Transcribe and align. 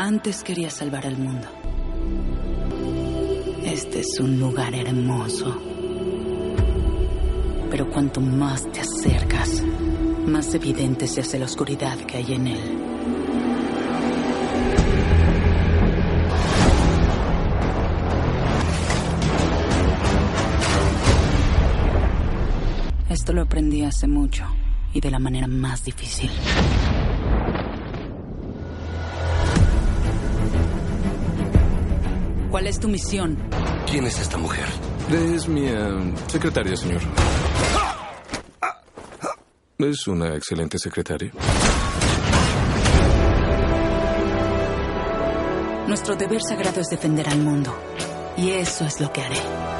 Antes 0.00 0.44
quería 0.44 0.70
salvar 0.70 1.04
al 1.08 1.18
mundo. 1.18 1.48
Este 3.64 3.98
es 3.98 4.20
un 4.20 4.38
lugar 4.38 4.72
hermoso. 4.72 5.60
Pero 7.68 7.90
cuanto 7.90 8.20
más 8.20 8.62
te 8.70 8.78
acercas, 8.78 9.60
más 10.24 10.54
evidente 10.54 11.08
se 11.08 11.22
hace 11.22 11.40
la 11.40 11.46
oscuridad 11.46 11.98
que 11.98 12.18
hay 12.18 12.32
en 12.32 12.46
él. 12.46 12.78
Esto 23.10 23.32
lo 23.32 23.42
aprendí 23.42 23.82
hace 23.82 24.06
mucho 24.06 24.44
y 24.94 25.00
de 25.00 25.10
la 25.10 25.18
manera 25.18 25.48
más 25.48 25.82
difícil. 25.82 26.30
¿Cuál 32.50 32.66
es 32.66 32.80
tu 32.80 32.88
misión? 32.88 33.36
¿Quién 33.90 34.04
es 34.06 34.18
esta 34.18 34.38
mujer? 34.38 34.64
Es 35.10 35.46
mi 35.48 35.66
eh, 35.66 36.14
secretaria, 36.28 36.76
señor. 36.76 37.02
Es 39.78 40.06
una 40.08 40.34
excelente 40.34 40.78
secretaria. 40.78 41.30
Nuestro 45.86 46.16
deber 46.16 46.40
sagrado 46.42 46.80
es 46.80 46.88
defender 46.88 47.28
al 47.28 47.38
mundo. 47.38 47.74
Y 48.36 48.50
eso 48.50 48.86
es 48.86 49.00
lo 49.00 49.12
que 49.12 49.20
haré. 49.20 49.77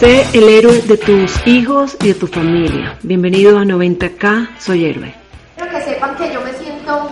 Sé 0.00 0.24
el 0.32 0.48
héroe 0.48 0.80
de 0.80 0.96
tus 0.96 1.46
hijos 1.46 1.94
y 2.00 2.08
de 2.08 2.14
tu 2.14 2.26
familia. 2.26 2.98
Bienvenido 3.02 3.58
a 3.58 3.64
90K, 3.64 4.58
soy 4.58 4.86
héroe. 4.86 5.14
Quiero 5.56 5.70
que 5.70 5.82
sepan 5.82 6.16
que 6.16 6.32
yo 6.32 6.40
me 6.40 6.54
siento 6.54 7.10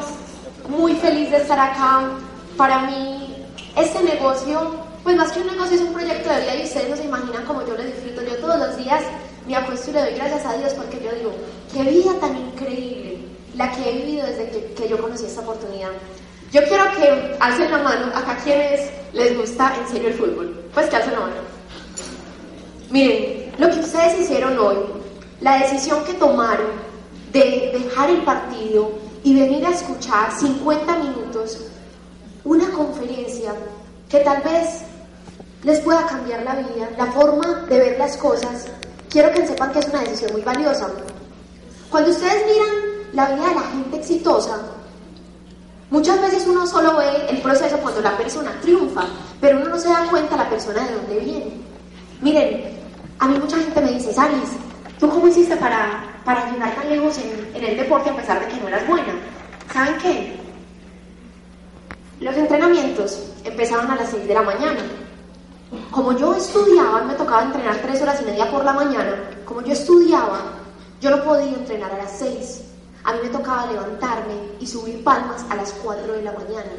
muy 0.71 0.95
feliz 0.95 1.31
de 1.31 1.37
estar 1.37 1.59
acá. 1.61 2.09
Para 2.57 2.85
mí, 2.85 3.45
este 3.77 4.03
negocio, 4.03 4.75
pues 5.03 5.17
más 5.17 5.31
que 5.33 5.41
un 5.41 5.49
negocio, 5.49 5.77
es 5.77 5.83
un 5.83 5.93
proyecto 5.93 6.31
de 6.31 6.41
vida 6.41 6.57
y 6.57 6.63
ustedes 6.63 6.89
no 6.89 6.97
se 6.97 7.05
imaginan 7.05 7.45
cómo 7.45 7.61
yo 7.67 7.77
lo 7.77 7.85
disfruto. 7.85 8.23
Yo 8.23 8.37
todos 8.39 8.59
los 8.59 8.79
días 8.79 9.03
me 9.47 9.55
acuesto 9.55 9.91
y 9.91 9.93
le 9.93 10.01
doy 10.01 10.15
gracias 10.15 10.47
a 10.47 10.57
Dios 10.57 10.73
porque 10.73 10.99
yo 11.05 11.11
digo, 11.15 11.35
qué 11.71 11.83
vida 11.83 12.15
tan 12.19 12.39
increíble 12.39 13.19
la 13.55 13.71
que 13.71 13.87
he 13.87 13.99
vivido 13.99 14.27
desde 14.27 14.49
que, 14.49 14.73
que 14.73 14.89
yo 14.89 14.97
conocí 14.97 15.27
esta 15.27 15.43
oportunidad. 15.43 15.91
Yo 16.51 16.63
quiero 16.65 16.85
que 16.97 17.37
alcen 17.39 17.71
la 17.71 17.83
mano 17.83 18.07
acá 18.15 18.39
quienes 18.43 18.91
les 19.13 19.37
gusta 19.37 19.77
en 19.79 19.93
serio 19.93 20.09
el 20.09 20.15
fútbol. 20.15 20.65
Pues 20.73 20.87
que 20.87 20.97
alcen 20.97 21.13
la 21.13 21.21
mano. 21.21 21.58
Miren, 22.91 23.53
lo 23.59 23.69
que 23.69 23.81
ustedes 23.81 24.21
hicieron 24.21 24.59
hoy, 24.59 24.77
la 25.41 25.59
decisión 25.59 26.03
que 26.05 26.15
tomaron 26.15 26.69
de 27.33 27.71
dejar 27.73 28.09
el 28.09 28.23
partido 28.23 28.91
y 29.23 29.39
venir 29.39 29.67
a 29.67 29.71
escuchar 29.71 30.33
50 30.33 30.97
minutos 30.97 31.67
una 32.45 32.71
conferencia 32.71 33.53
que 34.09 34.21
tal 34.21 34.43
vez 34.43 34.85
les 35.65 35.81
pueda 35.81 36.07
cambiar 36.07 36.43
la 36.45 36.55
vida, 36.55 36.89
la 36.97 37.07
forma 37.13 37.67
de 37.69 37.79
ver 37.79 37.99
las 37.99 38.17
cosas, 38.17 38.67
quiero 39.11 39.33
que 39.33 39.47
sepan 39.47 39.71
que 39.73 39.81
es 39.81 39.89
una 39.89 40.01
decisión 40.01 40.33
muy 40.33 40.43
valiosa. 40.43 40.89
Cuando 41.91 42.11
ustedes 42.11 42.47
miran 42.47 43.07
la 43.13 43.35
vida 43.35 43.49
de 43.49 43.55
la 43.55 43.63
gente 43.63 43.97
exitosa, 43.99 44.59
muchas 45.91 46.21
veces 46.23 46.47
uno 46.47 46.67
solo 46.67 46.97
ve 46.97 47.29
el 47.29 47.43
proceso 47.43 47.77
cuando 47.79 48.01
la 48.01 48.17
persona 48.17 48.59
triunfa, 48.63 49.05
pero 49.43 49.59
uno 49.59 49.69
no 49.69 49.79
se 49.79 49.89
da 49.89 50.07
cuenta 50.09 50.39
la 50.39 50.49
persona 50.49 50.87
de 50.87 50.95
dónde 50.95 51.19
viene. 51.19 51.68
Miren, 52.21 52.79
a 53.19 53.29
mí 53.29 53.39
mucha 53.39 53.59
gente 53.59 53.81
me 53.81 53.93
dice, 53.93 54.13
Salis, 54.13 54.51
¿tú 54.99 55.09
cómo 55.09 55.29
hiciste 55.29 55.57
para, 55.57 56.21
para 56.25 56.51
llegar 56.51 56.75
tan 56.75 56.89
lejos 56.89 57.19
en, 57.19 57.57
en 57.57 57.65
el 57.71 57.77
deporte 57.77 58.11
a 58.11 58.17
pesar 58.17 58.41
de 58.41 58.49
que 58.49 58.61
no 58.61 58.69
eras 58.69 58.87
buena? 58.89 59.15
¿Saben 59.73 59.99
qué? 59.99 60.41
Los 62.21 62.37
entrenamientos 62.37 63.31
empezaban 63.45 63.91
a 63.91 63.97
las 63.97 64.11
6 64.11 64.27
de 64.27 64.35
la 64.35 64.43
mañana. 64.43 64.81
Como 65.91 66.17
yo 66.17 66.35
estudiaba, 66.35 67.03
me 67.05 67.15
tocaba 67.15 67.45
entrenar 67.45 67.77
3 67.77 68.03
horas 68.03 68.21
y 68.23 68.25
media 68.25 68.51
por 68.51 68.65
la 68.65 68.73
mañana, 68.73 69.15
como 69.45 69.63
yo 69.63 69.73
estudiaba, 69.73 70.41
yo 71.01 71.11
no 71.11 71.23
podía 71.23 71.53
entrenar 71.53 71.93
a 71.93 71.99
las 71.99 72.19
6. 72.19 72.63
A 73.05 73.13
mí 73.13 73.19
me 73.23 73.29
tocaba 73.29 73.71
levantarme 73.71 74.35
y 74.59 74.67
subir 74.67 75.05
palmas 75.05 75.45
a 75.49 75.57
las 75.57 75.73
4 75.75 76.13
de 76.13 76.23
la 76.23 76.33
mañana. 76.33 76.73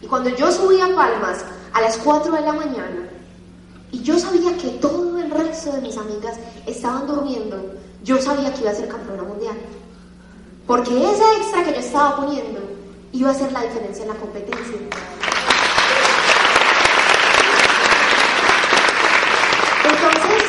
Y 0.00 0.06
cuando 0.06 0.30
yo 0.30 0.50
subía 0.52 0.86
palmas 0.94 1.44
a 1.72 1.80
las 1.80 1.96
4 1.98 2.32
de 2.32 2.40
la 2.42 2.52
mañana, 2.52 3.08
y 3.92 4.02
yo 4.02 4.18
sabía 4.18 4.56
que 4.56 4.68
todo 4.80 5.18
el 5.18 5.30
resto 5.30 5.72
de 5.72 5.80
mis 5.80 5.96
amigas 5.96 6.36
estaban 6.66 7.06
durmiendo, 7.06 7.56
yo 8.04 8.20
sabía 8.20 8.52
que 8.54 8.60
iba 8.62 8.70
a 8.70 8.74
ser 8.74 8.88
campeona 8.88 9.22
mundial. 9.22 9.56
Porque 10.66 10.90
ese 10.90 11.24
extra 11.38 11.64
que 11.64 11.72
yo 11.72 11.80
estaba 11.80 12.16
poniendo 12.16 12.60
iba 13.12 13.30
a 13.30 13.32
hacer 13.32 13.50
la 13.52 13.62
diferencia 13.62 14.02
en 14.02 14.08
la 14.10 14.14
competencia. 14.14 14.76
Entonces, 19.84 20.42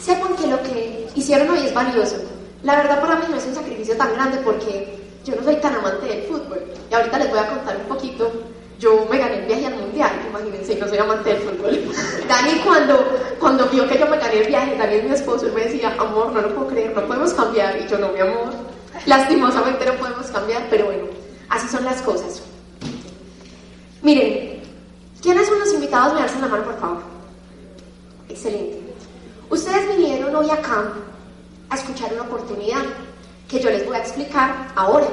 sepan 0.00 0.34
que 0.36 0.46
lo 0.46 0.62
que 0.62 1.08
hicieron 1.14 1.50
hoy 1.50 1.66
es 1.66 1.74
valioso. 1.74 2.16
La 2.62 2.76
verdad 2.76 3.00
para 3.00 3.16
mí 3.16 3.26
no 3.30 3.36
es 3.36 3.44
un 3.44 3.54
sacrificio 3.54 3.96
tan 3.96 4.14
grande 4.14 4.38
porque 4.38 4.98
yo 5.24 5.36
no 5.36 5.42
soy 5.44 5.56
tan 5.56 5.74
amante 5.74 6.06
del 6.06 6.22
fútbol. 6.22 6.64
Y 6.90 6.94
ahorita 6.94 7.18
les 7.18 7.30
voy 7.30 7.38
a 7.38 7.48
contar 7.48 7.76
un 7.76 7.94
poquito. 7.94 8.32
Yo 8.78 9.06
me 9.10 9.18
gané 9.18 9.38
el 9.38 9.46
viaje 9.46 9.66
al 9.66 9.76
mundial, 9.76 10.10
imagínense, 10.28 10.76
no 10.76 10.86
soy 10.86 10.98
amante 10.98 11.30
del 11.30 11.38
fútbol. 11.38 11.80
Dani 12.28 12.60
cuando, 12.60 13.04
cuando 13.40 13.66
vio 13.68 13.88
que 13.88 13.98
yo 13.98 14.06
me 14.06 14.18
gané 14.18 14.40
el 14.40 14.48
viaje, 14.48 14.76
Dani 14.76 14.96
es 14.96 15.04
mi 15.04 15.10
esposo, 15.12 15.46
él 15.46 15.52
me 15.52 15.62
decía, 15.62 15.94
amor, 15.98 16.32
no 16.32 16.42
lo 16.42 16.54
puedo 16.54 16.68
creer, 16.68 16.94
no 16.94 17.06
podemos 17.06 17.32
cambiar. 17.32 17.80
Y 17.80 17.88
yo 17.88 17.98
no, 17.98 18.08
mi 18.08 18.20
amor, 18.20 18.52
lastimosamente 19.06 19.86
no 19.86 19.94
podemos 19.94 20.26
cambiar, 20.26 20.66
pero 20.68 20.86
bueno, 20.86 21.04
así 21.48 21.68
son 21.68 21.84
las 21.84 22.02
cosas. 22.02 22.42
Miren, 24.02 24.60
¿quiénes 25.22 25.46
son 25.46 25.58
los 25.58 25.72
invitados? 25.72 26.14
Me 26.14 26.20
hacen 26.20 26.42
la 26.42 26.48
mano, 26.48 26.64
por 26.64 26.78
favor. 26.78 27.02
Excelente. 28.28 28.80
Ustedes 29.48 29.96
vinieron 29.96 30.36
hoy 30.36 30.50
acá 30.50 30.92
a 31.70 31.74
escuchar 31.76 32.12
una 32.12 32.22
oportunidad 32.22 32.82
que 33.48 33.58
yo 33.58 33.70
les 33.70 33.86
voy 33.86 33.96
a 33.96 34.00
explicar 34.00 34.68
ahora. 34.74 35.06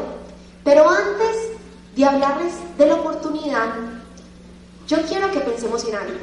Pero 0.63 0.90
antes 0.90 1.53
de 1.96 2.06
hablarles 2.06 2.54
de 2.78 2.88
la 2.88 2.96
oportunidad, 2.96 3.76
yo 4.88 5.02
quiero 5.04 5.31
que 5.31 5.40
pensemos 5.40 5.84
en 5.86 5.96
algo. 5.96 6.20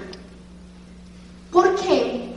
¿Por 1.52 1.74
qué? 1.76 2.34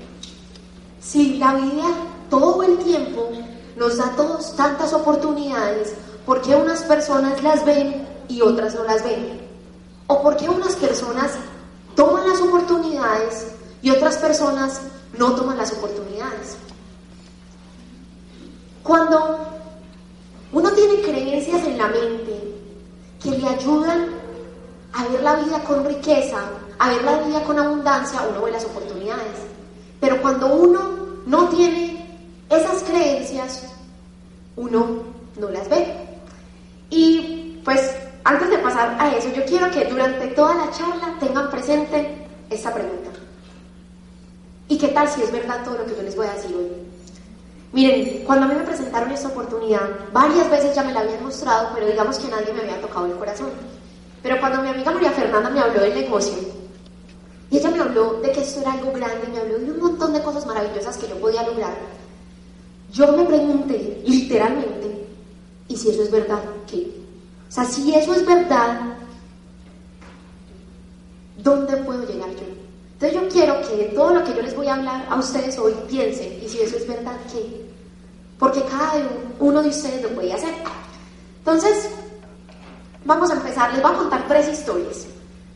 Si 1.02 1.38
la 1.38 1.54
vida 1.56 1.86
todo 2.30 2.64
el 2.64 2.78
tiempo 2.80 3.30
nos 3.76 3.98
da 3.98 4.12
todos 4.16 4.56
tantas 4.56 4.94
oportunidades, 4.94 5.94
¿por 6.26 6.42
qué 6.42 6.56
unas 6.56 6.84
personas 6.84 7.42
las 7.44 7.66
ven 7.66 8.08
y 8.28 8.42
otras 8.42 8.76
no 8.76 8.84
las 8.84 9.04
ven? 9.04 9.42
¿O 10.08 10.22
por 10.22 10.38
qué 10.38 10.50
unas 10.50 10.76
personas 10.76 11.34
toman 11.96 12.28
las 12.28 12.40
oportunidades 12.41 13.47
y 13.82 13.90
otras 13.90 14.18
personas 14.18 14.82
no 15.18 15.36
toman 15.36 15.58
las 15.58 15.74
oportunidades? 15.74 16.58
Cuando 18.84 19.40
uno 20.52 20.72
tiene 20.72 21.02
creencias 21.02 21.66
en 21.66 21.78
la 21.78 21.88
mente 21.88 22.63
que 23.23 23.31
le 23.31 23.47
ayudan 23.47 24.09
a 24.91 25.08
ver 25.08 25.23
la 25.23 25.35
vida 25.35 25.64
con 25.64 25.85
riqueza, 25.85 26.40
a 26.78 26.90
ver 26.90 27.03
la 27.03 27.17
vida 27.23 27.43
con 27.43 27.58
abundancia, 27.58 28.20
uno 28.29 28.43
ve 28.43 28.52
las 28.52 28.66
oportunidades. 28.66 29.40
Pero 29.99 30.22
cuando 30.22 30.53
uno 30.53 30.79
no 31.25 31.47
tiene 31.49 32.05
esas 32.49 32.84
creencias, 32.84 33.73
uno 34.58 35.03
no 35.40 35.49
las 35.49 35.70
ve. 35.70 35.96
Y 36.90 37.59
pues 37.64 37.96
antes 38.25 38.49
de 38.49 38.58
pasar 38.58 38.96
a 38.99 39.16
eso, 39.16 39.29
yo 39.34 39.46
quiero 39.46 39.72
que 39.72 39.85
durante 39.85 40.28
toda 40.28 40.53
la 40.55 40.72
charla 40.72 41.16
tengan 41.19 41.49
presente 41.49 42.28
esta 42.49 42.73
pregunta. 42.73 43.09
¿Y 44.67 44.78
qué 44.78 44.90
tal 44.90 45.08
si 45.09 45.22
es 45.22 45.31
verdad 45.31 45.64
todo 45.64 45.78
lo 45.78 45.85
que 45.85 45.96
yo 45.96 46.03
les 46.03 46.16
voy 46.16 46.28
a 46.28 46.34
decir 46.34 46.55
hoy? 46.55 46.92
Miren, 47.73 48.23
cuando 48.23 48.46
a 48.46 48.49
mí 48.49 48.55
me 48.55 48.64
presentaron 48.66 49.11
esta 49.11 49.29
oportunidad, 49.29 49.90
varias 50.14 50.49
veces 50.49 50.75
ya 50.75 50.84
me 50.84 50.93
la 50.93 50.99
habían 50.99 51.23
mostrado, 51.23 51.72
pero 51.73 51.87
digamos 51.87 52.20
que 52.20 52.28
nadie 52.28 52.53
me 52.53 52.61
había 52.61 52.79
tocado 52.79 53.08
el 53.08 53.17
corazón. 53.17 53.49
Pero 54.22 54.40
cuando 54.40 54.61
mi 54.61 54.70
amiga 54.70 54.91
María 54.91 55.11
Fernanda 55.11 55.49
me 55.49 55.59
habló 55.59 55.81
del 55.81 55.96
negocio, 55.96 56.37
y 57.49 57.58
ella 57.58 57.72
me 57.72 57.79
habló 57.79 58.22
de 58.22 58.31
que 58.31 58.41
esto 58.41 58.61
era 58.61 58.73
algo 58.73 58.91
grande, 58.93 59.28
me 59.28 59.40
habló 59.40 59.58
de 59.58 59.72
un 59.72 59.79
montón 59.79 60.14
de 60.14 60.22
cosas 60.22 60.46
maravillosas 60.46 60.97
que 60.97 61.08
yo 61.08 61.16
podía 61.16 61.41
lograr, 61.41 61.73
yo 62.91 63.11
me 63.14 63.23
pregunté, 63.23 64.03
literalmente, 64.05 65.08
¿y 65.67 65.76
si 65.76 65.90
eso 65.90 66.03
es 66.03 66.11
verdad? 66.11 66.43
¿Qué? 66.69 66.91
O 67.49 67.52
sea, 67.52 67.66
si 67.66 67.91
eso 67.96 68.14
es 68.14 68.23
verdad, 68.23 68.81
¿dónde 71.37 71.76
puedo 71.78 72.05
llegar 72.05 72.29
yo? 72.29 72.46
Entonces 72.93 73.19
yo 73.19 73.29
quiero 73.29 73.61
que 73.67 73.91
todo 73.96 74.14
lo 74.14 74.23
que 74.23 74.35
yo 74.35 74.43
les 74.43 74.55
voy 74.55 74.67
a 74.67 74.76
hablar 74.76 75.08
a 75.09 75.17
ustedes 75.17 75.58
hoy 75.58 75.73
piensen, 75.90 76.40
y 76.40 76.47
si 76.47 76.61
eso 76.61 76.78
es 76.78 76.87
verdad, 76.87 77.17
¿qué? 77.31 77.63
Porque 78.43 78.61
cada 78.66 78.95
uno 79.40 79.63
de 79.63 79.69
ustedes 79.69 80.01
lo 80.01 80.09
puede 80.09 80.34
hacer. 80.34 80.53
Entonces, 81.37 81.87
vamos 83.05 83.31
a 83.31 83.35
empezar, 83.35 83.72
les 83.72 83.81
voy 83.81 83.93
a 83.93 83.97
contar 83.97 84.28
tres 84.28 84.49
historias. 84.49 85.05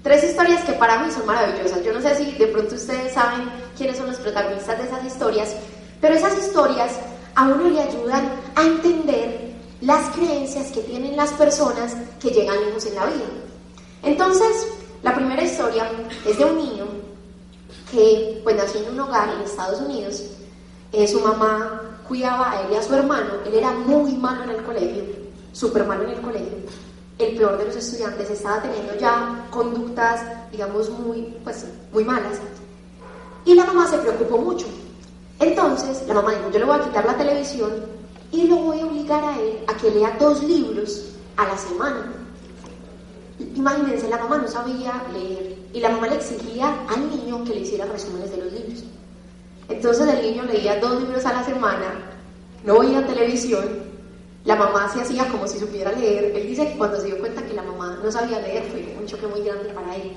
Tres 0.03 0.23
historias 0.23 0.63
que 0.63 0.71
para 0.71 1.03
mí 1.03 1.11
son 1.11 1.25
maravillosas. 1.25 1.83
Yo 1.83 1.91
no 1.91 1.99
sé 1.99 2.15
si 2.15 2.31
de 2.31 2.47
pronto 2.47 2.75
ustedes 2.75 3.13
saben 3.13 3.51
quiénes 3.75 3.97
son 3.97 4.07
los 4.07 4.15
protagonistas 4.15 4.77
de 4.77 4.85
esas 4.85 5.03
historias, 5.03 5.53
pero 5.99 6.15
esas 6.15 6.37
historias 6.37 6.93
a 7.35 7.49
uno 7.49 7.67
le 7.67 7.81
ayudan 7.81 8.31
a 8.55 8.61
entender 8.61 9.51
las 9.81 10.09
creencias 10.15 10.71
que 10.71 10.79
tienen 10.79 11.17
las 11.17 11.31
personas 11.31 11.93
que 12.21 12.29
llegan 12.29 12.57
lejos 12.67 12.85
en 12.85 12.95
la 12.95 13.05
vida. 13.07 13.25
Entonces, 14.01 14.65
la 15.03 15.13
primera 15.13 15.43
historia 15.43 15.91
es 16.25 16.37
de 16.37 16.45
un 16.45 16.55
niño 16.55 16.85
que 17.91 18.39
pues 18.45 18.55
nació 18.55 18.79
en 18.79 18.93
un 18.93 19.01
hogar 19.01 19.27
en 19.27 19.41
Estados 19.41 19.81
Unidos. 19.81 20.23
Eh, 20.93 21.05
su 21.05 21.19
mamá 21.19 21.96
cuidaba 22.07 22.51
a 22.51 22.61
él 22.61 22.67
y 22.71 22.75
a 22.75 22.83
su 22.83 22.93
hermano. 22.93 23.33
Él 23.45 23.53
era 23.53 23.71
muy 23.71 24.13
malo 24.13 24.43
en 24.43 24.51
el 24.51 24.63
colegio, 24.63 25.03
súper 25.51 25.85
malo 25.85 26.03
en 26.03 26.09
el 26.09 26.21
colegio. 26.21 26.57
El 27.19 27.35
peor 27.35 27.57
de 27.57 27.65
los 27.65 27.75
estudiantes 27.75 28.29
estaba 28.29 28.61
teniendo 28.61 28.95
ya 28.97 29.47
conductas, 29.49 30.21
digamos, 30.51 30.89
muy, 30.89 31.35
pues, 31.43 31.65
muy 31.91 32.03
malas. 32.03 32.39
Y 33.45 33.55
la 33.55 33.65
mamá 33.65 33.87
se 33.87 33.97
preocupó 33.97 34.37
mucho. 34.37 34.67
Entonces, 35.39 36.03
la 36.07 36.15
mamá 36.15 36.31
dijo, 36.31 36.51
yo 36.51 36.59
le 36.59 36.65
voy 36.65 36.79
a 36.79 36.83
quitar 36.83 37.05
la 37.05 37.17
televisión 37.17 37.71
y 38.31 38.47
lo 38.47 38.57
voy 38.57 38.79
a 38.79 38.85
obligar 38.85 39.23
a 39.23 39.39
él 39.39 39.59
a 39.67 39.77
que 39.77 39.91
lea 39.91 40.15
dos 40.19 40.43
libros 40.43 41.05
a 41.37 41.47
la 41.47 41.57
semana. 41.57 42.13
Imagínense, 43.55 44.09
la 44.09 44.17
mamá 44.17 44.37
no 44.37 44.47
sabía 44.47 45.03
leer 45.13 45.57
y 45.73 45.79
la 45.79 45.89
mamá 45.89 46.07
le 46.07 46.15
exigía 46.15 46.85
al 46.89 47.09
niño 47.09 47.43
que 47.43 47.53
le 47.53 47.61
hiciera 47.61 47.85
resúmenes 47.85 48.31
de 48.31 48.37
los 48.37 48.51
libros. 48.51 48.83
Entonces 49.69 50.07
el 50.07 50.21
niño 50.21 50.43
leía 50.43 50.79
dos 50.79 51.01
libros 51.01 51.25
a 51.25 51.33
la 51.33 51.43
semana, 51.43 51.93
no 52.63 52.79
veía 52.79 53.05
televisión, 53.05 53.65
la 54.45 54.55
mamá 54.55 54.89
se 54.93 55.01
hacía 55.01 55.27
como 55.27 55.45
si 55.45 55.59
supiera 55.59 55.91
leer. 55.91 56.33
Él 56.35 56.47
dice 56.47 56.69
que 56.69 56.77
cuando 56.77 56.97
se 56.99 57.07
dio 57.07 57.19
cuenta 57.19 57.45
que 57.45 57.53
la 57.53 57.63
mamá 57.63 57.99
no 58.01 58.09
sabía 58.09 58.39
leer 58.39 58.63
fue 58.71 58.95
un 58.97 59.05
choque 59.05 59.27
muy 59.27 59.41
grande 59.41 59.69
para 59.73 59.93
él. 59.95 60.13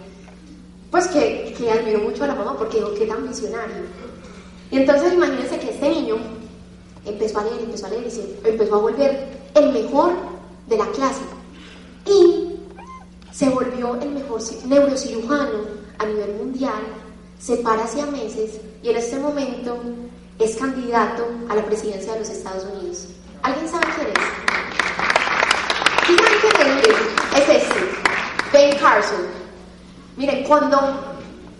Pues 0.88 1.08
que, 1.08 1.52
que 1.58 1.70
admiró 1.70 1.98
mucho 1.98 2.22
a 2.22 2.28
la 2.28 2.36
mamá 2.36 2.56
porque 2.56 2.76
dijo 2.76 2.94
que 2.94 3.06
tan 3.06 3.26
visionario. 3.26 3.82
Y 4.70 4.76
entonces 4.78 5.14
imagínense 5.14 5.58
que 5.58 5.70
este 5.70 5.88
niño 5.88 6.16
empezó 7.04 7.40
a 7.40 7.44
leer, 7.44 7.60
empezó 7.60 7.86
a 7.86 7.90
leer 7.90 8.06
y 8.06 8.48
empezó 8.48 8.76
a 8.76 8.78
volver 8.78 9.28
el 9.54 9.72
mejor 9.72 10.12
de 10.68 10.76
la 10.76 10.86
clase. 10.92 11.22
Y 12.06 12.54
se 13.32 13.48
volvió 13.48 13.96
el 14.00 14.10
mejor 14.10 14.40
neurocirujano 14.66 15.58
a 15.98 16.06
nivel 16.06 16.34
mundial, 16.36 16.82
se 17.40 17.56
para 17.56 17.82
hacia 17.82 18.06
meses 18.06 18.60
y 18.82 18.88
en 18.88 18.96
este 18.96 19.18
momento 19.18 19.78
es 20.38 20.56
candidato 20.56 21.28
a 21.48 21.56
la 21.56 21.64
presidencia 21.64 22.14
de 22.14 22.20
los 22.20 22.30
Estados 22.30 22.64
Unidos. 22.64 23.08
¿Alguien 23.42 23.68
sabe 23.68 23.86
quién 23.94 24.08
es? 24.08 24.14
¿Quién 26.06 26.18
sabe 26.18 26.80
quién 26.80 26.94
es? 26.94 27.42
Es 27.42 27.62
este, 27.62 27.80
Ben 28.52 28.78
Carson. 28.78 29.20
Miren, 30.16 30.44
cuando 30.44 30.78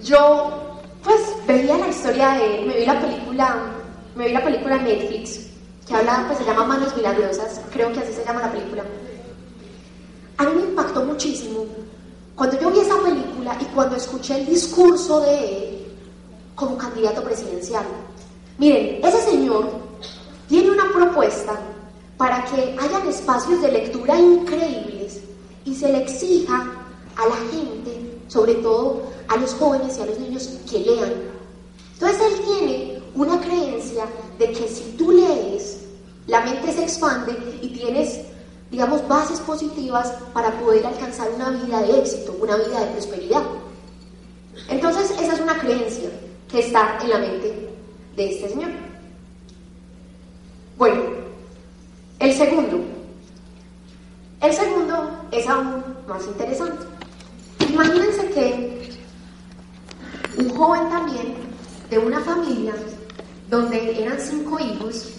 yo 0.03 0.81
pues 1.05 1.21
veía 1.47 1.79
la 1.79 1.89
historia 1.89 2.31
de 2.31 2.59
él, 2.59 2.67
me 2.67 2.77
vi 2.77 2.87
la 2.87 3.01
película, 3.01 3.57
me 4.15 4.27
vi 4.27 4.33
la 4.33 4.45
película 4.45 4.77
Netflix, 4.77 5.47
que 5.87 5.95
habla, 5.95 6.25
pues 6.27 6.39
se 6.39 6.45
llama 6.45 6.65
Manos 6.65 6.95
Milagrosas, 6.97 7.61
creo 7.73 7.93
que 7.93 8.01
así 8.01 8.13
se 8.13 8.25
llama 8.25 8.41
la 8.41 8.53
película. 8.53 8.85
A 10.37 10.45
mí 10.45 10.53
me 10.57 10.63
impactó 10.63 11.05
muchísimo 11.05 11.67
cuando 12.35 12.59
yo 12.59 12.71
vi 12.71 12.81
esa 12.81 12.99
película 13.03 13.57
y 13.61 13.65
cuando 13.67 13.97
escuché 13.97 14.41
el 14.41 14.47
discurso 14.47 15.21
de 15.21 15.35
él 15.35 15.80
como 16.61 16.77
candidato 16.77 17.25
presidencial. 17.25 17.85
Miren, 18.59 19.03
ese 19.03 19.23
señor 19.23 19.71
tiene 20.47 20.71
una 20.71 20.93
propuesta 20.93 21.59
para 22.19 22.45
que 22.45 22.77
hayan 22.79 23.09
espacios 23.09 23.63
de 23.63 23.73
lectura 23.73 24.21
increíbles 24.21 25.21
y 25.65 25.75
se 25.75 25.91
le 25.91 26.03
exija 26.03 26.71
a 27.17 27.27
la 27.27 27.37
gente, 27.51 28.21
sobre 28.29 28.55
todo 28.57 29.05
a 29.29 29.37
los 29.39 29.55
jóvenes 29.55 29.97
y 29.97 30.03
a 30.03 30.07
los 30.07 30.19
niños, 30.19 30.51
que 30.71 30.81
lean. 30.81 31.13
Entonces 31.95 32.21
él 32.21 32.41
tiene 32.45 33.03
una 33.15 33.41
creencia 33.41 34.05
de 34.39 34.53
que 34.53 34.69
si 34.69 34.93
tú 34.99 35.11
lees, 35.13 35.87
la 36.27 36.43
mente 36.43 36.73
se 36.73 36.83
expande 36.83 37.33
y 37.63 37.69
tienes 37.69 38.21
digamos, 38.71 39.07
bases 39.09 39.41
positivas 39.41 40.13
para 40.33 40.61
poder 40.61 40.87
alcanzar 40.87 41.29
una 41.35 41.51
vida 41.51 41.83
de 41.83 41.99
éxito, 41.99 42.37
una 42.41 42.55
vida 42.55 42.79
de 42.79 42.87
prosperidad. 42.93 43.43
Entonces, 44.69 45.11
esa 45.11 45.33
es 45.33 45.41
una 45.41 45.59
creencia 45.59 46.09
que 46.51 46.61
está 46.61 46.99
en 47.03 47.11
la 47.11 47.19
mente 47.19 47.69
de 48.17 48.31
este 48.31 48.49
señor. 48.49 48.71
Bueno, 50.77 51.03
el 52.19 52.33
segundo. 52.33 52.81
El 54.41 54.53
segundo 54.53 55.29
es 55.31 55.47
aún 55.47 55.85
más 56.09 56.27
interesante. 56.27 56.87
Imagínense 57.69 58.31
que 58.31 58.91
un 60.39 60.49
joven 60.51 60.89
también 60.89 61.35
de 61.91 61.99
una 61.99 62.21
familia 62.21 62.75
donde 63.49 64.03
eran 64.03 64.19
cinco 64.19 64.59
hijos, 64.59 65.13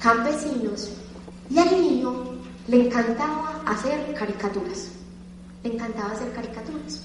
campesinos, 0.00 0.90
y 1.50 1.58
al 1.58 1.70
niño 1.70 2.24
le 2.66 2.86
encantaba 2.86 3.62
hacer 3.66 4.14
caricaturas. 4.14 4.90
Le 5.62 5.74
encantaba 5.74 6.12
hacer 6.12 6.32
caricaturas. 6.32 7.02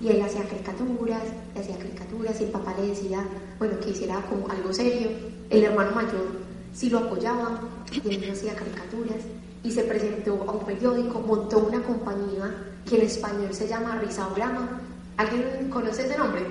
Y 0.00 0.08
él 0.08 0.22
hacía 0.22 0.44
caricaturas, 0.44 1.22
hacía 1.58 1.76
caricaturas, 1.76 2.40
y 2.40 2.44
el 2.44 2.50
papá 2.50 2.74
le 2.80 2.88
decía, 2.88 3.24
bueno, 3.58 3.80
que 3.80 3.90
hiciera 3.90 4.22
como 4.28 4.48
algo 4.48 4.72
serio. 4.72 5.10
El 5.50 5.64
hermano 5.64 5.90
mayor 5.92 6.26
sí 6.72 6.88
lo 6.88 6.98
apoyaba, 6.98 7.60
y 7.92 8.14
él 8.14 8.30
hacía 8.30 8.54
caricaturas, 8.54 9.18
y 9.64 9.72
se 9.72 9.82
presentó 9.82 10.44
a 10.46 10.52
un 10.52 10.64
periódico, 10.64 11.20
montó 11.20 11.58
una 11.58 11.82
compañía 11.82 12.54
que 12.88 12.96
en 12.96 13.02
español 13.02 13.52
se 13.52 13.66
llama 13.66 13.98
Risaurama. 14.00 14.80
¿Alguien 15.16 15.68
conoce 15.70 16.06
ese 16.06 16.16
nombre? 16.16 16.42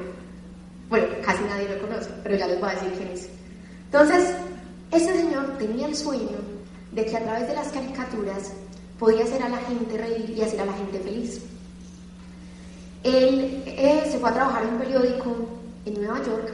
Bueno, 0.90 1.08
casi 1.24 1.44
nadie 1.44 1.70
lo 1.70 1.88
conoce, 1.88 2.10
pero 2.24 2.36
ya 2.36 2.48
les 2.48 2.60
voy 2.60 2.70
a 2.70 2.74
decir 2.74 2.92
quién 2.98 3.08
es. 3.10 3.30
Entonces, 3.86 4.36
ese 4.92 5.14
señor 5.16 5.58
tenía 5.58 5.88
el 5.88 5.96
sueño 5.96 6.38
de 6.92 7.06
que 7.06 7.16
a 7.16 7.24
través 7.24 7.48
de 7.48 7.56
las 7.56 7.70
caricaturas 7.70 8.52
podía 9.00 9.24
hacer 9.24 9.42
a 9.44 9.50
la 9.50 9.58
gente 9.58 9.98
reír 9.98 10.30
y 10.30 10.42
hacer 10.42 10.62
a 10.62 10.66
la 10.66 10.74
gente 10.74 11.00
feliz. 11.00 11.42
Él 13.08 13.64
eh, 13.66 14.04
se 14.12 14.20
fue 14.20 14.30
a 14.30 14.34
trabajar 14.34 14.64
en 14.64 14.74
un 14.74 14.80
periódico 14.80 15.34
en 15.86 15.94
Nueva 15.94 16.22
York 16.24 16.52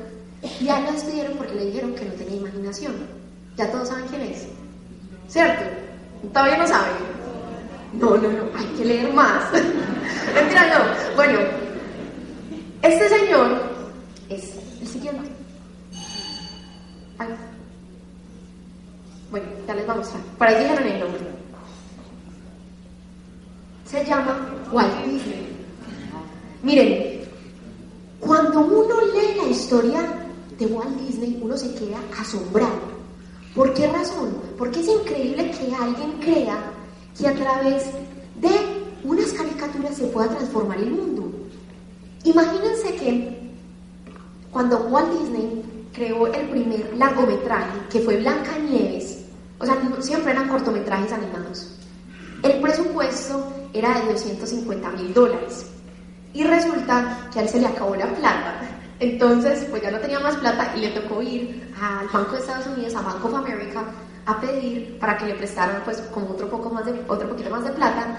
y 0.62 0.70
a 0.70 0.78
él 0.78 0.86
lo 0.86 0.92
despidieron 0.92 1.34
porque 1.38 1.56
le 1.56 1.66
dijeron 1.66 1.96
que 1.96 2.06
no 2.06 2.14
tenía 2.14 2.36
imaginación. 2.36 2.94
Ya 3.58 3.72
todos 3.72 3.88
saben 3.88 4.06
quién 4.08 4.22
es. 4.22 4.48
¿Cierto? 5.28 5.64
¿Todavía 6.32 6.58
no 6.58 6.68
saben? 6.68 6.94
No, 7.94 8.18
no, 8.18 8.30
no, 8.30 8.44
hay 8.56 8.66
que 8.78 8.86
leer 8.86 9.14
más. 9.14 9.52
Mentira, 10.34 10.78
no. 10.78 11.16
Bueno, 11.16 11.40
este 12.84 13.10
señor 13.10 13.62
es 14.30 14.56
el 14.82 14.88
siguiente. 14.88 15.30
Bueno, 19.32 19.48
ya 19.68 19.74
les 19.74 19.86
voy 19.88 19.96
a 19.96 19.98
mostrar. 19.98 20.22
Por 20.38 20.48
ahí 20.48 20.64
dijeron 20.64 20.88
el 20.88 21.00
nombre. 21.00 21.22
Se 23.86 24.06
llama 24.06 24.38
Walt. 24.72 25.53
Miren, 26.64 27.20
cuando 28.22 28.62
uno 28.62 29.02
lee 29.14 29.36
la 29.36 29.50
historia 29.50 30.02
de 30.58 30.66
Walt 30.66 30.98
Disney, 31.02 31.38
uno 31.42 31.58
se 31.58 31.76
queda 31.76 31.98
asombrado. 32.18 32.94
¿Por 33.54 33.74
qué 33.74 33.86
razón? 33.88 34.38
Porque 34.58 34.80
es 34.80 34.88
increíble 34.88 35.52
que 35.52 35.76
alguien 35.76 36.14
crea 36.22 36.72
que 37.20 37.28
a 37.28 37.34
través 37.34 37.88
de 38.40 38.50
unas 39.04 39.34
caricaturas 39.34 39.98
se 39.98 40.06
pueda 40.06 40.30
transformar 40.30 40.78
el 40.78 40.92
mundo. 40.92 41.30
Imagínense 42.24 42.96
que 42.96 43.52
cuando 44.50 44.78
Walt 44.86 45.20
Disney 45.20 45.64
creó 45.92 46.28
el 46.28 46.48
primer 46.48 46.96
largometraje, 46.96 47.78
que 47.92 48.00
fue 48.00 48.22
Blanca 48.22 48.58
Nieves, 48.58 49.26
o 49.60 49.66
sea, 49.66 49.78
siempre 50.00 50.32
eran 50.32 50.48
cortometrajes 50.48 51.12
animados. 51.12 51.78
El 52.42 52.62
presupuesto 52.62 53.52
era 53.74 54.00
de 54.00 54.14
250 54.14 54.92
mil 54.92 55.14
dólares. 55.14 55.73
Y 56.34 56.44
resulta 56.44 57.30
que 57.32 57.40
a 57.40 57.42
él 57.44 57.50
se 57.50 57.60
le 57.60 57.68
acabó 57.68 57.96
la 57.96 58.08
plata. 58.08 58.62
Entonces, 59.00 59.66
pues 59.70 59.82
ya 59.82 59.92
no 59.92 60.00
tenía 60.00 60.20
más 60.20 60.36
plata 60.38 60.74
y 60.76 60.80
le 60.80 60.90
tocó 60.90 61.22
ir 61.22 61.72
al 61.80 62.08
Banco 62.08 62.34
de 62.34 62.40
Estados 62.40 62.68
Unidos, 62.68 62.96
a 62.96 63.02
Bank 63.02 63.24
of 63.24 63.34
America, 63.36 63.84
a 64.26 64.40
pedir 64.40 64.98
para 65.00 65.18
que 65.18 65.26
le 65.26 65.36
prestaran 65.36 65.82
pues 65.84 65.98
como 66.14 66.30
otro, 66.30 66.50
poco 66.50 66.70
más 66.70 66.86
de, 66.86 66.94
otro 67.08 67.30
poquito 67.30 67.50
más 67.50 67.64
de 67.64 67.72
plata. 67.72 68.18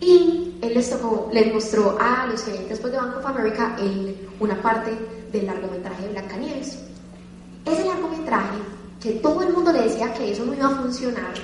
Y 0.00 0.58
él 0.62 0.74
les, 0.74 0.90
tocó, 0.90 1.28
les 1.32 1.52
mostró 1.52 1.96
a 2.00 2.26
los 2.26 2.44
gerentes 2.44 2.80
pues, 2.80 2.92
de 2.92 2.98
Bank 2.98 3.16
of 3.18 3.26
America 3.26 3.76
el, 3.78 4.28
una 4.40 4.60
parte 4.60 4.90
del 5.30 5.46
largometraje 5.46 6.02
de 6.02 6.08
Blancanieves. 6.08 6.78
Ese 7.64 7.84
largometraje, 7.84 8.58
que 9.00 9.12
todo 9.12 9.42
el 9.42 9.52
mundo 9.52 9.72
le 9.72 9.82
decía 9.82 10.12
que 10.14 10.32
eso 10.32 10.44
no 10.44 10.54
iba 10.54 10.66
a 10.66 10.70
funcionar, 10.70 11.34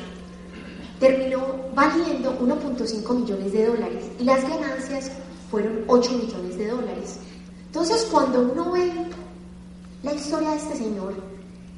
terminó 0.98 1.40
valiendo 1.74 2.36
1.5 2.40 3.14
millones 3.14 3.52
de 3.52 3.66
dólares 3.66 4.04
y 4.18 4.24
las 4.24 4.42
ganancias 4.48 5.12
fueron 5.50 5.84
8 5.86 6.10
millones 6.12 6.58
de 6.58 6.68
dólares. 6.68 7.16
Entonces, 7.66 8.06
cuando 8.10 8.40
uno 8.40 8.72
ve 8.72 8.92
la 10.02 10.14
historia 10.14 10.50
de 10.50 10.56
este 10.56 10.76
señor, 10.76 11.14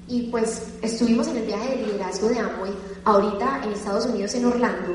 y 0.08 0.22
pues 0.22 0.64
estuvimos 0.82 1.28
en 1.28 1.38
el 1.38 1.46
viaje 1.46 1.76
de 1.76 1.86
liderazgo 1.86 2.28
de 2.28 2.38
Amway, 2.38 2.72
ahorita 3.04 3.62
en 3.64 3.72
Estados 3.72 4.06
Unidos, 4.06 4.34
en 4.34 4.44
Orlando, 4.44 4.94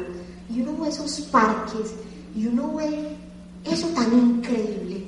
y 0.50 0.62
uno 0.62 0.78
ve 0.84 0.90
esos 0.90 1.22
parques, 1.32 1.94
y 2.36 2.48
uno 2.48 2.76
ve 2.76 3.16
eso 3.64 3.88
tan 3.90 4.14
increíble. 4.14 5.06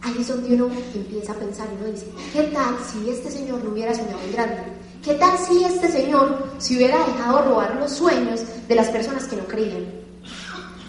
Ahí 0.00 0.16
es 0.20 0.28
donde 0.28 0.54
uno 0.54 0.70
empieza 0.94 1.32
a 1.32 1.36
pensar 1.36 1.66
uno 1.78 1.92
dice, 1.92 2.06
¿qué 2.32 2.44
tal 2.44 2.76
si 2.90 3.10
este 3.10 3.30
señor 3.30 3.62
no 3.62 3.70
hubiera 3.70 3.94
soñado 3.94 4.20
en 4.24 4.32
grande? 4.32 4.62
¿Qué 5.04 5.14
tal 5.14 5.38
si 5.38 5.64
este 5.64 5.88
señor 5.90 6.50
se 6.58 6.76
hubiera 6.76 6.98
dejado 7.06 7.42
robar 7.42 7.76
los 7.76 7.92
sueños 7.92 8.42
de 8.68 8.74
las 8.74 8.88
personas 8.88 9.24
que 9.24 9.36
no 9.36 9.44
creían? 9.44 10.07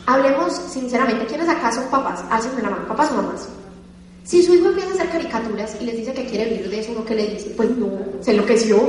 Hablemos 0.09 0.53
sinceramente, 0.53 1.27
¿quiénes 1.27 1.47
acá 1.47 1.71
son 1.71 1.83
papás? 1.91 2.23
Hacen 2.31 2.63
la 2.63 2.71
mano, 2.71 2.87
papás 2.87 3.11
o 3.11 3.15
mamás. 3.17 3.47
Si 4.23 4.41
su 4.41 4.55
hijo 4.55 4.69
empieza 4.69 4.89
a 4.89 4.93
hacer 4.93 5.09
caricaturas 5.09 5.77
y 5.79 5.85
les 5.85 5.97
dice 5.97 6.13
que 6.13 6.25
quiere 6.25 6.45
vivir 6.45 6.67
de 6.67 6.79
eso, 6.79 6.93
¿no 6.93 7.05
que 7.05 7.13
le 7.13 7.27
dice? 7.27 7.51
Pues 7.55 7.69
no, 7.77 7.91
se 8.19 8.31
enloqueció, 8.31 8.81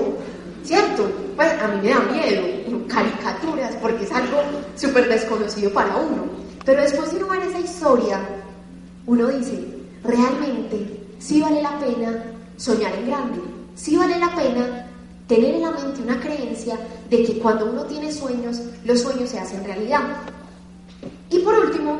¿cierto? 0.64 1.10
Pues 1.36 1.52
a 1.60 1.68
mí 1.68 1.80
me 1.82 1.90
da 1.90 2.00
miedo, 2.00 2.42
caricaturas, 2.88 3.76
porque 3.82 4.04
es 4.04 4.12
algo 4.12 4.38
súper 4.76 5.10
desconocido 5.10 5.70
para 5.74 5.94
uno. 5.94 6.24
Pero 6.64 6.80
después 6.80 7.10
de 7.10 7.18
uno 7.18 7.28
ver 7.28 7.42
esa 7.42 7.60
historia, 7.60 8.18
uno 9.04 9.26
dice, 9.26 9.62
realmente, 10.02 11.04
sí 11.18 11.42
vale 11.42 11.60
la 11.60 11.78
pena 11.80 12.24
soñar 12.56 12.94
en 12.94 13.08
grande, 13.08 13.40
sí 13.74 13.94
vale 13.94 14.18
la 14.18 14.34
pena 14.34 14.86
tener 15.28 15.56
en 15.56 15.62
la 15.62 15.70
mente 15.72 16.00
una 16.00 16.18
creencia 16.18 16.78
de 17.10 17.24
que 17.24 17.38
cuando 17.38 17.66
uno 17.66 17.84
tiene 17.84 18.10
sueños, 18.10 18.62
los 18.86 19.00
sueños 19.00 19.28
se 19.28 19.38
hacen 19.38 19.62
realidad. 19.64 20.00
Y 21.30 21.38
por 21.40 21.58
último, 21.58 21.98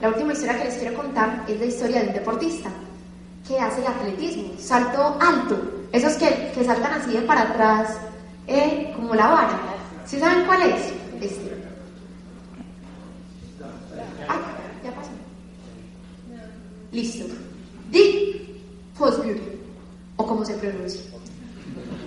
la 0.00 0.08
última 0.08 0.32
historia 0.32 0.58
que 0.58 0.64
les 0.64 0.74
quiero 0.74 0.96
contar 0.96 1.44
es 1.48 1.58
la 1.58 1.66
historia 1.66 2.02
de 2.02 2.08
un 2.08 2.14
deportista 2.14 2.70
que 3.46 3.58
hace 3.58 3.86
atletismo, 3.86 4.52
salto 4.58 5.16
alto, 5.20 5.58
esos 5.90 6.12
que, 6.14 6.52
que 6.54 6.64
saltan 6.64 6.92
así 6.92 7.12
de 7.12 7.22
para 7.22 7.42
atrás, 7.42 7.96
eh, 8.46 8.92
como 8.94 9.14
la 9.14 9.28
vara. 9.28 9.60
¿Sí 10.04 10.18
saben 10.18 10.44
cuál 10.44 10.62
es? 10.62 10.92
Este. 11.20 11.62
Ah, 14.28 14.40
ya 14.84 14.90
pasó. 14.92 15.10
Listo. 16.92 17.24
Dick 17.90 18.40
Fosbury, 18.94 19.40
o 20.16 20.26
como 20.26 20.44
se 20.44 20.54
pronuncia. 20.54 21.00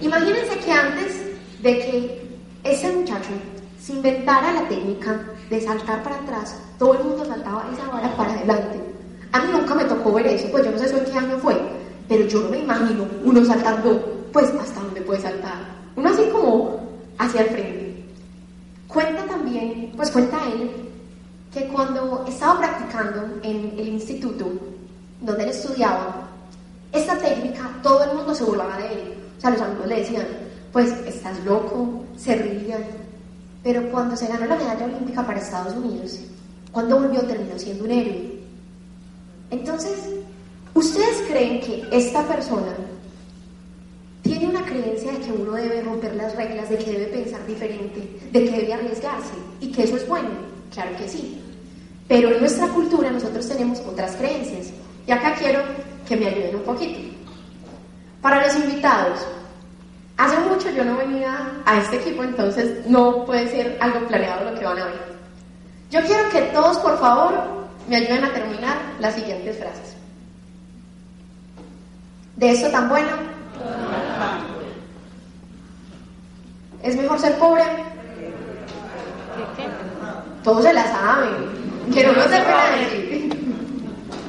Imagínense 0.01 0.59
que 0.59 0.71
antes 0.71 1.21
de 1.61 1.79
que 1.79 2.21
ese 2.63 2.91
muchacho 2.91 3.29
se 3.85 3.93
inventara 3.93 4.51
la 4.51 4.67
técnica 4.67 5.21
de 5.47 5.61
saltar 5.61 6.01
para 6.01 6.15
atrás, 6.15 6.59
todo 6.79 6.95
el 6.95 7.03
mundo 7.03 7.23
saltaba 7.23 7.69
esa 7.71 7.87
vara 7.87 8.17
para 8.17 8.33
adelante. 8.33 8.81
A 9.31 9.39
mí 9.41 9.51
nunca 9.51 9.75
me 9.75 9.85
tocó 9.85 10.11
ver 10.13 10.25
eso, 10.25 10.47
pues 10.49 10.65
yo 10.65 10.71
no 10.71 10.79
sé 10.79 10.85
eso 10.85 10.97
en 10.97 11.05
qué 11.05 11.15
año 11.15 11.37
fue, 11.37 11.55
pero 12.09 12.25
yo 12.25 12.41
no 12.41 12.49
me 12.49 12.57
imagino 12.57 13.05
uno 13.23 13.45
saltando, 13.45 14.27
pues 14.33 14.49
hasta 14.59 14.79
donde 14.79 15.01
puede 15.01 15.21
saltar. 15.21 15.57
Uno 15.95 16.09
así 16.09 16.23
como 16.31 16.79
hacia 17.19 17.41
el 17.41 17.49
frente. 17.49 18.05
Cuenta 18.87 19.23
también, 19.25 19.93
pues 19.95 20.09
cuenta 20.09 20.39
él, 20.47 20.71
que 21.53 21.67
cuando 21.67 22.25
estaba 22.27 22.57
practicando 22.57 23.37
en 23.43 23.75
el 23.77 23.87
instituto 23.87 24.51
donde 25.21 25.43
él 25.43 25.49
estudiaba, 25.49 26.27
esta 26.91 27.15
técnica, 27.19 27.69
todo 27.83 28.03
el 28.03 28.17
mundo 28.17 28.33
se 28.33 28.45
burlaba 28.45 28.77
de 28.77 28.93
él. 28.93 29.13
O 29.37 29.41
sea, 29.41 29.51
los 29.51 29.61
amigos 29.61 29.85
le 29.85 29.99
decían, 29.99 30.25
pues 30.71 30.89
estás 31.05 31.37
loco, 31.45 32.03
se 32.17 32.35
rían, 32.35 33.04
pero 33.65 33.89
cuando 33.89 34.15
se 34.15 34.27
ganó 34.27 34.45
la 34.45 34.57
medalla 34.57 34.85
olímpica 34.85 35.25
para 35.25 35.39
Estados 35.39 35.75
Unidos, 35.75 36.19
cuando 36.71 36.99
volvió 36.99 37.21
terminó 37.21 37.57
siendo 37.57 37.85
un 37.85 37.89
héroe. 37.89 38.39
Entonces, 39.49 40.03
¿ustedes 40.75 41.23
creen 41.27 41.61
que 41.61 41.83
esta 41.91 42.21
persona 42.27 42.75
tiene 44.21 44.49
una 44.49 44.63
creencia 44.63 45.13
de 45.13 45.17
que 45.17 45.31
uno 45.31 45.53
debe 45.53 45.81
romper 45.81 46.15
las 46.15 46.35
reglas, 46.35 46.69
de 46.69 46.77
que 46.77 46.91
debe 46.91 47.05
pensar 47.07 47.43
diferente, 47.47 48.07
de 48.31 48.45
que 48.45 48.51
debe 48.51 48.73
arriesgarse 48.75 49.33
y 49.59 49.71
que 49.71 49.85
eso 49.85 49.95
es 49.95 50.07
bueno? 50.07 50.29
Claro 50.71 50.95
que 50.97 51.09
sí. 51.09 51.41
Pero 52.07 52.33
en 52.33 52.41
nuestra 52.41 52.67
cultura 52.67 53.09
nosotros 53.09 53.47
tenemos 53.47 53.79
otras 53.79 54.15
creencias. 54.15 54.67
Y 55.07 55.11
acá 55.11 55.33
quiero 55.39 55.63
que 56.07 56.15
me 56.15 56.27
ayuden 56.27 56.57
un 56.57 56.61
poquito. 56.61 56.99
Para 58.21 58.45
los 58.45 58.55
invitados, 58.57 59.25
Hace 60.17 60.39
mucho 60.39 60.69
yo 60.69 60.85
no 60.85 60.95
venía 60.97 61.51
a 61.65 61.77
este 61.77 61.97
equipo, 61.97 62.23
entonces 62.23 62.85
no 62.87 63.25
puede 63.25 63.49
ser 63.49 63.77
algo 63.81 64.07
planeado 64.07 64.49
lo 64.49 64.57
que 64.57 64.65
van 64.65 64.79
a 64.79 64.85
ver. 64.85 65.15
Yo 65.91 66.01
quiero 66.01 66.29
que 66.29 66.41
todos, 66.53 66.77
por 66.77 66.97
favor, 66.99 67.33
me 67.87 67.97
ayuden 67.97 68.23
a 68.23 68.33
terminar 68.33 68.77
las 68.99 69.15
siguientes 69.15 69.57
frases. 69.57 69.95
De 72.37 72.51
esto 72.51 72.69
tan 72.69 72.89
bueno. 72.89 73.09
¿Es 76.81 76.95
mejor 76.95 77.19
ser 77.19 77.37
pobre? 77.37 77.63
Todos 80.43 80.63
se 80.63 80.73
la 80.73 80.83
saben. 80.83 81.91
Que 81.93 82.05
no 82.05 82.13
se 82.13 82.29
decir. 82.29 83.29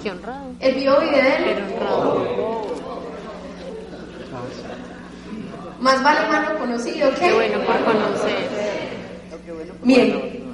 Qué 0.02 0.10
honrado. 0.10 0.46
El 0.60 0.74
bio 0.74 0.98
Qué 1.00 1.62
honrado. 1.74 2.65
Más 5.80 6.02
vale 6.02 6.28
malo 6.28 6.58
conocido 6.58 7.10
que... 7.10 7.20
Qué 7.20 7.32
bueno 7.32 7.58
por 7.64 7.84
conocer. 7.84 8.48
Miren, 9.82 10.44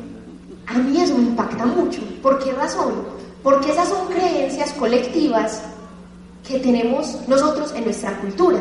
a 0.66 0.74
mí 0.78 1.00
eso 1.00 1.16
me 1.16 1.24
impacta 1.24 1.64
mucho. 1.64 2.00
¿Por 2.22 2.38
qué 2.42 2.52
razón? 2.52 3.04
Porque 3.42 3.70
esas 3.70 3.88
son 3.88 4.08
creencias 4.08 4.72
colectivas 4.72 5.62
que 6.46 6.58
tenemos 6.58 7.18
nosotros 7.28 7.72
en 7.74 7.84
nuestra 7.84 8.16
cultura. 8.18 8.60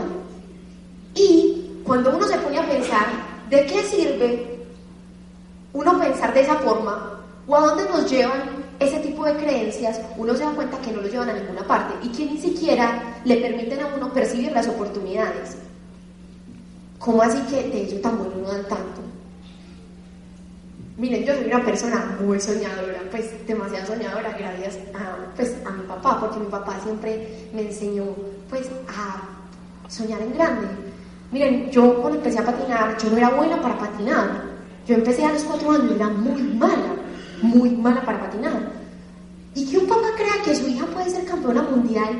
Y 1.16 1.82
cuando 1.84 2.16
uno 2.16 2.28
se 2.28 2.38
pone 2.38 2.60
a 2.60 2.68
pensar, 2.68 3.06
¿de 3.50 3.66
qué 3.66 3.84
sirve 3.84 4.66
uno 5.74 6.00
pensar 6.00 6.34
de 6.34 6.42
esa 6.42 6.56
forma? 6.56 7.20
¿O 7.48 7.56
a 7.56 7.62
dónde 7.62 7.86
nos 7.90 8.10
llevan 8.10 8.42
ese 8.80 9.00
tipo 9.00 9.26
de 9.26 9.36
creencias? 9.36 10.00
Uno 10.16 10.36
se 10.36 10.44
da 10.44 10.52
cuenta 10.52 10.80
que 10.80 10.92
no 10.92 11.02
lo 11.02 11.08
llevan 11.08 11.30
a 11.30 11.34
ninguna 11.34 11.68
parte 11.68 11.96
y 12.06 12.10
que 12.10 12.26
ni 12.26 12.38
siquiera 12.38 13.20
le 13.26 13.38
permiten 13.38 13.82
a 13.82 13.88
uno 13.96 14.14
percibir 14.14 14.52
las 14.52 14.68
oportunidades. 14.68 15.58
¿Cómo 17.04 17.22
así 17.24 17.40
que 17.50 17.68
de 17.70 17.82
ello 17.82 18.00
tan 18.00 18.18
bueno 18.20 18.36
no 18.44 18.48
dan 18.48 18.68
tanto? 18.68 19.02
Miren, 20.98 21.26
yo 21.26 21.34
soy 21.34 21.46
una 21.46 21.66
persona 21.66 22.16
muy 22.22 22.40
soñadora, 22.40 23.02
pues 23.10 23.48
demasiado 23.48 23.88
soñadora 23.88 24.38
gracias 24.38 24.78
a, 24.94 25.34
pues, 25.36 25.58
a 25.66 25.72
mi 25.72 25.84
papá, 25.88 26.20
porque 26.20 26.40
mi 26.40 26.46
papá 26.46 26.80
siempre 26.84 27.50
me 27.56 27.64
enseñó 27.64 28.04
pues 28.52 28.70
a 28.88 29.90
soñar 29.90 30.22
en 30.22 30.34
grande. 30.34 30.68
Miren, 31.32 31.72
yo 31.72 32.02
cuando 32.02 32.20
empecé 32.20 32.38
a 32.38 32.46
patinar, 32.46 32.96
yo 33.00 33.10
no 33.10 33.18
era 33.18 33.30
buena 33.30 33.60
para 33.60 33.80
patinar. 33.80 34.52
Yo 34.86 34.94
empecé 34.94 35.26
a 35.26 35.32
los 35.32 35.44
cuatro 35.44 35.72
años, 35.72 35.94
era 35.96 36.08
muy 36.10 36.44
mala, 36.44 36.96
muy 37.42 37.72
mala 37.72 38.02
para 38.04 38.20
patinar. 38.20 38.74
Y 39.56 39.66
que 39.66 39.80
un 39.80 39.88
papá 39.88 40.08
crea 40.16 40.44
que 40.46 40.56
su 40.56 40.68
hija 40.68 40.86
puede 40.86 41.10
ser 41.10 41.26
campeona 41.26 41.64
mundial 41.64 42.14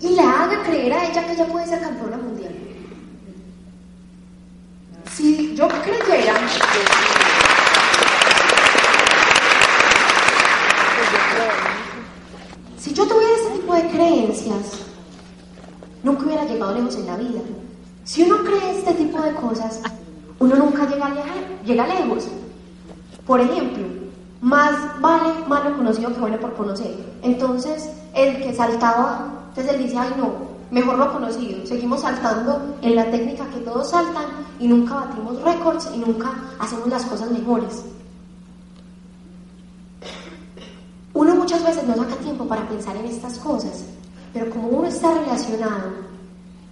y 0.00 0.08
le 0.08 0.22
haga 0.22 0.60
creer 0.64 0.92
a 0.92 1.06
ella 1.08 1.24
que 1.24 1.32
ella 1.34 1.46
puede 1.46 1.66
ser 1.66 1.80
campeona 1.80 2.16
mundial. 2.16 2.33
Si 5.12 5.54
yo 5.54 5.68
creyera... 5.68 6.34
Si 12.78 12.92
yo 12.92 13.06
tuviera 13.06 13.32
este 13.36 13.58
tipo 13.58 13.74
de 13.74 13.88
creencias, 13.88 14.80
nunca 16.02 16.26
hubiera 16.26 16.44
llegado 16.44 16.74
lejos 16.74 16.96
en 16.96 17.06
la 17.06 17.16
vida. 17.16 17.40
Si 18.04 18.22
uno 18.22 18.44
cree 18.44 18.78
este 18.78 18.92
tipo 18.94 19.20
de 19.22 19.34
cosas, 19.34 19.80
uno 20.38 20.56
nunca 20.56 20.86
llega, 20.86 21.10
llega 21.64 21.86
lejos. 21.86 22.28
Por 23.26 23.40
ejemplo, 23.40 23.86
más 24.42 25.00
vale 25.00 25.30
malo 25.48 25.76
conocido 25.76 26.12
que 26.12 26.20
bueno 26.20 26.38
por 26.38 26.54
conocer. 26.54 26.94
Entonces, 27.22 27.88
el 28.14 28.42
que 28.42 28.54
saltaba, 28.54 29.44
entonces 29.48 29.74
él 29.74 29.82
dice, 29.84 29.96
ay 29.96 30.12
no, 30.18 30.43
mejor 30.70 30.98
lo 30.98 31.12
conocido. 31.12 31.66
Seguimos 31.66 32.00
saltando 32.00 32.76
en 32.82 32.96
la 32.96 33.10
técnica 33.10 33.46
que 33.50 33.60
todos 33.60 33.90
saltan 33.90 34.24
y 34.58 34.68
nunca 34.68 34.94
batimos 34.94 35.40
récords 35.42 35.88
y 35.94 35.98
nunca 35.98 36.32
hacemos 36.58 36.88
las 36.88 37.04
cosas 37.04 37.30
mejores. 37.30 37.84
Uno 41.12 41.36
muchas 41.36 41.64
veces 41.64 41.86
no 41.86 41.94
saca 41.94 42.16
tiempo 42.16 42.46
para 42.46 42.68
pensar 42.68 42.96
en 42.96 43.06
estas 43.06 43.38
cosas, 43.38 43.84
pero 44.32 44.50
como 44.50 44.68
uno 44.68 44.88
está 44.88 45.14
relacionado 45.14 45.92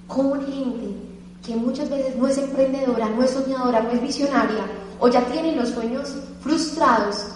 con 0.09 0.45
gente 0.45 0.97
que 1.45 1.57
muchas 1.57 1.89
veces 1.89 2.17
no 2.17 2.27
es 2.29 2.39
emprendedora, 2.39 3.09
no 3.09 3.23
es 3.23 3.31
soñadora, 3.31 3.83
no 3.83 3.91
es 3.91 4.03
visionaria, 4.03 4.65
o 4.99 5.09
ya 5.09 5.25
tiene 5.27 5.57
los 5.57 5.71
sueños 5.71 6.15
frustrados, 6.41 7.27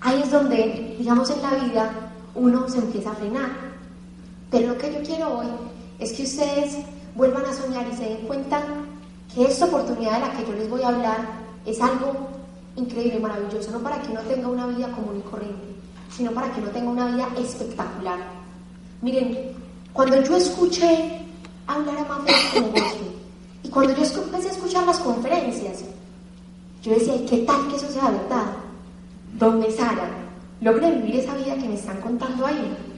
ahí 0.00 0.22
es 0.22 0.30
donde, 0.30 0.94
digamos, 0.98 1.28
en 1.30 1.42
la 1.42 1.50
vida 1.64 1.90
uno 2.34 2.68
se 2.68 2.78
empieza 2.78 3.10
a 3.10 3.14
frenar. 3.14 3.73
Pero 4.54 4.68
lo 4.68 4.78
que 4.78 4.92
yo 4.92 5.00
quiero 5.02 5.38
hoy 5.40 5.48
es 5.98 6.12
que 6.12 6.22
ustedes 6.22 6.76
vuelvan 7.16 7.44
a 7.44 7.52
soñar 7.52 7.88
y 7.92 7.96
se 7.96 8.04
den 8.04 8.18
cuenta 8.18 8.62
que 9.34 9.46
esta 9.46 9.64
oportunidad 9.64 10.12
de 10.12 10.20
la 10.20 10.30
que 10.30 10.46
yo 10.46 10.52
les 10.52 10.70
voy 10.70 10.80
a 10.82 10.88
hablar 10.90 11.26
es 11.66 11.80
algo 11.80 12.28
increíble, 12.76 13.18
maravilloso, 13.18 13.72
no 13.72 13.80
para 13.80 14.00
que 14.00 14.12
uno 14.12 14.20
tenga 14.20 14.46
una 14.46 14.68
vida 14.68 14.92
común 14.92 15.16
y 15.18 15.28
corriente, 15.28 15.74
sino 16.08 16.30
para 16.30 16.52
que 16.52 16.60
uno 16.60 16.70
tenga 16.70 16.88
una 16.88 17.06
vida 17.08 17.28
espectacular. 17.36 18.20
Miren, 19.02 19.56
cuando 19.92 20.22
yo 20.22 20.36
escuché 20.36 21.26
hablar 21.66 22.06
a 22.08 22.22
de 22.22 22.60
negocio 22.60 23.06
y 23.64 23.68
cuando 23.70 23.92
yo 23.92 24.04
empecé 24.22 24.50
a 24.50 24.52
escuchar 24.52 24.86
las 24.86 25.00
conferencias, 25.00 25.82
yo 26.80 26.92
decía, 26.92 27.16
¿y 27.16 27.26
qué 27.26 27.38
tal 27.38 27.66
que 27.66 27.74
eso 27.74 27.88
sea 27.88 28.08
verdad? 28.08 28.52
Donde 29.32 29.68
Sara 29.72 30.10
logre 30.60 30.92
vivir 30.92 31.16
esa 31.16 31.34
vida 31.34 31.56
que 31.56 31.66
me 31.66 31.74
están 31.74 32.00
contando 32.00 32.46
ahí, 32.46 32.93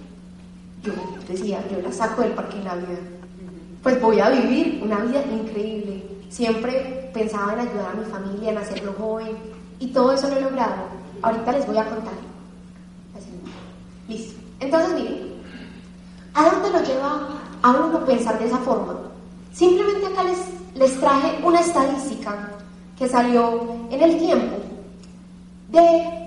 decía, 1.29 1.65
yo 1.71 1.81
la 1.81 1.93
saco 1.93 2.23
del 2.23 2.33
parque 2.33 2.59
en 2.59 2.65
la 2.65 2.75
vida. 2.75 2.99
Pues 3.83 4.01
voy 4.01 4.21
a 4.21 4.31
vivir 4.31 4.81
una 4.85 4.99
vida 5.01 5.23
increíble. 5.31 6.03
Siempre 6.29 7.11
pensaba 7.15 7.55
en 7.55 7.61
ayudar 7.61 7.93
a 7.93 7.95
mi 7.95 8.05
familia, 8.05 8.51
en 8.51 8.59
hacerlo 8.59 8.95
joven, 8.99 9.37
y 9.79 9.89
todo 9.89 10.13
eso 10.13 10.29
lo 10.29 10.37
he 10.37 10.41
logrado. 10.41 10.85
Ahorita 11.23 11.53
les 11.53 11.67
voy 11.67 11.79
a 11.79 11.85
contar. 11.85 12.15
Listo. 14.09 14.41
Entonces, 14.61 14.95
miren, 14.95 15.33
¿a 16.35 16.51
dónde 16.51 16.71
lo 16.71 16.85
lleva 16.85 17.29
a 17.63 17.71
uno 17.71 18.05
pensar 18.05 18.39
de 18.39 18.47
esa 18.47 18.59
forma? 18.59 18.97
Simplemente 19.53 20.07
acá 20.07 20.25
les, 20.25 20.39
les 20.75 21.01
traje 21.01 21.39
una 21.45 21.61
estadística 21.61 22.51
que 22.99 23.09
salió 23.09 23.87
en 23.91 24.03
el 24.03 24.19
tiempo 24.19 24.57
de 25.69 26.27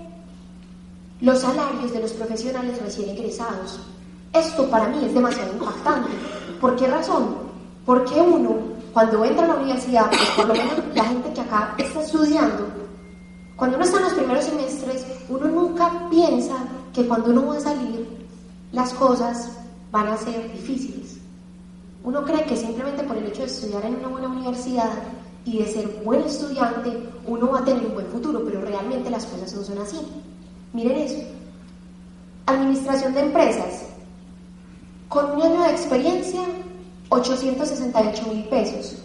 los 1.21 1.39
salarios 1.39 1.91
de 1.91 1.99
los 1.99 2.11
profesionales 2.13 2.81
recién 2.81 3.09
egresados. 3.09 3.79
Esto 4.33 4.69
para 4.69 4.87
mí 4.87 5.05
es 5.05 5.13
demasiado 5.13 5.53
impactante. 5.53 6.09
¿Por 6.61 6.75
qué 6.75 6.87
razón? 6.87 7.35
Porque 7.85 8.19
uno, 8.21 8.57
cuando 8.93 9.25
entra 9.25 9.45
a 9.45 9.47
la 9.49 9.55
universidad, 9.55 10.09
pues 10.09 10.29
por 10.35 10.47
lo 10.47 10.53
menos 10.53 10.73
la 10.93 11.05
gente 11.05 11.33
que 11.33 11.41
acá 11.41 11.73
está 11.77 12.01
estudiando, 12.01 12.67
cuando 13.55 13.77
uno 13.77 13.85
está 13.85 13.97
en 13.97 14.03
los 14.03 14.13
primeros 14.13 14.45
semestres, 14.45 15.05
uno 15.27 15.47
nunca 15.47 16.07
piensa 16.09 16.55
que 16.93 17.07
cuando 17.07 17.31
uno 17.31 17.47
va 17.47 17.57
a 17.57 17.61
salir, 17.61 18.07
las 18.71 18.93
cosas 18.93 19.51
van 19.91 20.07
a 20.07 20.17
ser 20.17 20.51
difíciles. 20.53 21.17
Uno 22.03 22.23
cree 22.23 22.45
que 22.45 22.55
simplemente 22.55 23.03
por 23.03 23.17
el 23.17 23.25
hecho 23.25 23.41
de 23.41 23.47
estudiar 23.47 23.85
en 23.85 23.95
una 23.95 24.07
buena 24.07 24.29
universidad 24.29 24.91
y 25.43 25.57
de 25.57 25.67
ser 25.67 25.87
buen 26.05 26.21
estudiante, 26.21 27.09
uno 27.27 27.51
va 27.51 27.59
a 27.59 27.65
tener 27.65 27.85
un 27.85 27.95
buen 27.95 28.07
futuro, 28.07 28.43
pero 28.45 28.61
realmente 28.61 29.09
las 29.09 29.25
cosas 29.25 29.53
no 29.53 29.63
son 29.63 29.79
así. 29.79 29.99
Miren 30.71 30.97
eso. 30.97 31.19
Administración 32.45 33.13
de 33.13 33.21
empresas. 33.21 33.88
Con 35.09 35.31
un 35.31 35.41
año 35.41 35.63
de 35.63 35.71
experiencia, 35.71 36.41
868 37.09 38.27
mil 38.31 38.43
pesos. 38.45 38.97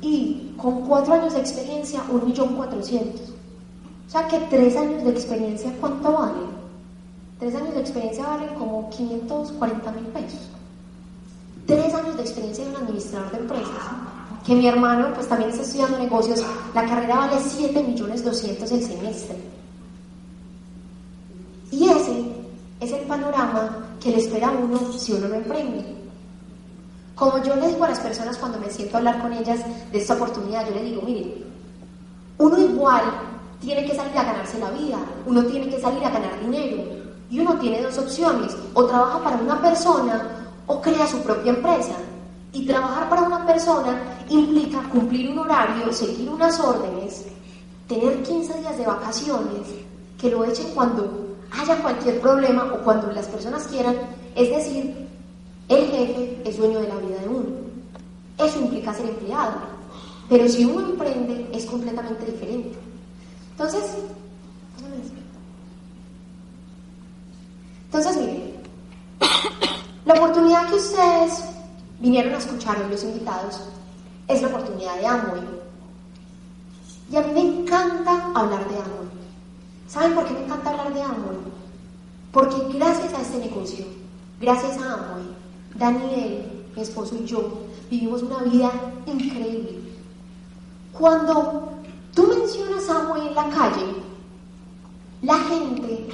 Y 0.00 0.54
con 0.56 0.86
cuatro 0.86 1.14
años 1.14 1.34
de 1.34 1.40
experiencia, 1.40 2.00
1.400.000. 2.08 3.36
O 4.06 4.10
sea 4.10 4.28
que 4.28 4.38
tres 4.48 4.76
años 4.76 5.02
de 5.02 5.10
experiencia, 5.10 5.72
¿cuánto 5.80 6.12
valen? 6.12 6.56
Tres 7.40 7.56
años 7.56 7.74
de 7.74 7.80
experiencia 7.80 8.24
valen 8.24 8.54
como 8.54 8.88
540 8.90 9.92
mil 9.92 10.06
pesos. 10.06 10.48
Tres 11.66 11.92
años 11.92 12.16
de 12.16 12.22
experiencia 12.22 12.64
en 12.64 12.70
un 12.70 12.76
administrador 12.76 13.32
de 13.32 13.38
empresas. 13.38 13.84
Que 14.46 14.54
mi 14.54 14.68
hermano, 14.68 15.12
pues 15.12 15.26
también 15.26 15.50
está 15.50 15.62
estudiando 15.62 15.98
negocios, 15.98 16.44
la 16.72 16.86
carrera 16.86 17.16
vale 17.16 17.40
7 17.44 17.82
millones 17.82 18.24
200 18.24 18.70
el 18.70 18.82
semestre. 18.82 19.36
Y 21.72 21.88
ese 21.88 22.35
es 22.86 22.92
el 22.92 23.06
panorama 23.06 23.84
que 24.00 24.10
le 24.10 24.18
espera 24.18 24.48
a 24.48 24.52
uno 24.52 24.78
si 24.96 25.12
uno 25.12 25.28
no 25.28 25.34
emprende. 25.34 25.84
Como 27.14 27.42
yo 27.42 27.56
le 27.56 27.68
digo 27.68 27.84
a 27.84 27.88
las 27.88 28.00
personas 28.00 28.36
cuando 28.36 28.58
me 28.58 28.70
siento 28.70 28.96
a 28.96 28.98
hablar 28.98 29.20
con 29.20 29.32
ellas 29.32 29.60
de 29.90 29.98
esta 29.98 30.14
oportunidad, 30.14 30.66
yo 30.66 30.74
les 30.74 30.84
digo, 30.84 31.02
miren, 31.02 31.34
uno 32.38 32.58
igual 32.58 33.02
tiene 33.60 33.84
que 33.86 33.96
salir 33.96 34.16
a 34.16 34.24
ganarse 34.24 34.58
la 34.58 34.70
vida, 34.70 34.98
uno 35.26 35.44
tiene 35.46 35.68
que 35.68 35.80
salir 35.80 36.04
a 36.04 36.10
ganar 36.10 36.38
dinero. 36.40 36.84
Y 37.28 37.40
uno 37.40 37.58
tiene 37.58 37.82
dos 37.82 37.98
opciones, 37.98 38.56
o 38.74 38.84
trabaja 38.84 39.24
para 39.24 39.36
una 39.36 39.60
persona 39.60 40.46
o 40.68 40.80
crea 40.80 41.06
su 41.06 41.20
propia 41.22 41.52
empresa. 41.52 41.94
Y 42.52 42.66
trabajar 42.66 43.08
para 43.08 43.22
una 43.22 43.44
persona 43.46 43.98
implica 44.28 44.80
cumplir 44.90 45.30
un 45.30 45.40
horario, 45.40 45.92
seguir 45.92 46.28
unas 46.30 46.60
órdenes, 46.60 47.24
tener 47.88 48.22
15 48.22 48.60
días 48.60 48.78
de 48.78 48.86
vacaciones, 48.86 49.62
que 50.18 50.30
lo 50.30 50.44
echen 50.44 50.70
cuando 50.74 51.25
haya 51.58 51.76
cualquier 51.82 52.20
problema 52.20 52.72
o 52.72 52.82
cuando 52.82 53.10
las 53.12 53.26
personas 53.26 53.66
quieran. 53.66 53.96
Es 54.34 54.50
decir, 54.50 55.08
el 55.68 55.86
jefe 55.86 56.42
es 56.44 56.56
dueño 56.58 56.80
de 56.80 56.88
la 56.88 56.96
vida 56.96 57.18
de 57.18 57.28
uno. 57.28 57.46
Eso 58.38 58.60
implica 58.60 58.94
ser 58.94 59.06
empleado. 59.06 59.54
Pero 60.28 60.48
si 60.48 60.64
uno 60.64 60.88
emprende 60.90 61.48
es 61.52 61.64
completamente 61.66 62.26
diferente. 62.26 62.76
Entonces, 63.52 63.84
entonces 67.86 68.16
miren, 68.16 68.52
la 70.04 70.14
oportunidad 70.14 70.68
que 70.68 70.74
ustedes 70.74 71.44
vinieron 72.00 72.34
a 72.34 72.38
escuchar 72.38 72.76
hoy, 72.82 72.90
los 72.90 73.02
invitados, 73.04 73.62
es 74.28 74.42
la 74.42 74.48
oportunidad 74.48 74.96
de 74.96 75.06
Amway. 75.06 75.42
Y 77.10 77.16
a 77.16 77.22
mí 77.22 77.32
me 77.32 77.40
encanta 77.40 78.30
hablar 78.34 78.68
de 78.68 78.76
Amway. 78.76 79.15
¿Saben 79.88 80.14
por 80.14 80.26
qué 80.26 80.34
me 80.34 80.44
encanta 80.44 80.70
hablar 80.70 80.92
de 80.92 81.02
Amway? 81.02 81.38
Porque 82.32 82.76
gracias 82.76 83.14
a 83.14 83.22
este 83.22 83.38
negocio, 83.38 83.86
gracias 84.40 84.76
a 84.78 84.94
Amway, 84.94 85.26
Daniel, 85.76 86.64
mi 86.74 86.82
esposo 86.82 87.16
y 87.16 87.24
yo 87.24 87.66
vivimos 87.88 88.22
una 88.22 88.38
vida 88.40 88.70
increíble. 89.06 89.80
Cuando 90.92 91.72
tú 92.14 92.26
mencionas 92.26 92.88
Amway 92.90 93.28
en 93.28 93.34
la 93.34 93.48
calle, 93.48 93.86
la 95.22 95.38
gente, 95.38 96.08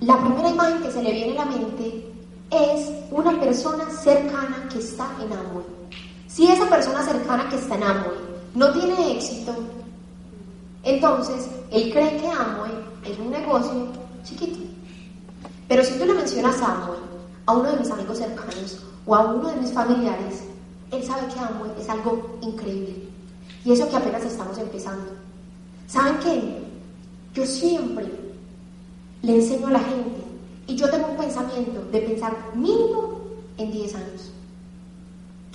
la 0.00 0.18
primera 0.20 0.50
imagen 0.50 0.82
que 0.82 0.90
se 0.90 1.02
le 1.02 1.12
viene 1.12 1.38
a 1.38 1.44
la 1.44 1.50
mente 1.50 2.12
es 2.50 2.90
una 3.10 3.38
persona 3.38 3.88
cercana 3.90 4.68
que 4.70 4.78
está 4.78 5.08
en 5.20 5.32
Amway. 5.32 5.64
Si 6.26 6.46
esa 6.46 6.68
persona 6.68 7.02
cercana 7.04 7.48
que 7.48 7.56
está 7.56 7.76
en 7.76 7.82
Amway 7.84 8.18
no 8.54 8.72
tiene 8.72 9.12
éxito, 9.16 9.54
entonces 10.82 11.48
él 11.70 11.92
cree 11.92 12.16
que 12.18 12.28
Amway 12.28 12.72
negocio 13.58 13.88
chiquito. 14.24 14.58
Pero 15.68 15.84
si 15.84 15.98
tú 15.98 16.04
le 16.04 16.14
mencionas 16.14 16.60
a 16.60 16.82
Amway, 16.82 16.98
a 17.46 17.52
uno 17.52 17.70
de 17.70 17.80
mis 17.80 17.90
amigos 17.90 18.18
cercanos 18.18 18.84
o 19.06 19.14
a 19.14 19.32
uno 19.32 19.48
de 19.48 19.60
mis 19.60 19.72
familiares, 19.72 20.42
él 20.90 21.04
sabe 21.04 21.32
que 21.32 21.40
Amway 21.40 21.70
es 21.80 21.88
algo 21.88 22.38
increíble. 22.42 23.08
Y 23.64 23.72
eso 23.72 23.88
que 23.88 23.96
apenas 23.96 24.24
estamos 24.24 24.58
empezando. 24.58 25.12
¿Saben 25.86 26.18
qué? 26.20 26.62
Yo 27.34 27.44
siempre 27.46 28.06
le 29.22 29.36
enseño 29.36 29.68
a 29.68 29.72
la 29.72 29.80
gente 29.80 30.22
y 30.66 30.76
yo 30.76 30.88
tengo 30.90 31.08
un 31.08 31.16
pensamiento 31.16 31.84
de 31.92 32.00
pensar 32.00 32.36
mínimo 32.54 33.20
en 33.58 33.72
10 33.72 33.94
años. 33.94 34.30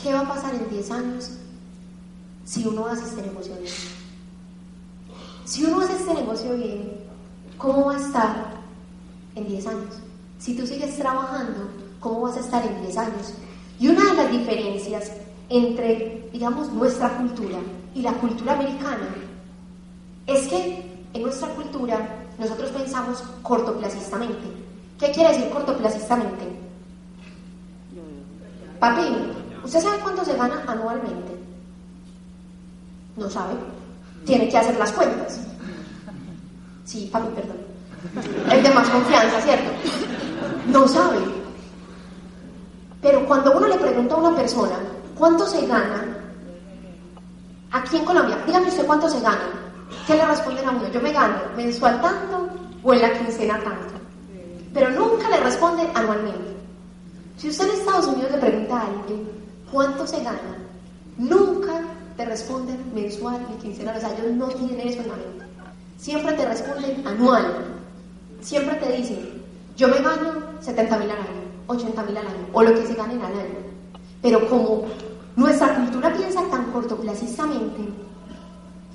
¿Qué 0.02 0.14
va 0.14 0.22
a 0.22 0.28
pasar 0.28 0.54
en 0.56 0.70
10 0.70 0.92
años 0.92 1.32
si 2.44 2.68
uno 2.68 2.88
hace 2.88 3.06
este 3.06 3.22
negocio 3.22 3.56
bien? 3.56 3.74
Si 5.46 5.66
uno 5.66 5.82
hace 5.82 5.94
este 5.94 6.14
negocio 6.14 6.56
bien, 6.56 7.01
¿cómo 7.62 7.86
va 7.86 7.96
a 7.96 8.00
estar 8.00 8.36
en 9.36 9.48
10 9.48 9.68
años? 9.68 9.96
Si 10.40 10.56
tú 10.56 10.66
sigues 10.66 10.98
trabajando, 10.98 11.70
¿cómo 12.00 12.22
vas 12.22 12.38
a 12.38 12.40
estar 12.40 12.66
en 12.66 12.82
10 12.82 12.98
años? 12.98 13.34
Y 13.80 13.88
una 13.88 14.04
de 14.12 14.14
las 14.16 14.32
diferencias 14.32 15.12
entre, 15.50 16.28
digamos, 16.34 16.72
nuestra 16.72 17.10
cultura 17.18 17.60
y 17.94 18.02
la 18.02 18.14
cultura 18.14 18.54
americana 18.54 19.08
es 20.26 20.48
que 20.48 20.92
en 21.14 21.22
nuestra 21.22 21.50
cultura 21.50 22.00
nosotros 22.40 22.72
pensamos 22.72 23.24
cortoplacistamente. 23.44 24.48
¿Qué 25.00 25.12
quiere 25.12 25.34
decir 25.34 25.50
cortoplacistamente? 25.50 26.46
Papi, 28.80 29.02
¿usted 29.64 29.82
sabe 29.82 30.00
cuánto 30.02 30.26
se 30.26 30.36
gana 30.36 30.64
anualmente? 30.68 31.38
No 33.18 33.30
sabe. 33.30 33.54
Tiene 34.26 34.50
que 34.50 34.58
hacer 34.58 34.78
las 34.78 34.92
cuentas. 34.92 35.40
Sí, 36.86 37.10
papi, 37.12 37.28
perdón. 37.36 37.58
El 38.52 38.64
de 38.64 38.70
más 38.72 38.90
confianza, 38.90 39.42
¿cierto? 39.42 39.72
No 40.68 40.88
sabe. 40.88 41.20
Pero 43.02 43.26
cuando 43.26 43.58
uno 43.58 43.68
le 43.68 43.78
pregunta 43.78 44.16
a 44.16 44.18
una 44.18 44.36
persona 44.36 44.78
cuánto 45.18 45.46
se 45.46 45.66
gana 45.66 46.04
aquí 47.72 47.98
en 47.98 48.06
Colombia, 48.06 48.38
dígame 48.46 48.68
usted 48.68 48.86
cuánto 48.86 49.10
se 49.10 49.20
gana. 49.22 49.50
¿Qué 50.08 50.16
le 50.16 50.26
responden 50.26 50.68
a 50.68 50.72
uno? 50.72 50.92
Yo 50.92 51.02
me 51.02 51.12
gano 51.12 51.36
mensual 51.56 52.02
tanto 52.02 52.50
o 52.84 52.94
en 52.94 53.02
la 53.02 53.14
quincena 53.14 53.60
tanto. 53.64 53.94
Pero 54.74 54.90
nunca 54.92 55.30
le 55.30 55.38
responden 55.38 55.88
anualmente. 55.94 56.56
Si 57.38 57.50
usted 57.50 57.66
en 57.66 57.80
Estados 57.80 58.08
Unidos 58.08 58.32
le 58.32 58.38
pregunta 58.38 58.80
a 58.80 58.86
alguien 58.86 59.28
cuánto 59.72 60.06
se 60.08 60.24
gana, 60.24 60.58
nunca 61.18 61.82
te 62.16 62.26
responden 62.26 62.80
mensual 62.94 63.46
ni 63.50 63.56
quincenal. 63.58 63.98
O 63.98 64.00
sea, 64.00 64.14
ellos 64.14 64.32
no 64.34 64.48
tienen 64.48 64.88
eso 64.88 65.02
en 65.02 65.08
la 65.08 65.16
mente. 65.16 65.51
Siempre 66.02 66.34
te 66.34 66.48
responden 66.48 67.06
anual. 67.06 67.46
siempre 68.42 68.74
te 68.78 68.92
dicen, 68.92 69.44
yo 69.78 69.88
me 69.88 70.02
gano 70.02 70.32
70 70.60 70.98
mil 70.98 71.12
al 71.12 71.18
año, 71.18 71.44
80 71.68 72.04
mil 72.06 72.18
al 72.18 72.26
año, 72.26 72.48
o 72.54 72.64
lo 72.64 72.74
que 72.74 72.88
se 72.88 72.96
ganen 72.96 73.22
al 73.22 73.34
año. 73.34 73.60
Pero 74.20 74.50
como 74.50 74.86
nuestra 75.36 75.76
cultura 75.76 76.12
piensa 76.12 76.42
tan 76.50 76.72
cortoplacistamente, 76.72 77.88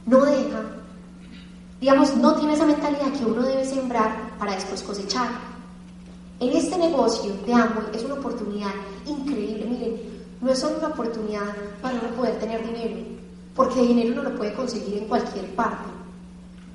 no 0.05 0.25
deja, 0.25 0.62
digamos, 1.81 2.16
no 2.16 2.35
tiene 2.35 2.55
esa 2.55 2.66
mentalidad 2.66 3.12
que 3.12 3.25
uno 3.25 3.42
debe 3.42 3.64
sembrar 3.64 4.33
para 4.37 4.57
después 4.57 4.83
cosechar. 4.83 5.29
En 6.40 6.57
este 6.57 6.77
negocio 6.77 7.33
de 7.47 7.55
Amway 7.55 7.87
es 7.95 8.03
una 8.03 8.14
oportunidad 8.14 8.73
increíble, 9.07 9.64
miren, 9.64 10.01
no 10.40 10.51
es 10.51 10.59
solo 10.59 10.79
una 10.79 10.88
oportunidad 10.88 11.55
para 11.81 12.01
uno 12.01 12.16
poder 12.16 12.37
tener 12.40 12.66
dinero, 12.66 12.97
porque 13.55 13.81
dinero 13.81 14.11
uno 14.11 14.25
lo 14.25 14.35
puede 14.35 14.55
conseguir 14.55 14.99
en 14.99 15.07
cualquier 15.07 15.55
parte, 15.55 15.87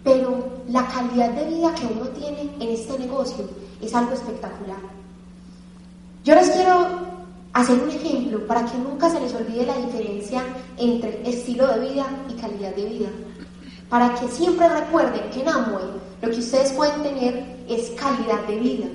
pero 0.04 0.64
la 0.68 0.88
calidad 0.88 1.30
de 1.32 1.46
vida 1.46 1.76
que 1.76 1.86
uno 1.86 2.08
tiene 2.10 2.50
en 2.60 2.70
este 2.70 2.98
negocio 2.98 3.48
es 3.82 3.94
algo 3.94 4.14
espectacular. 4.14 4.78
Yo 6.24 6.36
les 6.36 6.50
quiero 6.50 6.88
hacer 7.54 7.82
un 7.82 7.90
ejemplo 7.90 8.46
para 8.48 8.66
que 8.66 8.78
nunca 8.78 9.10
se 9.10 9.20
les 9.20 9.34
olvide 9.34 9.66
la 9.66 9.78
diferencia 9.78 10.42
entre 10.78 11.28
estilo 11.30 11.68
de 11.68 11.90
vida 11.90 12.06
y 12.30 12.34
calidad 12.40 12.76
de 12.76 12.86
vida. 12.86 13.10
Para 13.90 14.16
que 14.16 14.28
siempre 14.28 14.70
recuerden 14.70 15.30
que 15.32 15.42
en 15.42 15.50
Amway 15.50 15.84
lo 16.22 16.30
que 16.30 16.40
ustedes 16.40 16.72
pueden 16.72 17.04
tener 17.04 17.58
es 17.68 17.90
calidad 17.92 18.46
de 18.48 18.58
vida. 18.58 18.86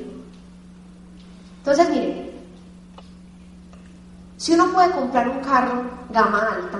Entonces, 1.59 1.90
miren, 1.90 2.31
si 4.37 4.53
uno 4.53 4.73
puede 4.73 4.92
comprar 4.92 5.29
un 5.29 5.40
carro 5.40 5.83
gama 6.11 6.38
alta, 6.38 6.79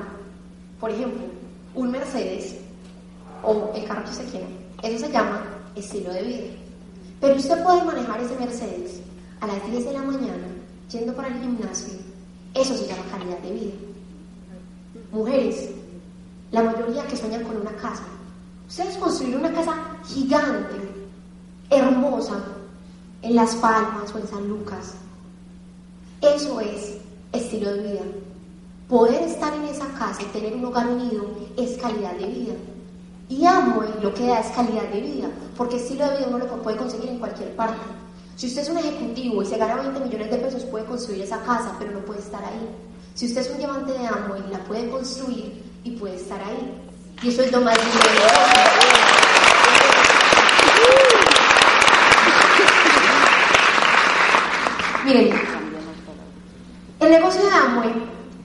por 0.81 0.91
ejemplo, 0.91 1.25
un 1.75 1.91
Mercedes 1.91 2.57
o 3.42 3.72
el 3.75 3.85
carro 3.85 4.05
que 4.05 4.11
usted 4.11 4.31
quiera, 4.31 4.46
eso 4.83 5.07
se 5.07 5.12
llama 5.12 5.42
estilo 5.75 6.12
de 6.12 6.22
vida. 6.22 6.46
Pero 7.20 7.37
usted 7.37 7.62
puede 7.62 7.85
manejar 7.85 8.20
ese 8.20 8.37
Mercedes 8.37 9.01
a 9.40 9.46
las 9.46 9.70
10 9.70 9.85
de 9.85 9.92
la 9.92 10.03
mañana 10.03 10.46
yendo 10.90 11.14
para 11.14 11.29
el 11.29 11.40
gimnasio, 11.40 11.94
eso 12.55 12.77
se 12.77 12.87
llama 12.87 13.03
calidad 13.11 13.38
de 13.38 13.53
vida. 13.53 13.75
Mujeres, 15.12 15.70
la 16.53 16.62
mayoría 16.62 17.07
que 17.07 17.16
sueñan 17.16 17.44
con 17.44 17.57
una 17.57 17.72
casa. 17.72 18.05
Ustedes 18.68 18.96
construir 18.96 19.37
una 19.37 19.53
casa 19.53 19.75
gigante, 20.05 20.77
hermosa, 21.70 22.42
en 23.22 23.37
Las 23.37 23.55
Palmas 23.57 24.14
o 24.14 24.18
en 24.18 24.29
San 24.29 24.49
Lucas. 24.49 24.94
Eso 26.20 26.61
es 26.61 26.96
estilo 27.33 27.72
de 27.72 27.83
vida. 27.83 28.03
Poder 28.88 29.22
estar 29.22 29.53
en 29.55 29.64
esa 29.64 29.87
casa 29.99 30.22
y 30.22 30.27
tener 30.27 30.55
un 30.55 30.64
hogar 30.64 30.88
unido 30.88 31.27
es 31.57 31.77
calidad 31.79 32.12
de 32.12 32.27
vida. 32.27 32.55
Y 33.29 33.45
amo 33.45 33.83
y 33.85 34.03
lo 34.03 34.15
que 34.15 34.27
da 34.27 34.41
es 34.41 34.47
calidad 34.49 34.85
de 34.85 35.01
vida, 35.01 35.29
porque 35.57 35.77
estilo 35.77 36.09
de 36.09 36.19
vida 36.19 36.27
uno 36.29 36.39
lo 36.39 36.62
puede 36.62 36.77
conseguir 36.77 37.11
en 37.11 37.19
cualquier 37.19 37.55
parte. 37.57 37.81
Si 38.37 38.47
usted 38.47 38.62
es 38.62 38.69
un 38.69 38.79
ejecutivo 38.79 39.43
y 39.43 39.47
se 39.47 39.57
gana 39.57 39.77
20 39.77 40.01
millones 40.01 40.31
de 40.31 40.37
pesos, 40.37 40.62
puede 40.65 40.85
construir 40.85 41.23
esa 41.23 41.43
casa, 41.43 41.75
pero 41.79 41.91
no 41.91 42.01
puede 42.01 42.21
estar 42.21 42.45
ahí. 42.45 42.69
Si 43.15 43.27
usted 43.27 43.41
es 43.41 43.51
un 43.51 43.59
diamante 43.59 43.93
de 43.93 44.07
amo 44.07 44.37
y 44.37 44.53
la 44.53 44.59
puede 44.65 44.89
construir 44.91 45.62
y 45.83 45.93
puede 45.93 46.17
estar 46.17 46.39
ahí. 46.41 46.83
Y 47.23 47.31
eso 47.31 47.43
es 47.43 47.51
lo 47.51 47.62
más 47.62 47.79
Miren, 55.05 55.31
el 57.01 57.11
negocio 57.11 57.43
de 57.43 57.51
Amway 57.51 57.93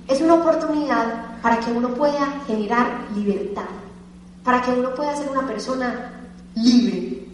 es 0.08 0.22
una 0.22 0.36
oportunidad 0.36 1.41
para 1.41 1.60
que 1.60 1.72
uno 1.72 1.89
pueda 1.89 2.41
generar 2.48 3.08
libertad, 3.15 3.65
para 4.43 4.62
que 4.62 4.71
uno 4.71 4.93
pueda 4.95 5.15
ser 5.15 5.30
una 5.30 5.45
persona 5.47 6.12
libre. 6.56 7.25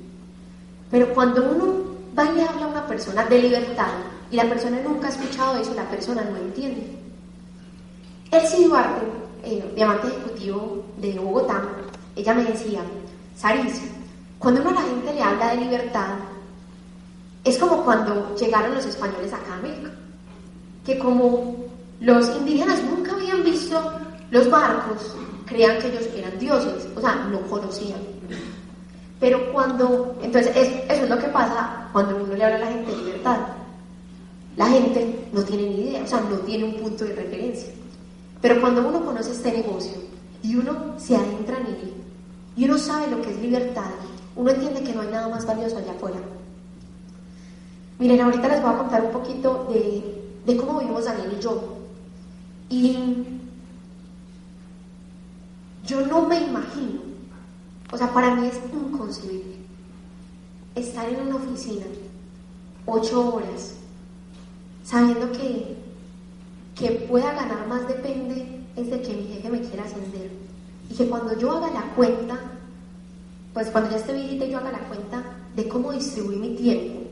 Pero 0.91 1.13
cuando 1.13 1.43
uno 1.49 1.97
va 2.17 2.25
y 2.25 2.41
habla 2.41 2.65
a 2.65 2.67
una 2.67 2.87
persona 2.87 3.25
de 3.25 3.41
libertad 3.41 3.89
y 4.31 4.35
la 4.35 4.47
persona 4.49 4.79
nunca 4.81 5.07
ha 5.07 5.11
escuchado 5.11 5.57
eso, 5.57 5.73
la 5.73 5.89
persona 5.89 6.23
no 6.23 6.37
entiende. 6.37 6.97
Elsie 8.31 8.67
Duarte, 8.67 9.05
eh, 9.43 9.71
diamante 9.75 10.07
ejecutivo 10.07 10.83
de 10.97 11.13
Bogotá, 11.13 11.63
ella 12.15 12.33
me 12.33 12.43
decía, 12.43 12.81
Saris, 13.35 13.81
cuando 14.39 14.61
uno 14.61 14.71
a 14.71 14.73
la 14.73 14.81
gente 14.81 15.13
le 15.13 15.21
habla 15.21 15.49
de 15.51 15.57
libertad, 15.57 16.15
es 17.43 17.57
como 17.57 17.83
cuando 17.83 18.35
llegaron 18.35 18.75
los 18.75 18.85
españoles 18.85 19.31
acá 19.31 19.53
a 19.53 19.57
América, 19.57 19.91
que 20.85 20.97
como 20.99 21.55
los 22.01 22.27
indígenas 22.37 22.83
nunca 22.83 23.13
habían 23.13 23.43
visto 23.43 23.79
los 24.31 24.49
barcos, 24.49 25.15
creían 25.47 25.79
que 25.79 25.87
ellos 25.87 26.07
eran 26.15 26.37
dioses, 26.37 26.87
o 26.95 27.01
sea, 27.01 27.15
no 27.31 27.41
conocían. 27.41 27.99
Pero 29.19 29.51
cuando, 29.51 30.15
entonces 30.21 30.55
eso 30.55 31.03
es 31.03 31.09
lo 31.09 31.17
que 31.17 31.27
pasa 31.27 31.89
cuando 31.91 32.17
uno 32.17 32.35
le 32.35 32.43
habla 32.43 32.57
a 32.57 32.59
la 32.59 32.67
gente 32.67 32.91
de 32.91 32.97
libertad. 32.97 33.39
La 34.55 34.67
gente 34.67 35.29
no 35.33 35.43
tiene 35.43 35.63
ni 35.63 35.81
idea, 35.81 36.03
o 36.03 36.07
sea, 36.07 36.21
no 36.21 36.37
tiene 36.39 36.65
un 36.65 36.75
punto 36.75 37.05
de 37.05 37.15
referencia. 37.15 37.69
Pero 38.41 38.61
cuando 38.61 38.87
uno 38.87 39.03
conoce 39.03 39.31
este 39.31 39.51
negocio 39.51 39.97
y 40.43 40.55
uno 40.55 40.93
se 40.97 41.15
adentra 41.15 41.57
en 41.57 41.65
él 41.67 41.93
y 42.55 42.65
uno 42.65 42.77
sabe 42.77 43.07
lo 43.07 43.21
que 43.21 43.31
es 43.31 43.39
libertad, 43.39 43.89
uno 44.35 44.51
entiende 44.51 44.83
que 44.83 44.93
no 44.93 45.01
hay 45.01 45.09
nada 45.09 45.27
más 45.27 45.45
valioso 45.45 45.77
allá 45.77 45.91
afuera. 45.91 46.17
Miren, 47.99 48.21
ahorita 48.21 48.47
les 48.47 48.61
voy 48.61 48.73
a 48.73 48.77
contar 48.77 49.03
un 49.03 49.11
poquito 49.11 49.67
de, 49.71 50.57
cómo 50.57 50.79
vivimos 50.79 51.05
Daniel 51.05 51.33
y 51.37 51.41
yo. 51.41 51.63
Y 52.69 53.25
yo 55.87 56.05
no 56.05 56.27
me 56.27 56.39
imagino, 56.43 57.01
o 57.91 57.97
sea, 57.97 58.13
para 58.13 58.35
mí 58.35 58.47
es 58.47 58.59
inconcebible 58.71 59.55
estar 60.75 61.09
en 61.09 61.21
una 61.21 61.37
oficina 61.37 61.85
ocho 62.85 63.33
horas 63.33 63.73
sabiendo 64.83 65.31
que, 65.31 65.75
que 66.75 66.91
pueda 67.09 67.33
ganar 67.33 67.67
más 67.67 67.87
depende 67.87 68.61
es 68.75 68.91
de 68.91 69.01
que 69.01 69.13
mi 69.13 69.23
jefe 69.23 69.49
me 69.49 69.61
quiera 69.61 69.83
ascender. 69.83 70.29
Y 70.89 70.93
que 70.93 71.09
cuando 71.09 71.37
yo 71.37 71.51
haga 71.51 71.71
la 71.71 71.93
cuenta, 71.95 72.39
pues 73.53 73.67
cuando 73.69 73.89
ya 73.89 73.97
esté 73.97 74.13
viejita 74.13 74.45
yo 74.45 74.59
haga 74.59 74.71
la 74.71 74.87
cuenta 74.87 75.23
de 75.55 75.67
cómo 75.67 75.91
distribuir 75.91 76.37
mi 76.37 76.55
tiempo 76.55 77.07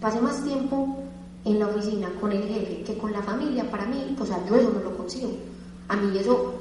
pase 0.00 0.20
más 0.20 0.44
tiempo 0.44 0.98
en 1.44 1.58
la 1.58 1.68
oficina 1.68 2.08
con 2.20 2.32
el 2.32 2.42
jefe 2.42 2.82
que 2.82 2.98
con 2.98 3.12
la 3.12 3.22
familia, 3.22 3.70
para 3.70 3.86
mí, 3.86 4.14
pues 4.16 4.30
yo 4.48 4.56
eso 4.56 4.70
no 4.70 4.80
lo 4.80 4.96
consigo. 4.96 5.30
A 5.88 5.96
mí 5.96 6.16
eso 6.18 6.54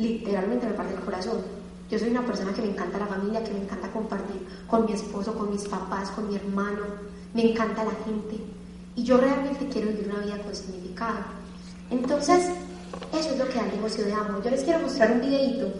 literalmente 0.00 0.66
me 0.66 0.72
parte 0.72 0.94
el 0.94 1.00
corazón. 1.00 1.38
Yo 1.90 1.98
soy 1.98 2.10
una 2.10 2.24
persona 2.24 2.52
que 2.52 2.62
me 2.62 2.68
encanta 2.68 2.98
la 2.98 3.06
familia, 3.06 3.42
que 3.42 3.52
me 3.52 3.62
encanta 3.62 3.90
compartir 3.90 4.46
con 4.66 4.86
mi 4.86 4.92
esposo, 4.92 5.34
con 5.34 5.50
mis 5.50 5.66
papás, 5.66 6.10
con 6.10 6.28
mi 6.28 6.36
hermano, 6.36 6.84
me 7.34 7.50
encanta 7.50 7.84
la 7.84 7.92
gente. 8.04 8.36
Y 8.96 9.02
yo 9.02 9.18
realmente 9.18 9.68
quiero 9.68 9.88
vivir 9.88 10.10
una 10.12 10.24
vida 10.24 10.38
con 10.38 10.54
significado. 10.54 11.18
Entonces, 11.90 12.48
eso 13.12 13.30
es 13.30 13.38
lo 13.38 13.48
que 13.48 13.54
da 13.54 13.64
el 13.66 13.76
negocio 13.76 14.04
de 14.04 14.12
amo. 14.12 14.40
Yo 14.42 14.50
les 14.50 14.62
quiero 14.62 14.80
mostrar 14.80 15.12
un 15.12 15.20
videito 15.20 15.72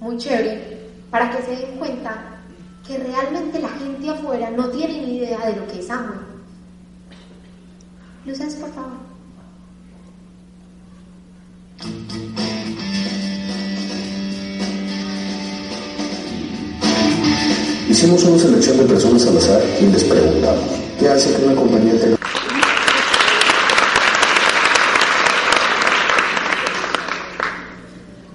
muy 0.00 0.16
chévere 0.16 0.88
para 1.10 1.30
que 1.30 1.42
se 1.42 1.56
den 1.56 1.78
cuenta 1.78 2.40
que 2.86 2.98
realmente 2.98 3.60
la 3.60 3.68
gente 3.68 4.08
afuera 4.08 4.50
no 4.50 4.68
tiene 4.70 5.02
ni 5.02 5.18
idea 5.18 5.46
de 5.46 5.56
lo 5.56 5.66
que 5.66 5.80
es 5.80 5.90
amor. 5.90 6.30
Luces, 8.24 8.54
por 8.56 8.70
favor. 8.70 9.10
Hicimos 17.90 18.22
una 18.22 18.38
selección 18.38 18.78
de 18.78 18.84
personas 18.84 19.26
al 19.26 19.36
azar 19.36 19.60
y 19.80 19.86
les 19.86 20.04
preguntamos, 20.04 20.62
¿qué 20.96 21.08
hace 21.08 21.34
que 21.34 21.44
una 21.44 21.56
compañía 21.56 22.00
tenga... 22.00 22.16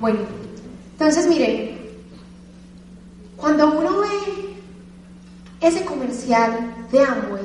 Bueno, 0.02 0.20
entonces 0.92 1.28
miren, 1.28 1.78
cuando 3.38 3.72
uno 3.72 4.02
ve 4.02 4.58
ese 5.62 5.86
comercial 5.86 6.76
de 6.92 7.00
Amway, 7.00 7.44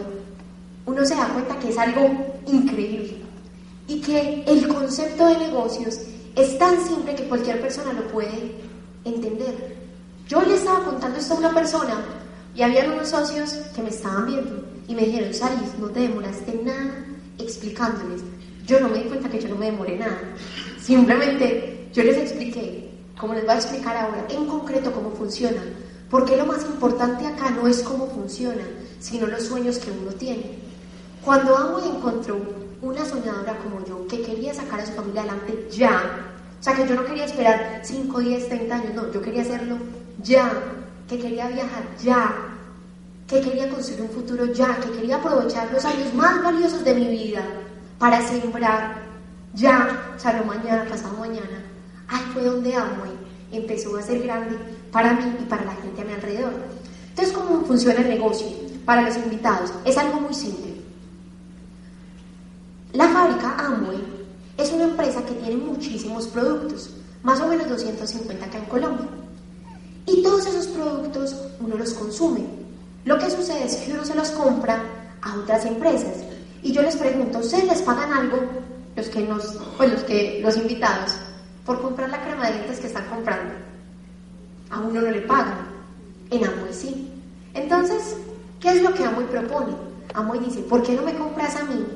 uno 0.87 1.07
se 1.07 1.15
da 1.15 1.29
cuenta 1.29 1.61
que 1.61 1.69
es 1.69 1.79
algo 1.79 2.11
increíble 2.49 3.19
y 3.87 4.01
que 4.01 4.43
el 4.49 4.67
concepto 4.67 5.29
de 5.29 5.39
negocios 5.39 6.01
es 6.35 6.59
tan 6.59 6.85
simple 6.85 7.15
que 7.15 7.29
cualquier 7.29 7.61
persona 7.61 7.93
lo 7.93 8.09
puede 8.09 8.57
entender. 9.05 9.80
Yo 10.31 10.41
le 10.43 10.55
estaba 10.55 10.85
contando 10.85 11.19
esto 11.19 11.35
a 11.35 11.39
una 11.39 11.53
persona 11.53 12.05
y 12.55 12.63
había 12.63 12.89
unos 12.89 13.09
socios 13.09 13.51
que 13.75 13.83
me 13.83 13.89
estaban 13.89 14.27
viendo 14.27 14.65
y 14.87 14.95
me 14.95 15.03
dijeron, 15.03 15.35
Saris, 15.35 15.77
no 15.81 15.89
te 15.89 16.03
demoraste 16.03 16.55
nada 16.63 17.05
explicándoles. 17.37 18.21
Yo 18.65 18.79
no 18.79 18.91
me 18.91 18.99
di 18.99 19.09
cuenta 19.09 19.29
que 19.29 19.41
yo 19.41 19.49
no 19.49 19.57
me 19.57 19.73
demoré 19.73 19.99
nada. 19.99 20.21
Simplemente 20.81 21.89
yo 21.93 22.05
les 22.05 22.17
expliqué, 22.17 22.93
como 23.19 23.35
les 23.35 23.43
voy 23.43 23.55
a 23.55 23.57
explicar 23.57 23.97
ahora, 23.97 24.25
en 24.29 24.47
concreto 24.47 24.93
cómo 24.93 25.11
funciona. 25.11 25.65
Porque 26.09 26.37
lo 26.37 26.47
más 26.47 26.65
importante 26.65 27.27
acá 27.27 27.51
no 27.51 27.67
es 27.67 27.83
cómo 27.83 28.07
funciona, 28.07 28.63
sino 29.01 29.27
los 29.27 29.43
sueños 29.43 29.79
que 29.79 29.91
uno 29.91 30.13
tiene. 30.13 30.61
Cuando 31.25 31.57
Amway 31.57 31.89
encontró 31.89 32.39
una 32.83 33.05
soñadora 33.05 33.59
como 33.59 33.85
yo 33.85 34.07
que 34.07 34.23
quería 34.23 34.55
sacar 34.55 34.79
a 34.79 34.87
su 34.87 34.93
familia 34.93 35.23
adelante 35.23 35.67
ya, 35.73 36.31
o 36.61 36.63
sea 36.63 36.77
que 36.77 36.87
yo 36.87 36.95
no 36.95 37.05
quería 37.05 37.25
esperar 37.25 37.81
5, 37.83 38.21
10, 38.21 38.49
30 38.49 38.75
años, 38.77 38.95
no, 38.95 39.13
yo 39.13 39.21
quería 39.21 39.43
hacerlo 39.43 39.77
ya, 40.23 40.51
que 41.09 41.19
quería 41.19 41.49
viajar 41.49 41.85
ya, 42.03 42.35
que 43.27 43.41
quería 43.41 43.69
construir 43.69 44.03
un 44.03 44.11
futuro 44.11 44.47
ya, 44.47 44.77
que 44.81 44.91
quería 44.91 45.17
aprovechar 45.17 45.73
los 45.73 45.85
años 45.85 46.13
más 46.15 46.43
valiosos 46.43 46.85
de 46.85 46.95
mi 46.95 47.09
vida 47.09 47.43
para 47.99 48.21
sembrar 48.27 49.03
ya, 49.55 50.15
o 50.17 50.19
sea, 50.19 50.33
no 50.35 50.45
mañana, 50.45 50.85
pasado 50.89 51.17
mañana. 51.19 51.63
Ahí 52.09 52.23
fue 52.33 52.45
donde 52.45 52.75
Amway 52.75 53.11
empezó 53.53 53.97
a 53.97 54.03
ser 54.03 54.23
grande 54.23 54.57
para 54.93 55.13
mí 55.15 55.37
y 55.41 55.45
para 55.45 55.65
la 55.65 55.75
gente 55.75 56.03
a 56.03 56.05
mi 56.05 56.13
alrededor. 56.13 56.55
Entonces, 57.11 57.35
¿cómo 57.35 57.65
funciona 57.65 58.01
el 58.01 58.09
negocio 58.09 58.47
para 58.85 59.03
los 59.03 59.17
invitados? 59.17 59.73
Es 59.85 59.97
algo 59.97 60.21
muy 60.21 60.35
simple. 60.35 60.75
La 62.93 63.09
fábrica 63.09 63.57
Amway 63.59 64.03
es 64.57 64.73
una 64.73 64.85
empresa 64.85 65.25
que 65.25 65.35
tiene 65.35 65.57
muchísimos 65.57 66.27
productos, 66.29 66.91
más 67.23 67.41
o 67.41 67.47
menos 67.47 67.69
250 67.69 68.45
acá 68.45 68.59
en 68.59 68.65
Colombia. 68.65 69.07
Y 70.11 70.23
todos 70.23 70.47
esos 70.47 70.67
productos 70.69 71.37
uno 71.61 71.77
los 71.77 71.93
consume. 71.93 72.45
Lo 73.05 73.19
que 73.19 73.31
sucede 73.31 73.65
es 73.65 73.77
que 73.77 73.93
uno 73.93 74.05
se 74.05 74.15
los 74.15 74.31
compra 74.31 74.83
a 75.23 75.37
otras 75.37 75.65
empresas. 75.65 76.17
Y 76.63 76.73
yo 76.73 76.83
les 76.83 76.97
pregunto, 76.97 77.39
¿ustedes 77.39 77.65
les 77.65 77.83
pagan 77.83 78.13
algo? 78.13 78.39
Los 78.97 79.09
que 79.09 79.23
nos, 79.23 79.57
pues 79.77 79.93
los 79.93 80.03
que, 80.03 80.41
los 80.43 80.57
invitados, 80.57 81.13
por 81.65 81.81
comprar 81.81 82.11
la 82.11 82.23
crema 82.23 82.47
de 82.47 82.55
dientes 82.55 82.81
que 82.81 82.89
están 82.89 83.07
comprando. 83.09 83.55
A 84.71 84.81
uno 84.81 85.01
no 85.01 85.11
le 85.11 85.21
pagan. 85.23 85.69
En 86.31 86.45
Amway 86.45 86.73
sí. 86.73 87.11
Entonces, 87.55 88.17
¿qué 88.59 88.71
es 88.71 88.83
lo 88.83 88.93
que 88.93 89.05
Amway 89.05 89.27
propone? 89.27 89.75
Amway 90.15 90.41
dice, 90.41 90.61
¿por 90.61 90.83
qué 90.83 90.95
no 90.95 91.03
me 91.03 91.15
compras 91.15 91.57
a 91.57 91.65
mí? 91.65 91.87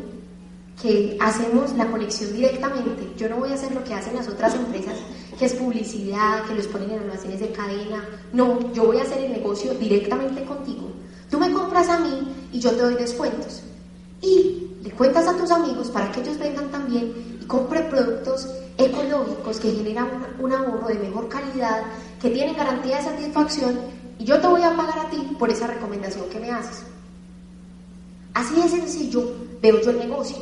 Que 0.81 1.17
hacemos 1.21 1.73
la 1.75 1.87
conexión 1.87 2.33
directamente. 2.33 3.13
Yo 3.17 3.29
no 3.29 3.37
voy 3.37 3.51
a 3.51 3.55
hacer 3.55 3.73
lo 3.75 3.83
que 3.85 3.95
hacen 3.95 4.17
las 4.17 4.29
otras 4.29 4.55
empresas, 4.55 4.97
que 5.39 5.47
es 5.47 5.55
publicidad, 5.55 6.45
que 6.45 6.55
los 6.55 6.67
ponen 6.67 6.91
en 6.91 7.01
almacenes 7.01 7.41
de 7.41 7.51
cadena. 7.51 8.05
No, 8.33 8.73
yo 8.73 8.87
voy 8.87 8.99
a 8.99 9.03
hacer 9.03 9.23
el 9.25 9.33
negocio 9.33 9.75
directamente 9.75 10.45
contigo. 10.45 10.91
Tú 11.31 11.39
me 11.39 11.53
compras 11.53 11.89
a 11.89 11.99
mí 11.99 12.49
y 12.53 12.61
yo 12.61 12.71
te 12.71 12.83
doy 12.83 12.95
descuentos. 12.95 13.63
Y 14.21 14.69
le 14.83 14.91
cuentas 14.91 15.27
a 15.27 15.37
tus 15.37 15.51
amigos 15.51 15.89
para 15.89 16.11
que 16.13 16.21
ellos 16.21 16.39
vengan 16.39 16.71
también 16.71 17.39
y 17.41 17.45
compren 17.47 17.89
productos 17.89 18.49
ecológicos 18.79 19.59
que 19.59 19.73
generan 19.73 20.09
un, 20.39 20.45
un 20.45 20.53
ahorro 20.53 20.89
de 20.89 20.99
mejor 20.99 21.29
calidad, 21.29 21.83
que 22.21 22.31
tienen 22.31 22.57
garantía 22.57 22.99
de 22.99 23.05
satisfacción 23.05 23.79
y 24.19 24.25
yo 24.25 24.41
te 24.41 24.47
voy 24.47 24.63
a 24.63 24.77
pagar 24.77 24.99
a 24.99 25.11
ti 25.11 25.19
por 25.39 25.51
esa 25.51 25.67
recomendación 25.67 26.29
que 26.29 26.41
me 26.41 26.51
haces. 26.51 26.85
Así 28.33 28.55
de 28.55 28.69
sencillo 28.69 29.33
veo 29.61 29.81
yo 29.81 29.91
el 29.91 29.99
negocio. 29.99 30.39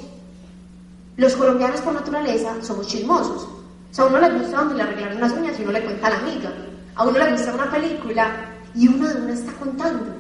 Los 1.17 1.35
colombianos 1.35 1.81
por 1.81 1.93
naturaleza 1.93 2.57
somos 2.63 2.87
chismosos. 2.87 3.49
O 3.93 3.95
sea, 3.95 4.05
a 4.05 4.09
uno 4.09 4.21
le 4.21 4.39
gusta 4.39 4.57
donde 4.57 4.75
le 4.77 4.83
arreglaron 4.85 5.21
las 5.21 5.33
uñas 5.33 5.61
y 5.61 5.63
uno 5.63 5.73
le 5.73 5.85
cuenta 5.85 6.07
a 6.07 6.11
la 6.11 6.19
amiga. 6.21 6.51
A 6.95 7.07
uno 7.07 7.19
le 7.19 7.33
gusta 7.33 7.53
una 7.55 7.71
película 7.71 8.47
y 8.75 8.89
uno 8.89 9.07
de 9.07 9.21
una 9.21 9.35
está 9.35 9.53
contando. 9.53 10.15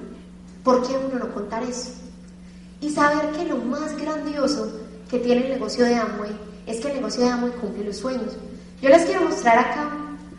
¿Por 0.63 0.87
qué 0.87 0.95
uno 0.95 1.19
no 1.19 1.33
contar 1.33 1.63
eso? 1.63 1.93
Y 2.83 2.91
saber 2.91 3.31
que 3.31 3.47
lo 3.47 3.57
más 3.57 3.97
grandioso 3.97 4.79
que 5.09 5.21
tiene 5.21 5.47
el 5.47 5.53
negocio 5.55 5.87
de 5.87 5.95
Amway 5.95 6.33
es 6.67 6.81
que 6.81 6.89
el 6.89 6.97
negocio 6.97 7.23
de 7.23 7.31
Amway 7.31 7.53
cumple 7.53 7.85
los 7.85 7.97
sueños. 7.97 8.37
Yo 8.83 8.91
les 8.91 9.07
quiero 9.07 9.23
mostrar 9.23 9.59
acá 9.59 9.91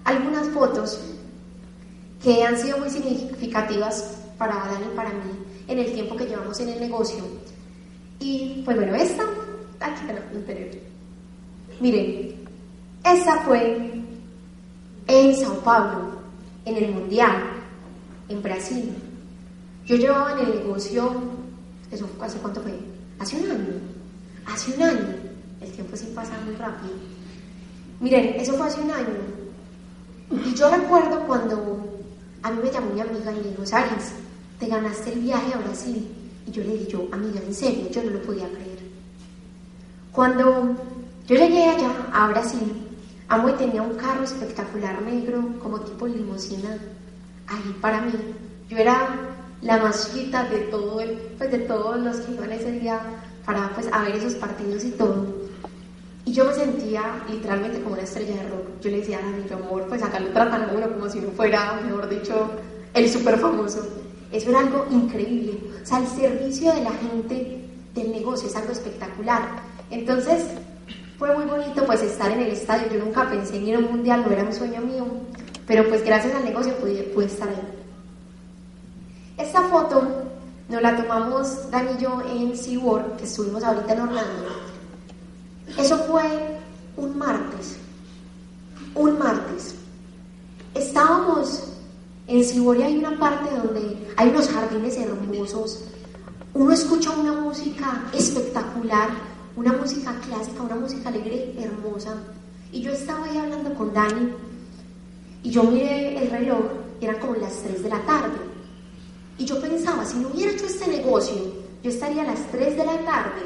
algunas 0.03 0.47
fotos 0.49 0.99
que 2.21 2.43
han 2.43 2.55
sido 2.55 2.77
muy 2.77 2.91
significativas 2.91 4.19
para 4.37 4.53
Dani 4.53 4.85
y 4.93 4.95
para 4.95 5.09
mí 5.09 5.31
en 5.67 5.79
el 5.79 5.91
tiempo 5.91 6.15
que 6.15 6.25
llevamos 6.25 6.59
en 6.59 6.69
el 6.69 6.79
negocio. 6.79 7.23
Y 8.19 8.61
pues 8.63 8.77
bueno, 8.77 8.93
esta, 8.93 9.23
aquí 9.79 10.01
anterior. 10.35 10.69
Miren, 11.79 12.42
esta 13.03 13.37
fue 13.41 14.03
en 15.07 15.35
Sao 15.35 15.55
Paulo, 15.59 16.13
en 16.65 16.77
el 16.77 16.91
Mundial, 16.91 17.35
en 18.29 18.41
Brasil. 18.41 18.93
Yo 19.85 19.95
llevaba 19.97 20.33
en 20.33 20.47
el 20.47 20.55
negocio, 20.59 21.11
¿eso 21.91 22.09
hace 22.21 22.37
cuánto 22.37 22.61
fue? 22.61 22.79
Hace 23.19 23.37
un 23.37 23.51
año. 23.51 23.73
Hace 24.45 24.73
un 24.75 24.83
año. 24.83 25.15
El 25.61 25.71
tiempo 25.71 25.95
sí 25.95 26.11
pasa 26.15 26.33
muy 26.45 26.55
rápido. 26.55 26.93
Miren, 27.99 28.35
eso 28.37 28.53
fue 28.53 28.67
hace 28.67 28.81
un 28.81 28.91
año. 28.91 29.15
Y 30.45 30.53
yo 30.53 30.69
recuerdo 30.69 31.19
cuando 31.27 31.83
a 32.41 32.51
mí 32.51 32.59
me 32.63 32.71
llamó 32.71 32.93
mi 32.93 33.01
amiga 33.01 33.31
y 33.31 33.35
me 33.35 33.49
dijo, 33.49 33.65
Saris, 33.65 34.13
te 34.59 34.67
ganaste 34.67 35.13
el 35.13 35.19
viaje 35.19 35.53
a 35.53 35.57
Brasil. 35.57 36.07
Y 36.47 36.51
yo 36.51 36.63
le 36.63 36.73
dije, 36.73 36.91
yo, 36.91 37.07
amiga, 37.11 37.41
en 37.45 37.53
serio, 37.53 37.89
yo 37.89 38.03
no 38.03 38.11
lo 38.11 38.21
podía 38.21 38.47
creer. 38.49 38.79
Cuando 40.11 40.75
yo 41.27 41.35
llegué 41.35 41.63
allá 41.63 41.91
a 42.11 42.27
Brasil, 42.27 42.82
Amway 43.33 43.55
tenía 43.55 43.81
un 43.81 43.95
carro 43.95 44.23
espectacular 44.23 45.01
negro, 45.01 45.43
como 45.59 45.79
tipo 45.79 46.05
limusina, 46.05 46.77
ahí 47.47 47.75
para 47.81 48.01
mí. 48.01 48.13
Yo 48.69 48.77
era 48.77 49.09
la 49.63 49.77
más 49.77 50.13
de 50.13 50.59
todo 50.69 51.01
el, 51.01 51.13
pues 51.39 51.51
de 51.51 51.57
todos 51.59 51.97
los 51.99 52.17
que 52.17 52.33
iban 52.33 52.51
ese 52.51 52.73
día 52.73 52.99
para 53.43 53.69
pues 53.73 53.87
a 53.91 54.03
ver 54.03 54.15
esos 54.17 54.35
partidos 54.35 54.85
y 54.85 54.91
todo. 54.91 55.25
Y 56.25 56.31
yo 56.31 56.45
me 56.45 56.53
sentía 56.53 57.23
literalmente 57.27 57.81
como 57.81 57.95
una 57.95 58.03
estrella 58.03 58.35
de 58.35 58.49
rock. 58.49 58.81
Yo 58.81 58.91
le 58.91 58.97
decía 58.97 59.17
a 59.17 59.23
mi 59.23 59.51
amor, 59.51 59.87
pues 59.89 60.03
acá 60.03 60.19
lo 60.19 60.29
tratan 60.29 60.69
a 60.69 60.71
uno 60.71 60.91
como 60.91 61.09
si 61.09 61.17
uno 61.17 61.31
fuera, 61.31 61.81
mejor 61.83 62.07
dicho, 62.07 62.51
el 62.93 63.09
súper 63.09 63.39
famoso. 63.39 63.83
Eso 64.31 64.51
era 64.51 64.59
algo 64.59 64.85
increíble. 64.91 65.59
O 65.81 65.85
sea, 65.85 65.97
el 65.97 66.07
servicio 66.07 66.71
de 66.71 66.83
la 66.83 66.91
gente 66.91 67.67
del 67.95 68.11
negocio 68.11 68.47
es 68.47 68.55
algo 68.55 68.73
espectacular. 68.73 69.41
Entonces, 69.89 70.45
fue 71.23 71.33
muy 71.35 71.45
bonito 71.45 71.85
pues 71.85 72.01
estar 72.01 72.29
en 72.31 72.41
el 72.41 72.51
estadio. 72.51 72.91
Yo 72.91 73.05
nunca 73.05 73.29
pensé 73.29 73.55
en 73.55 73.65
ir 73.65 73.75
a 73.75 73.79
un 73.79 73.85
mundial, 73.85 74.25
no 74.25 74.31
era 74.33 74.43
un 74.43 74.51
sueño 74.51 74.81
mío. 74.81 75.05
Pero 75.65 75.87
pues 75.87 76.03
gracias 76.03 76.35
al 76.35 76.43
negocio 76.43 76.75
pude, 76.75 77.01
pude 77.15 77.27
estar 77.27 77.47
ahí. 77.47 77.61
Esta 79.37 79.61
foto 79.69 80.03
nos 80.67 80.81
la 80.81 80.97
tomamos 80.97 81.71
Dani 81.71 81.91
y 81.97 82.03
yo 82.03 82.21
en 82.29 82.57
SeaWorld, 82.57 83.15
que 83.15 83.23
estuvimos 83.23 83.63
ahorita 83.63 83.93
en 83.93 84.01
Orlando. 84.01 84.47
Eso 85.77 85.97
fue 85.99 86.23
un 86.97 87.17
martes. 87.17 87.77
Un 88.93 89.17
martes. 89.17 89.75
Estábamos 90.75 91.69
en 92.27 92.39
y 92.39 92.83
hay 92.83 92.97
una 92.97 93.17
parte 93.17 93.49
donde 93.55 94.09
hay 94.17 94.27
unos 94.27 94.49
jardines 94.49 94.97
hermosos. 94.97 95.85
Uno 96.53 96.73
escucha 96.73 97.11
una 97.11 97.31
música 97.31 98.03
espectacular, 98.11 99.07
una 99.55 99.73
música 99.73 100.13
clásica, 100.25 100.61
una 100.61 100.75
música 100.75 101.09
alegre, 101.09 101.53
hermosa. 101.59 102.15
Y 102.71 102.81
yo 102.81 102.91
estaba 102.91 103.25
ahí 103.25 103.37
hablando 103.37 103.73
con 103.75 103.93
Dani 103.93 104.31
y 105.43 105.49
yo 105.49 105.63
miré 105.63 106.17
el 106.17 106.31
reloj 106.31 106.83
eran 107.01 107.19
como 107.19 107.35
las 107.35 107.61
3 107.63 107.83
de 107.83 107.89
la 107.89 107.99
tarde. 108.01 108.37
Y 109.37 109.45
yo 109.45 109.59
pensaba, 109.59 110.05
si 110.05 110.17
no 110.17 110.29
hubiera 110.29 110.51
hecho 110.51 110.65
este 110.65 110.87
negocio, 110.87 111.35
yo 111.83 111.89
estaría 111.89 112.21
a 112.21 112.27
las 112.27 112.51
3 112.51 112.77
de 112.77 112.85
la 112.85 112.97
tarde 112.99 113.41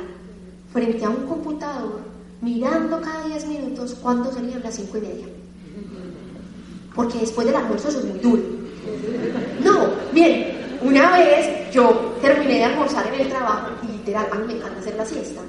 frente 0.72 1.04
a 1.04 1.10
un 1.10 1.26
computador 1.26 2.02
mirando 2.42 3.02
cada 3.02 3.28
10 3.28 3.48
minutos 3.48 3.96
cuándo 4.02 4.32
serían 4.32 4.62
las 4.62 4.76
5 4.76 4.98
y 4.98 5.02
media. 5.02 5.26
Porque 6.94 7.20
después 7.20 7.48
del 7.48 7.56
almuerzo 7.56 7.90
es 7.90 8.04
muy 8.04 8.20
duro. 8.20 8.44
No, 9.64 9.88
bien, 10.14 10.78
una 10.82 11.18
vez 11.18 11.72
yo 11.72 12.16
terminé 12.22 12.56
de 12.56 12.64
almorzar 12.66 13.08
en 13.08 13.22
el 13.22 13.30
trabajo 13.30 13.70
y 13.84 13.88
literal, 13.98 14.28
a 14.32 14.36
mí 14.36 14.48
me 14.48 14.54
encanta 14.58 14.80
hacer 14.80 14.96
la 14.96 15.06
siesta. 15.06 15.42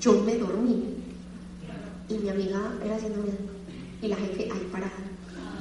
Yo 0.00 0.14
me 0.22 0.36
dormí 0.36 0.94
y 2.08 2.14
mi 2.14 2.28
amiga 2.30 2.60
era 2.84 2.96
haciendo 2.96 3.20
y 4.02 4.08
la 4.08 4.16
jefe 4.16 4.44
ahí 4.50 4.68
parada. 4.72 4.90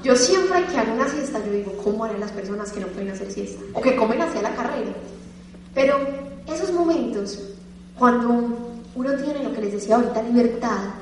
Yo 0.02 0.16
siempre 0.16 0.66
que 0.66 0.78
hago 0.78 0.94
una 0.94 1.10
siesta, 1.10 1.46
yo 1.46 1.52
digo, 1.52 1.74
¿cómo 1.84 2.06
harán 2.06 2.22
las 2.22 2.32
personas 2.32 2.72
que 2.72 2.80
no 2.80 2.88
pueden 2.88 3.10
hacer 3.10 3.30
siesta? 3.32 3.62
O 3.74 3.82
que 3.82 3.98
comen 3.98 4.22
hacia 4.22 4.42
la 4.42 4.56
carrera. 4.56 4.94
Pero 5.74 6.00
esos 6.48 6.72
momentos, 6.72 7.38
cuando 7.98 8.80
uno 8.96 9.14
tiene 9.16 9.44
lo 9.44 9.54
que 9.54 9.62
les 9.62 9.74
decía 9.74 9.98
ahorita, 9.98 10.24
libertad, 10.24 10.94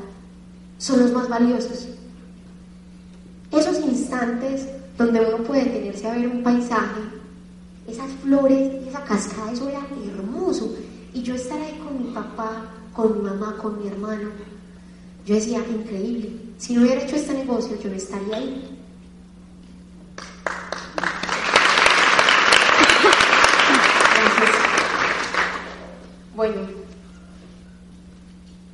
son 0.79 0.99
los 0.99 1.11
más 1.11 1.29
valiosos. 1.29 1.87
Esos 3.51 3.79
instantes 3.79 4.67
donde 4.97 5.19
uno 5.21 5.43
puede 5.43 5.65
detenerse 5.65 6.07
a 6.07 6.15
ver 6.15 6.27
un 6.27 6.41
paisaje, 6.41 7.01
esas 7.87 8.09
flores, 8.23 8.87
esa 8.87 9.03
cascada, 9.03 9.51
eso 9.51 9.69
era 9.69 9.85
hermoso. 10.07 10.75
Y 11.13 11.21
yo 11.21 11.35
estar 11.35 11.59
ahí 11.59 11.79
con 11.83 12.03
mi 12.03 12.13
papá, 12.13 12.63
con 12.97 13.13
mi 13.15 13.29
mamá, 13.29 13.55
con 13.61 13.79
mi 13.79 13.87
hermano, 13.87 14.29
yo 15.23 15.35
decía, 15.35 15.59
increíble. 15.59 16.31
Si 16.57 16.73
no 16.73 16.81
hubiera 16.81 17.03
hecho 17.03 17.15
este 17.15 17.35
negocio, 17.35 17.77
yo 17.79 17.91
no 17.91 17.95
estaría 17.95 18.35
ahí. 18.35 18.79
Bueno, 26.35 26.55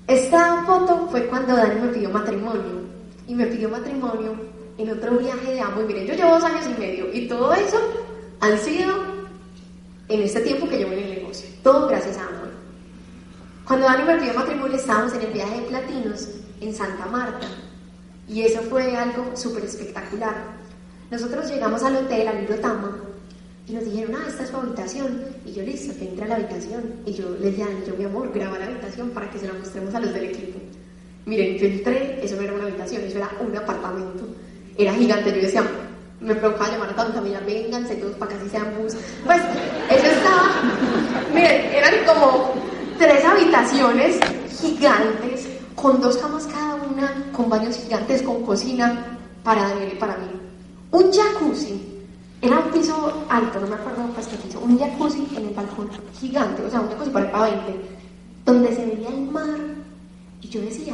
esta 0.07 0.63
foto 0.63 1.09
fue 1.11 1.27
cuando 1.27 1.57
Dani 1.57 1.81
me 1.81 1.87
pidió 1.89 2.09
matrimonio. 2.09 2.93
Y 3.27 3.35
me 3.35 3.47
pidió 3.47 3.67
matrimonio 3.67 4.35
en 4.77 4.89
otro 4.89 5.17
viaje 5.17 5.51
de 5.51 5.59
amo. 5.59 5.81
Y 5.81 5.85
miren, 5.85 6.07
yo 6.07 6.13
llevo 6.13 6.31
dos 6.31 6.43
años 6.43 6.65
y 6.65 6.79
medio. 6.79 7.13
Y 7.13 7.27
todo 7.27 7.53
eso 7.53 7.77
han 8.39 8.57
sido 8.57 8.93
en 10.07 10.21
este 10.21 10.39
tiempo 10.41 10.69
que 10.69 10.77
llevo 10.77 10.93
en 10.93 10.99
el 10.99 11.09
negocio. 11.15 11.49
Todo 11.61 11.87
gracias 11.89 12.17
a 12.17 12.27
Amor. 12.27 12.32
Cuando 13.65 13.85
Dani 13.85 14.03
me 14.03 14.17
pidió 14.17 14.33
matrimonio, 14.33 14.75
estábamos 14.75 15.13
en 15.13 15.21
el 15.21 15.31
viaje 15.31 15.61
de 15.61 15.67
Platinos 15.67 16.27
en 16.59 16.75
Santa 16.75 17.05
Marta. 17.05 17.47
Y 18.27 18.41
eso 18.41 18.61
fue 18.63 18.95
algo 18.95 19.35
súper 19.35 19.63
espectacular. 19.63 20.35
Nosotros 21.09 21.49
llegamos 21.49 21.81
al 21.83 21.95
hotel, 21.95 22.27
al 22.27 22.45
Tama, 22.59 22.97
Y 23.65 23.73
nos 23.73 23.85
dijeron, 23.85 24.15
ah, 24.15 24.25
esta 24.27 24.43
es 24.43 24.49
su 24.49 24.57
habitación. 24.57 25.23
Y 25.45 25.53
yo, 25.53 25.63
listo, 25.63 25.97
que 25.97 26.09
entra 26.09 26.25
a 26.25 26.29
la 26.29 26.35
habitación. 26.35 26.83
Y 27.05 27.13
yo 27.13 27.29
les 27.39 27.55
dije, 27.55 27.69
yo, 27.87 27.95
mi 27.95 28.03
amor, 28.03 28.33
graba 28.33 28.59
la 28.59 28.65
habitación 28.65 29.11
para 29.11 29.29
que 29.29 29.39
se 29.39 29.47
la 29.47 29.53
mostremos 29.53 29.95
a 29.95 30.01
los 30.01 30.13
del 30.13 30.25
equipo. 30.25 30.59
Miren, 31.25 31.57
yo 31.57 31.67
entré, 31.67 32.19
eso 32.21 32.35
no 32.35 32.41
era 32.41 32.53
una 32.53 32.63
habitación, 32.65 33.01
eso 33.03 33.17
era 33.17 33.31
un 33.39 33.55
apartamento. 33.55 34.25
Era 34.77 34.93
gigante, 34.93 35.29
yo 35.29 35.41
decía, 35.41 35.63
me 36.19 36.35
provocaba 36.35 36.69
llamar 36.69 36.93
a 36.97 37.05
mi 37.05 37.13
familia, 37.13 37.41
vénganse 37.45 37.95
todos 37.95 38.15
para 38.17 38.31
que 38.31 38.37
así 38.39 38.49
sean 38.49 38.73
bus. 38.77 38.95
Pues, 39.25 39.41
eso 39.89 40.05
estaba, 40.05 40.63
miren, 41.33 41.61
eran 41.73 41.93
como 42.05 42.52
tres 42.97 43.23
habitaciones 43.25 44.19
gigantes, 44.61 45.47
con 45.75 45.99
dos 46.01 46.17
camas 46.17 46.47
cada 46.47 46.75
una, 46.75 47.31
con 47.31 47.49
baños 47.49 47.77
gigantes, 47.77 48.21
con 48.21 48.43
cocina 48.43 49.17
para 49.43 49.69
Daniel 49.69 49.93
y 49.93 49.99
para 49.99 50.17
mí. 50.17 50.27
Un 50.91 51.11
jacuzzi, 51.11 51.81
era 52.41 52.59
un 52.59 52.71
piso 52.71 53.25
alto, 53.29 53.59
no 53.59 53.67
me 53.67 53.75
acuerdo 53.75 54.03
pues 54.13 54.27
qué 54.27 54.37
piso, 54.37 54.59
un 54.59 54.77
jacuzzi 54.77 55.27
en 55.35 55.47
el 55.47 55.53
balcón 55.53 55.89
gigante, 56.19 56.63
o 56.63 56.69
sea, 56.69 56.81
un 56.81 56.89
jacuzzi 56.89 57.09
para 57.09 57.47
el 57.47 57.55
20, 57.65 57.85
donde 58.45 58.75
se 58.75 58.85
veía 58.85 59.09
el 59.09 59.31
mar. 59.31 59.59
Y 60.41 60.47
yo 60.49 60.61
decía, 60.61 60.93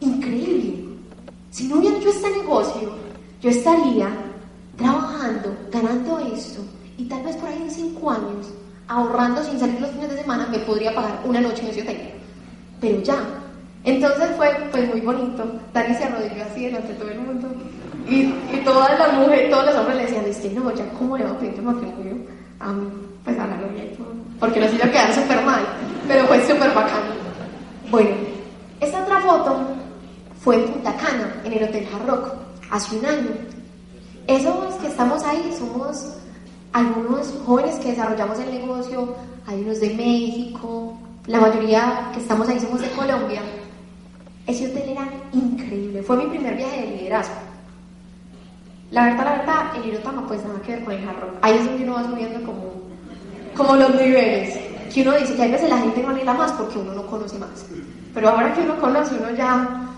increíble, 0.00 0.84
si 1.50 1.66
no 1.66 1.78
hubiera 1.78 1.96
hecho 1.96 2.10
este 2.10 2.30
negocio, 2.30 2.92
yo 3.40 3.50
estaría 3.50 4.08
trabajando, 4.76 5.56
ganando 5.70 6.18
esto, 6.20 6.60
y 6.96 7.04
tal 7.04 7.22
vez 7.22 7.36
por 7.36 7.48
ahí 7.48 7.62
en 7.62 7.70
cinco 7.70 8.10
años, 8.10 8.46
ahorrando 8.90 9.42
sin 9.44 9.58
salir 9.58 9.80
los 9.80 9.90
fines 9.92 10.10
de 10.10 10.18
semana, 10.18 10.48
me 10.50 10.58
podría 10.58 10.92
pagar 10.92 11.20
una 11.24 11.40
noche 11.40 11.62
en 11.62 11.68
ese 11.68 11.82
hotel. 11.82 12.10
Pero 12.80 13.00
ya. 13.02 13.18
Entonces 13.84 14.30
fue 14.36 14.48
pues, 14.72 14.88
muy 14.88 15.00
bonito. 15.00 15.44
Dani 15.72 15.94
se 15.94 16.04
arrodilló 16.04 16.42
así 16.42 16.66
delante 16.66 16.88
de 16.88 16.94
todo 16.94 17.10
el 17.10 17.20
mundo. 17.20 17.48
Y, 18.08 18.22
y 18.52 18.62
todas 18.64 18.98
las 18.98 19.14
mujeres, 19.14 19.48
todos 19.48 19.66
los 19.66 19.74
hombres 19.76 19.96
le 19.96 20.02
decían, 20.06 20.24
es 20.26 20.52
no, 20.52 20.74
ya 20.74 20.84
cómo 20.98 21.16
le 21.16 21.24
va 21.24 21.30
a 21.30 21.38
pedir 21.38 21.62
matrimonio 21.62 22.16
a 22.58 22.72
mí, 22.72 22.88
pues 23.24 23.38
a 23.38 23.46
la 23.46 23.56
novia 23.56 23.84
y 23.84 23.96
todo. 23.96 24.08
Porque 24.40 24.60
nos 24.60 24.74
iba 24.74 24.86
a 24.86 24.90
quedar 24.90 25.14
súper 25.14 25.40
mal. 25.44 25.62
Pero 26.08 26.26
fue 26.26 26.40
súper 26.40 26.74
bacán. 26.74 27.02
Bueno, 27.90 28.10
esta 28.80 29.04
otra 29.04 29.20
foto 29.20 29.60
fue 30.42 30.56
en 30.56 30.64
Punta 30.64 30.96
Cana, 30.96 31.32
en 31.44 31.52
el 31.52 31.62
Hotel 31.62 31.86
Hard 31.94 32.08
Rock, 32.08 32.32
hace 32.70 32.98
un 32.98 33.06
año. 33.06 33.30
Esos 34.26 34.74
que 34.76 34.88
estamos 34.88 35.22
ahí 35.22 35.54
somos 35.56 36.16
algunos 36.72 37.34
jóvenes 37.44 37.76
que 37.76 37.90
desarrollamos 37.90 38.38
el 38.38 38.50
negocio, 38.52 39.14
hay 39.46 39.62
unos 39.62 39.80
de 39.80 39.94
México, 39.94 40.94
la 41.26 41.40
mayoría 41.40 42.10
que 42.12 42.20
estamos 42.20 42.48
ahí 42.48 42.60
somos 42.60 42.80
de 42.80 42.90
Colombia. 42.90 43.42
Ese 44.46 44.66
hotel 44.68 44.90
era 44.90 45.08
increíble, 45.32 46.02
fue 46.02 46.16
mi 46.16 46.26
primer 46.26 46.56
viaje 46.56 46.82
de 46.82 46.96
liderazgo. 46.96 47.34
La 48.90 49.04
verdad, 49.04 49.24
la 49.24 49.32
verdad, 49.36 49.76
el 49.76 49.88
Irotama 49.88 50.26
pues 50.26 50.44
nada 50.44 50.60
que 50.62 50.72
ver 50.72 50.84
con 50.84 50.94
el 50.94 51.04
jarro. 51.04 51.30
Ahí 51.42 51.56
es 51.56 51.64
donde 51.64 51.84
uno 51.84 51.94
va 51.94 52.04
subiendo 52.04 52.44
como, 52.44 52.72
como 53.56 53.76
los 53.76 53.90
niveles. 53.94 54.58
Que 54.92 55.02
uno 55.02 55.12
dice 55.12 55.36
que 55.36 55.44
a 55.44 55.46
veces 55.46 55.70
la 55.70 55.78
gente 55.78 56.02
no 56.02 56.08
anhela 56.08 56.34
más 56.34 56.50
porque 56.52 56.78
uno 56.78 56.94
no 56.94 57.06
conoce 57.06 57.38
más. 57.38 57.66
Pero 58.12 58.28
ahora 58.28 58.52
que 58.52 58.62
uno 58.62 58.80
conoce, 58.80 59.14
uno 59.14 59.30
ya, 59.30 59.88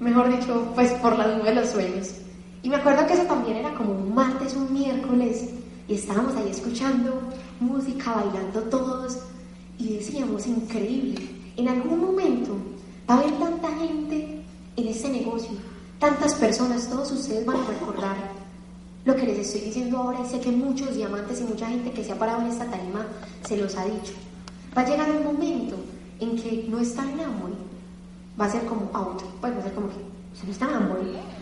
mejor 0.00 0.36
dicho, 0.36 0.72
pues 0.74 0.90
por 0.94 1.16
las 1.16 1.36
nubes 1.36 1.54
los 1.54 1.68
sueños. 1.70 2.14
Y 2.64 2.68
me 2.68 2.76
acuerdo 2.76 3.06
que 3.06 3.12
eso 3.12 3.22
también 3.22 3.58
era 3.58 3.72
como 3.74 3.92
un 3.92 4.12
martes, 4.12 4.56
un 4.56 4.72
miércoles, 4.72 5.50
y 5.90 5.94
estábamos 5.94 6.36
ahí 6.36 6.50
escuchando 6.50 7.20
música, 7.58 8.14
bailando 8.14 8.62
todos, 8.70 9.18
y 9.76 9.94
decíamos, 9.94 10.46
increíble, 10.46 11.28
en 11.56 11.68
algún 11.68 12.00
momento 12.00 12.56
va 13.08 13.14
a 13.14 13.18
haber 13.18 13.32
tanta 13.32 13.68
gente 13.76 14.40
en 14.76 14.86
este 14.86 15.08
negocio, 15.08 15.50
tantas 15.98 16.34
personas, 16.34 16.88
todos 16.88 17.10
ustedes 17.10 17.44
van 17.44 17.56
a 17.56 17.66
recordar 17.66 18.16
lo 19.04 19.16
que 19.16 19.26
les 19.26 19.38
estoy 19.38 19.62
diciendo 19.62 19.98
ahora 19.98 20.20
y 20.24 20.30
sé 20.30 20.38
que 20.38 20.52
muchos 20.52 20.94
diamantes 20.94 21.40
y 21.40 21.44
mucha 21.44 21.66
gente 21.66 21.90
que 21.90 22.04
se 22.04 22.12
ha 22.12 22.18
parado 22.18 22.42
en 22.42 22.48
esta 22.48 22.66
tarima 22.66 23.06
se 23.44 23.56
los 23.56 23.74
ha 23.76 23.84
dicho. 23.86 24.12
Va 24.76 24.82
a 24.82 24.88
llegar 24.88 25.10
un 25.10 25.24
momento 25.24 25.74
en 26.20 26.36
que 26.36 26.66
no 26.68 26.78
está 26.78 27.02
en 27.02 27.18
amor, 27.18 27.50
va 28.40 28.44
a 28.44 28.50
ser 28.50 28.64
como 28.66 28.88
auto, 28.92 29.24
pues 29.40 29.54
va 29.54 29.58
a 29.58 29.62
ser 29.62 29.72
como 29.72 29.88
que, 29.88 29.94
¿se 30.38 30.46
no 30.46 30.52
está 30.52 30.68
en 30.68 30.74
amor? 30.74 31.00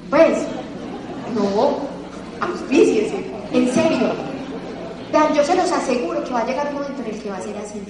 Pues, 0.08 0.38
no, 1.34 1.76
auspíciese, 2.40 3.26
en 3.52 3.74
serio. 3.74 4.37
Yo 5.34 5.44
se 5.44 5.56
los 5.56 5.70
aseguro 5.72 6.22
que 6.22 6.30
va 6.30 6.40
a 6.40 6.46
llegar 6.46 6.68
un 6.68 6.74
momento 6.74 7.02
en 7.02 7.14
el 7.14 7.20
que 7.20 7.30
va 7.30 7.38
a 7.38 7.42
ser 7.42 7.56
así. 7.56 7.82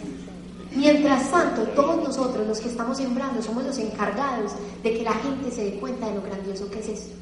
Mientras 0.75 1.31
tanto, 1.31 1.63
todos 1.69 2.03
nosotros, 2.03 2.47
los 2.47 2.59
que 2.59 2.69
estamos 2.69 2.97
sembrando, 2.97 3.43
somos 3.43 3.65
los 3.65 3.77
encargados 3.79 4.53
de 4.83 4.97
que 4.97 5.05
la 5.05 5.13
gente 5.13 5.51
se 5.51 5.65
dé 5.65 5.79
cuenta 5.79 6.09
de 6.09 6.15
lo 6.15 6.23
grandioso 6.23 6.71
que 6.71 6.81
es 6.81 6.89
esto. 6.89 7.15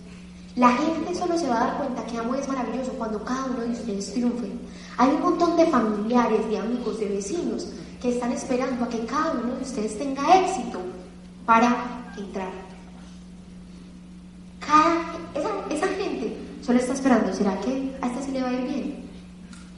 La 0.54 0.72
gente 0.72 1.14
solo 1.14 1.36
se 1.36 1.48
va 1.48 1.56
a 1.56 1.66
dar 1.66 1.78
cuenta 1.78 2.06
que 2.06 2.18
Amo 2.18 2.34
es 2.34 2.46
maravilloso 2.48 2.92
cuando 2.92 3.22
cada 3.24 3.46
uno 3.46 3.60
de 3.62 3.72
ustedes 3.72 4.12
triunfe. 4.12 4.50
Hay 4.96 5.10
un 5.10 5.20
montón 5.20 5.56
de 5.56 5.66
familiares, 5.66 6.48
de 6.48 6.58
amigos, 6.58 7.00
de 7.00 7.08
vecinos 7.08 7.68
que 8.00 8.10
están 8.10 8.32
esperando 8.32 8.84
a 8.84 8.88
que 8.88 9.04
cada 9.06 9.32
uno 9.32 9.56
de 9.56 9.62
ustedes 9.62 9.98
tenga 9.98 10.22
éxito 10.40 10.80
para 11.44 12.12
entrar. 12.16 12.52
Cada, 14.60 15.16
esa, 15.34 15.50
esa 15.74 15.88
gente 15.94 16.36
solo 16.62 16.78
está 16.78 16.94
esperando, 16.94 17.32
¿será 17.34 17.60
que 17.60 17.94
a 18.00 18.06
esta 18.06 18.22
sí 18.22 18.30
le 18.32 18.42
va 18.42 18.48
a 18.48 18.52
ir 18.52 18.62
bien? 18.62 18.75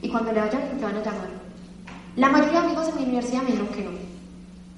Y 0.08 0.10
cuando 0.10 0.32
le 0.32 0.40
vaya 0.40 0.58
bien 0.58 0.78
te 0.78 0.84
van 0.86 0.96
a 0.96 1.04
llamar. 1.04 1.28
La 2.16 2.30
mayoría 2.30 2.62
de 2.62 2.66
amigos 2.68 2.88
en 2.88 2.96
mi 2.96 3.02
universidad 3.02 3.42
me 3.42 3.50
dijeron 3.50 3.68
que 3.68 3.84
no. 3.84 3.90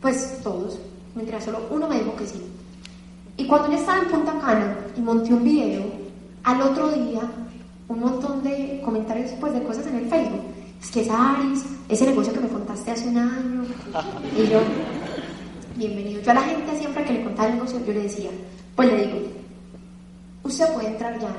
Pues 0.01 0.41
todos. 0.43 0.81
Mentira, 1.15 1.41
solo 1.41 1.61
uno 1.71 1.87
me 1.87 2.01
dijo 2.01 2.17
que 2.17 2.27
sí. 2.27 2.43
Y 3.37 3.47
cuando 3.47 3.71
yo 3.71 3.79
estaba 3.79 4.03
en 4.03 4.09
Punta 4.09 4.33
Cana 4.41 4.77
y 4.97 5.01
monté 5.01 5.33
un 5.33 5.45
video, 5.45 5.85
al 6.43 6.61
otro 6.63 6.91
día, 6.91 7.21
un 7.87 8.01
montón 8.01 8.43
de 8.43 8.83
comentarios 8.85 9.31
pues, 9.39 9.55
de 9.55 9.63
cosas 9.63 9.87
en 9.87 9.99
el 9.99 10.07
Facebook. 10.09 10.43
Es 10.83 10.91
que 10.91 11.03
es 11.03 11.09
Aris, 11.09 11.65
ese 11.89 12.07
negocio 12.07 12.33
que 12.33 12.41
me 12.41 12.49
contaste 12.49 12.91
hace 12.91 13.07
un 13.07 13.19
año. 13.19 13.65
Y 14.37 14.49
yo, 14.49 14.59
bienvenido. 15.77 16.23
Yo 16.23 16.31
a 16.33 16.35
la 16.35 16.43
gente 16.43 16.77
siempre 16.77 17.05
que 17.05 17.13
le 17.13 17.23
contaba 17.23 17.51
el 17.51 17.55
negocio, 17.55 17.79
yo 17.87 17.93
le 17.93 18.03
decía, 18.03 18.31
pues 18.75 18.91
le 18.91 19.07
digo, 19.07 19.19
usted 20.43 20.75
puede 20.75 20.89
entrar 20.89 21.21
ya 21.21 21.33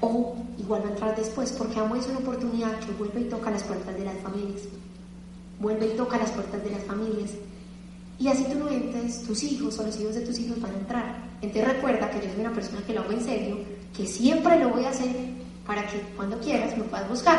o 0.00 0.36
igual 0.58 0.82
va 0.82 0.88
a 0.88 0.90
entrar 0.90 1.16
después, 1.16 1.52
porque 1.52 1.78
Amo 1.78 1.96
es 1.96 2.06
una 2.06 2.18
oportunidad 2.18 2.78
que 2.80 2.92
vuelve 2.92 3.20
y 3.20 3.24
toca 3.24 3.50
las 3.50 3.62
puertas 3.62 3.96
de 3.96 4.04
las 4.04 4.16
familias. 4.18 4.62
Vuelve 5.60 5.86
y 5.86 5.96
toca 5.96 6.18
las 6.18 6.30
puertas 6.30 6.62
de 6.62 6.70
las 6.70 6.84
familias. 6.84 7.30
Y 8.18 8.28
así 8.28 8.44
tú 8.44 8.58
no 8.58 8.68
entres, 8.68 9.22
tus 9.22 9.42
hijos 9.44 9.78
o 9.78 9.84
los 9.84 9.98
hijos 10.00 10.14
de 10.14 10.22
tus 10.22 10.38
hijos 10.38 10.60
van 10.60 10.72
a 10.72 10.78
entrar. 10.78 11.16
Entonces 11.40 11.74
recuerda 11.74 12.10
que 12.10 12.18
yo 12.26 12.32
soy 12.32 12.40
una 12.40 12.52
persona 12.52 12.82
que 12.84 12.92
lo 12.92 13.00
hago 13.02 13.12
en 13.12 13.24
serio, 13.24 13.58
que 13.96 14.06
siempre 14.06 14.58
lo 14.58 14.70
voy 14.70 14.84
a 14.84 14.90
hacer 14.90 15.14
para 15.66 15.86
que 15.86 16.00
cuando 16.16 16.38
quieras 16.40 16.76
me 16.76 16.84
puedas 16.84 17.08
buscar. 17.08 17.38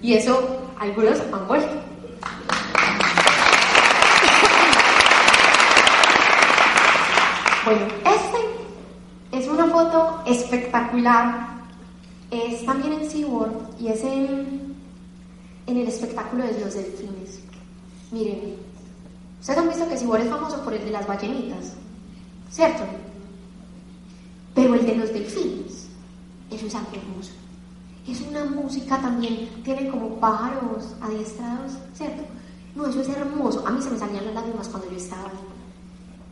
Y 0.00 0.14
eso 0.14 0.70
algunos 0.78 1.20
han 1.32 1.46
vuelto. 1.46 1.68
Bueno, 7.64 7.86
este 8.06 9.38
es 9.38 9.46
una 9.46 9.66
foto 9.66 10.22
espectacular. 10.24 11.57
Es 12.30 12.64
también 12.66 12.94
en 12.94 13.10
SeaWorld 13.10 13.80
y 13.80 13.88
es 13.88 14.02
en, 14.04 14.74
en 15.66 15.76
el 15.76 15.88
espectáculo 15.88 16.44
de 16.44 16.60
los 16.60 16.74
delfines. 16.74 17.40
Miren, 18.10 18.56
ustedes 19.40 19.58
han 19.58 19.68
visto 19.68 19.88
que 19.88 19.96
SeaWorld 19.96 20.24
es 20.24 20.30
famoso 20.30 20.62
por 20.62 20.74
el 20.74 20.84
de 20.84 20.90
las 20.90 21.06
ballenitas, 21.06 21.72
¿cierto? 22.50 22.84
Pero 24.54 24.74
el 24.74 24.84
de 24.86 24.96
los 24.96 25.12
delfines, 25.12 25.88
eso 26.50 26.66
es 26.66 26.74
algo 26.74 26.90
hermoso. 26.92 27.32
Es 28.06 28.20
una 28.22 28.44
música 28.44 29.00
también, 29.00 29.48
tiene 29.62 29.88
como 29.88 30.16
pájaros 30.16 30.94
adiestrados, 31.00 31.72
¿cierto? 31.94 32.24
No, 32.74 32.86
eso 32.86 33.00
es 33.00 33.08
hermoso. 33.08 33.66
A 33.66 33.70
mí 33.70 33.82
se 33.82 33.90
me 33.90 33.98
salían 33.98 34.24
las 34.26 34.34
lágrimas 34.34 34.68
cuando 34.68 34.90
yo 34.90 34.96
estaba 34.96 35.24
ahí. 35.24 35.38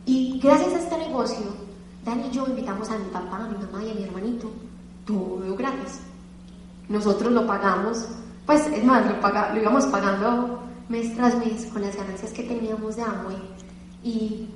Y 0.05 0.39
gracias 0.39 0.73
a 0.73 0.79
este 0.79 0.97
negocio, 0.97 1.45
Dani 2.05 2.27
y 2.27 2.31
yo 2.31 2.47
invitamos 2.47 2.89
a 2.89 2.97
mi 2.97 3.09
papá, 3.09 3.43
a 3.43 3.49
mi 3.49 3.57
mamá 3.57 3.83
y 3.83 3.91
a 3.91 3.93
mi 3.93 4.03
hermanito, 4.03 4.49
todo 5.07 5.55
gratis. 5.55 6.01
Nosotros 6.89 7.31
lo 7.31 7.47
pagamos, 7.47 8.05
pues 8.45 8.67
es 8.67 8.83
más, 8.83 9.05
lo, 9.07 9.19
paga, 9.19 9.53
lo 9.53 9.61
íbamos 9.61 9.85
pagando 9.87 10.61
mes 10.89 11.15
tras 11.15 11.35
mes 11.37 11.65
con 11.71 11.81
las 11.81 11.95
ganancias 11.95 12.31
que 12.31 12.43
teníamos 12.43 12.95
de 12.95 13.01
Amway. 13.01 13.37
Y 14.03 14.47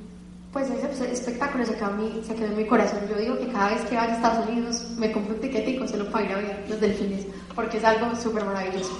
pues 0.54 0.70
ese 0.70 1.12
espectáculo 1.12 1.66
se 1.66 1.76
quedó, 1.76 1.90
en 1.92 1.98
mi, 1.98 2.24
se 2.24 2.36
quedó 2.36 2.48
en 2.48 2.58
mi 2.58 2.68
corazón. 2.68 3.00
Yo 3.10 3.18
digo 3.18 3.38
que 3.38 3.48
cada 3.48 3.70
vez 3.70 3.82
que 3.82 3.96
vaya 3.96 4.14
a 4.14 4.16
Estados 4.16 4.48
Unidos 4.48 4.86
me 4.98 5.12
compro 5.12 5.36
un 5.36 5.42
tiquetico 5.42 5.88
solo 5.88 6.10
para 6.12 6.26
ir 6.26 6.32
a 6.32 6.36
ver 6.36 6.66
los 6.70 6.80
delfines, 6.80 7.26
porque 7.56 7.78
es 7.78 7.84
algo 7.84 8.16
súper 8.16 8.46
maravilloso. 8.46 8.92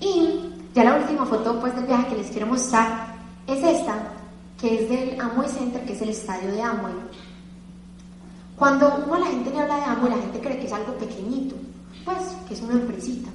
Y 0.00 0.50
ya 0.74 0.84
la 0.84 0.96
última 0.96 1.26
foto 1.26 1.60
pues 1.60 1.74
del 1.74 1.84
viaje 1.84 2.08
que 2.08 2.16
les 2.16 2.30
quiero 2.30 2.46
mostrar 2.46 3.14
es 3.46 3.62
esta, 3.62 3.96
que 4.60 4.82
es 4.82 4.88
del 4.88 5.20
Amway 5.20 5.48
Center, 5.48 5.84
que 5.84 5.92
es 5.92 6.02
el 6.02 6.10
estadio 6.10 6.52
de 6.52 6.62
Amway. 6.62 6.94
Cuando 8.58 9.02
uno 9.06 9.14
a 9.14 9.18
la 9.20 9.26
gente 9.26 9.50
le 9.50 9.60
habla 9.60 9.76
de 9.76 9.84
Amway, 9.84 10.10
la 10.10 10.22
gente 10.22 10.40
cree 10.40 10.58
que 10.58 10.66
es 10.66 10.72
algo 10.72 10.92
pequeñito, 10.94 11.54
pues 12.04 12.18
que 12.48 12.54
es 12.54 12.60
una 12.60 12.72
empresita. 12.72 13.30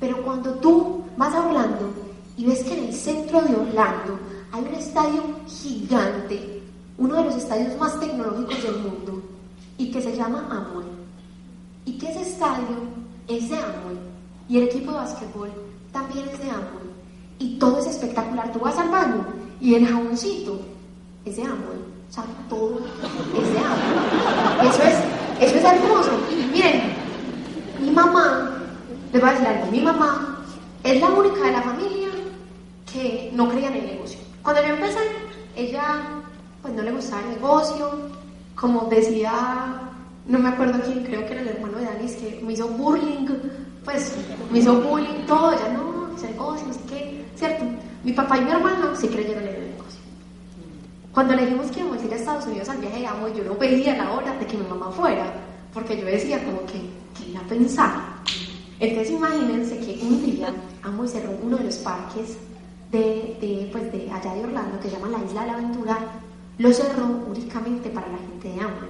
Pero 0.00 0.22
cuando 0.24 0.54
tú 0.54 1.04
vas 1.18 1.34
a 1.34 1.46
Orlando 1.46 1.92
y 2.38 2.46
ves 2.46 2.64
que 2.64 2.78
en 2.78 2.84
el 2.84 2.94
centro 2.94 3.42
de 3.42 3.54
Orlando 3.54 4.18
hay 4.52 4.64
un 4.64 4.74
estadio 4.74 5.22
gigante, 5.46 6.62
uno 6.96 7.16
de 7.16 7.24
los 7.24 7.36
estadios 7.36 7.78
más 7.78 8.00
tecnológicos 8.00 8.62
del 8.62 8.78
mundo, 8.78 9.22
y 9.76 9.90
que 9.90 10.00
se 10.00 10.16
llama 10.16 10.46
Amway. 10.50 10.86
Y 11.84 11.98
que 11.98 12.10
ese 12.10 12.22
estadio 12.22 12.76
es 13.28 13.48
de 13.50 13.56
Amway. 13.56 13.98
Y 14.48 14.58
el 14.58 14.64
equipo 14.64 14.90
de 14.90 14.98
básquetbol 14.98 15.50
también 15.92 16.28
es 16.28 16.38
de 16.38 16.50
Amway. 16.50 16.90
Y 17.38 17.58
todo 17.58 17.78
es 17.78 17.86
espectacular. 17.86 18.52
Tú 18.52 18.58
vas 18.60 18.76
al 18.78 18.90
baño 18.90 19.26
y 19.60 19.74
el 19.74 19.86
jaboncito 19.86 20.60
es 21.24 21.36
de 21.36 21.42
Amway. 21.42 21.99
O 22.10 22.12
sea, 22.12 22.24
todo 22.48 22.80
es 23.40 23.52
de 23.52 23.58
Amway. 23.58 24.68
Eso 24.68 24.82
es, 24.82 25.48
eso 25.48 25.56
es 25.58 25.64
hermoso. 25.64 26.10
Miren, 26.52 26.92
mi 27.80 27.90
mamá, 27.92 28.58
les 29.12 29.20
voy 29.20 29.30
a 29.30 29.32
decir 29.32 29.46
algo, 29.46 29.66
mi 29.70 29.80
mamá 29.80 30.44
es 30.82 31.00
la 31.00 31.08
única 31.08 31.40
de 31.40 31.52
la 31.52 31.62
familia 31.62 32.08
que 32.92 33.30
no 33.32 33.48
creía 33.48 33.68
en 33.68 33.76
el 33.76 33.86
negocio. 33.86 34.18
Cuando 34.42 34.60
yo 34.62 34.74
empecé, 34.74 34.98
ella 35.54 36.00
pues 36.62 36.74
no 36.74 36.82
le 36.82 36.92
gustaba 36.92 37.22
el 37.22 37.30
negocio, 37.30 37.90
como 38.54 38.88
decía, 38.90 39.32
no 40.26 40.38
me 40.38 40.48
acuerdo 40.48 40.80
quién, 40.84 41.04
creo 41.04 41.24
que 41.26 41.32
era 41.32 41.42
el 41.42 41.48
hermano 41.48 41.78
de 41.78 41.84
Danis, 41.84 42.16
que 42.16 42.40
me 42.44 42.52
hizo 42.52 42.68
bullying, 42.68 43.26
pues 43.84 44.14
me 44.50 44.58
hizo 44.58 44.80
bullying, 44.80 45.26
todo, 45.26 45.52
ya 45.52 45.72
no, 45.72 46.14
ese 46.16 46.28
negocio, 46.30 46.66
no 46.66 46.74
sé 46.74 46.80
qué, 46.88 47.24
¿cierto? 47.36 47.64
Mi 48.04 48.12
papá 48.12 48.36
y 48.38 48.42
mi 48.42 48.50
hermano 48.50 48.94
sí 48.96 49.08
creyeron 49.08 49.44
en 49.44 49.48
el 49.48 49.54
negocio. 49.54 49.69
Cuando 51.12 51.34
le 51.34 51.44
dijimos 51.44 51.70
que 51.70 51.80
íbamos 51.80 52.02
a 52.02 52.04
ir 52.06 52.12
a 52.12 52.16
Estados 52.16 52.46
Unidos 52.46 52.68
al 52.68 52.78
viaje 52.78 53.00
de 53.00 53.06
amo, 53.06 53.28
yo 53.28 53.42
no 53.44 53.56
veía 53.56 53.96
la 53.96 54.12
hora 54.12 54.36
de 54.38 54.46
que 54.46 54.56
mi 54.56 54.66
mamá 54.66 54.90
fuera, 54.92 55.32
porque 55.74 55.98
yo 55.98 56.06
decía 56.06 56.44
como 56.44 56.60
que, 56.66 56.80
¿qué 57.18 57.30
iba 57.30 57.40
a 57.40 57.44
pensar? 57.44 57.90
Entonces 58.78 59.10
imagínense 59.12 59.78
que 59.78 60.00
un 60.02 60.24
día 60.24 60.54
Amo 60.82 61.06
cerró 61.06 61.32
uno 61.42 61.58
de 61.58 61.64
los 61.64 61.76
parques 61.76 62.38
de, 62.90 63.36
de, 63.40 63.68
pues 63.70 63.92
de 63.92 64.10
allá 64.10 64.34
de 64.34 64.44
Orlando, 64.44 64.80
que 64.80 64.88
se 64.88 64.96
llama 64.96 65.08
la 65.08 65.24
Isla 65.24 65.42
de 65.42 65.46
la 65.48 65.52
Aventura, 65.54 65.98
lo 66.56 66.72
cerró 66.72 67.06
únicamente 67.28 67.90
para 67.90 68.08
la 68.08 68.18
gente 68.18 68.48
de 68.48 68.60
Amo. 68.60 68.88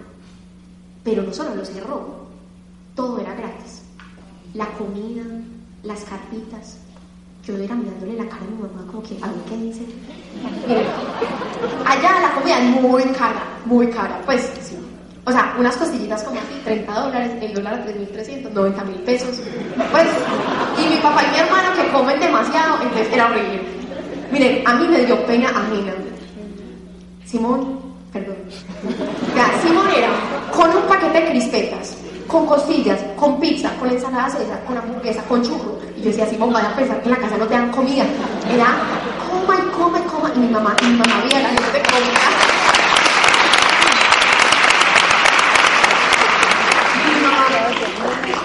Pero 1.03 1.23
no 1.23 1.33
solo 1.33 1.57
lo 1.57 1.65
cerró, 1.65 2.27
todo 2.95 3.19
era 3.19 3.35
gratis. 3.35 3.83
La 4.55 4.67
comida, 4.75 5.25
las 5.83 6.05
carpitas. 6.05 6.79
Yo 7.45 7.57
era 7.57 7.75
mirándole 7.75 8.17
la 8.17 8.29
cara 8.29 8.43
a 8.43 8.51
mi 8.51 8.63
mamá 8.63 8.87
como 8.87 9.03
que, 9.03 9.17
a 9.23 9.27
ver 9.27 9.41
qué 9.49 9.57
dice. 9.57 9.81
Miren, 10.69 10.87
allá 11.87 12.21
la 12.21 12.35
comida 12.35 12.59
es 12.59 12.81
muy 12.83 13.03
cara, 13.05 13.43
muy 13.65 13.87
cara. 13.89 14.21
Pues 14.27 14.51
sí. 14.61 14.77
O 15.25 15.33
sea, 15.33 15.55
unas 15.59 15.77
costillitas 15.77 16.23
como 16.23 16.39
aquí, 16.39 16.61
30 16.65 16.93
dólares, 16.93 17.33
el 17.41 17.55
dólar 17.55 17.75
a 17.75 17.87
3.300, 17.87 18.51
90 18.51 18.85
mil 18.85 18.97
pesos. 19.01 19.41
Pues, 19.91 20.07
y 20.79 20.89
mi 20.89 20.97
papá 20.97 21.23
y 21.25 21.31
mi 21.31 21.39
hermano 21.39 21.73
que 21.75 21.93
comen 21.93 22.21
demasiado, 22.21 22.83
entonces 22.83 23.13
era 23.13 23.27
horrible. 23.27 23.63
Miren, 24.33 24.67
a 24.67 24.75
mí 24.75 24.89
me 24.89 25.05
dio 25.05 25.25
pena 25.27 25.49
ajena. 25.49 25.93
Simón, 27.25 27.81
perdón. 28.13 28.37
Ya, 29.37 29.61
Simón 29.63 29.87
era 29.97 30.09
con 30.53 30.77
un 30.77 30.83
paquete 30.89 31.21
de 31.21 31.31
crispetas, 31.31 31.97
con 32.27 32.47
costillas, 32.47 33.01
con 33.17 33.39
pizza, 33.41 33.75
con 33.79 33.91
ensalada 33.91 34.31
César, 34.31 34.63
con 34.67 34.77
hamburguesa, 34.77 35.23
con 35.25 35.43
churro. 35.43 35.79
Yo 36.01 36.07
decía, 36.07 36.27
Simón, 36.27 36.51
vaya 36.51 36.71
a 36.71 36.77
pensar 36.77 36.99
que 37.03 37.09
en 37.09 37.11
la 37.11 37.21
casa 37.21 37.37
no 37.37 37.47
te 37.47 37.55
dan 37.55 37.71
comida. 37.71 38.05
Era 38.51 38.75
coma 39.29 39.55
y 39.59 39.71
coma 39.77 39.99
y 39.99 40.03
coma. 40.09 40.33
Y 40.35 40.39
mi 40.39 40.49
mamá, 40.49 40.75
mi 40.81 40.93
mamá 40.97 41.21
veía 41.23 41.41
la 41.43 41.49
gente 41.51 41.83
comer. 41.91 42.15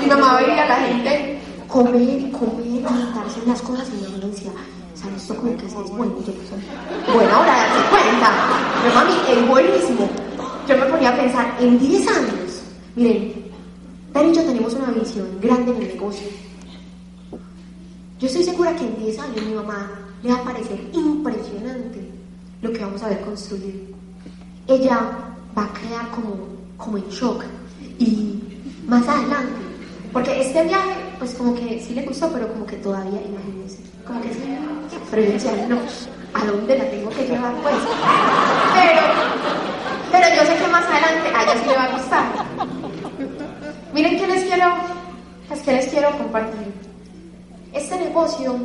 Mi 0.01 0.07
mamá, 0.07 0.37
veía 0.41 0.63
a 0.63 0.67
la 0.67 0.75
gente 0.75 1.39
comer 1.69 2.01
y 2.01 2.31
comer 2.31 2.65
y 2.65 2.79
quitarse 2.79 3.39
las 3.47 3.61
cosas 3.61 3.87
y 3.89 4.03
mamá 4.03 4.17
decía, 4.25 4.51
¿sabes 4.93 5.21
esto 5.21 5.35
como 5.35 5.55
que 5.55 5.65
es 5.65 5.73
bueno? 5.73 6.13
Y 6.19 6.25
yo 6.25 6.33
pues, 6.33 7.15
bueno, 7.15 7.35
ahora 7.35 7.53
date 7.55 7.89
cuenta. 7.89 8.31
Pero 8.83 8.95
mami, 8.95 9.13
es 9.29 9.47
buenísimo. 9.47 10.09
Yo 10.67 10.77
me 10.77 10.85
ponía 10.87 11.09
a 11.09 11.15
pensar, 11.15 11.55
en 11.59 11.79
10 11.79 12.07
años, 12.09 12.63
miren, 12.95 13.45
y 14.23 14.33
yo 14.33 14.43
tenemos 14.43 14.73
una 14.73 14.91
visión 14.91 15.27
grande 15.41 15.71
en 15.71 15.81
el 15.81 15.87
negocio. 15.89 16.44
Yo 18.17 18.27
estoy 18.27 18.43
segura 18.43 18.73
que 18.75 18.85
en 18.85 18.97
10 18.97 19.19
años 19.19 19.45
mi 19.45 19.53
mamá 19.53 19.91
le 20.23 20.31
va 20.31 20.39
a 20.39 20.43
parecer 20.43 20.79
impresionante 20.93 22.09
lo 22.61 22.71
que 22.71 22.79
vamos 22.79 23.03
a 23.03 23.09
ver 23.09 23.19
construido. 23.21 23.93
Ella 24.67 24.99
va 25.57 25.65
a 25.65 25.73
quedar 25.73 26.09
como, 26.11 26.47
como 26.77 26.97
en 26.97 27.09
shock. 27.09 27.43
Y 27.99 28.41
más 28.87 29.05
adelante, 29.05 29.59
porque 30.13 30.41
este 30.41 30.63
viaje, 30.63 30.95
pues 31.19 31.33
como 31.33 31.55
que 31.55 31.81
sí 31.81 31.93
le 31.93 32.05
gustó, 32.05 32.31
pero 32.31 32.47
como 32.53 32.65
que 32.65 32.77
todavía, 32.77 33.21
imagínense, 33.21 33.79
como 34.07 34.21
que 34.21 34.29
sí. 34.29 34.43
Pero 35.11 35.21
yo 35.21 35.31
decía, 35.33 35.67
no, 35.67 35.79
¿a 36.33 36.45
dónde 36.45 36.77
la 36.77 36.89
tengo 36.89 37.09
que 37.09 37.27
llevar 37.27 37.53
pues? 37.63 37.75
Pero, 38.75 39.01
pero 40.11 40.35
yo 40.35 40.41
sé 40.45 40.55
que 40.55 40.71
más 40.71 40.85
adelante 40.85 41.35
a 41.35 41.43
ella 41.43 41.61
sí 41.61 41.67
le 41.67 41.75
va 41.75 41.83
a 41.83 41.97
gustar. 41.97 42.25
Miren 43.93 44.17
que 44.17 44.27
les 44.27 44.43
quiero, 44.45 44.73
pues 45.49 45.61
que 45.61 45.71
les 45.73 45.87
quiero 45.87 46.17
compartir. 46.17 46.84
Este 47.75 47.97
negocio 47.99 48.55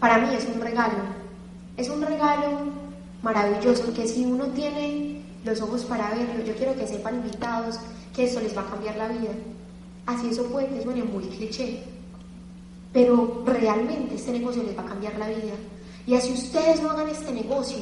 para 0.00 0.18
mí 0.18 0.34
es 0.34 0.46
un 0.52 0.60
regalo. 0.60 0.98
Es 1.76 1.88
un 1.88 2.02
regalo 2.02 2.58
maravilloso 3.22 3.92
que 3.94 4.06
si 4.08 4.24
uno 4.24 4.46
tiene 4.46 5.22
los 5.44 5.60
ojos 5.60 5.84
para 5.84 6.10
verlo, 6.10 6.42
yo 6.44 6.54
quiero 6.54 6.74
que 6.74 6.86
sepan 6.86 7.16
invitados 7.16 7.78
que 8.14 8.24
eso 8.24 8.40
les 8.40 8.56
va 8.56 8.62
a 8.62 8.70
cambiar 8.70 8.96
la 8.96 9.08
vida. 9.08 9.30
Así 10.06 10.28
eso 10.28 10.44
puede 10.46 10.68
que 10.68 10.82
suene 10.82 11.02
muy 11.04 11.24
cliché, 11.24 11.82
pero 12.92 13.42
realmente 13.44 14.14
este 14.14 14.32
negocio 14.32 14.62
les 14.62 14.76
va 14.76 14.82
a 14.82 14.86
cambiar 14.86 15.18
la 15.18 15.28
vida. 15.28 15.54
Y 16.06 16.14
así 16.14 16.32
ustedes 16.32 16.80
no 16.82 16.90
hagan 16.90 17.08
este 17.08 17.32
negocio, 17.32 17.78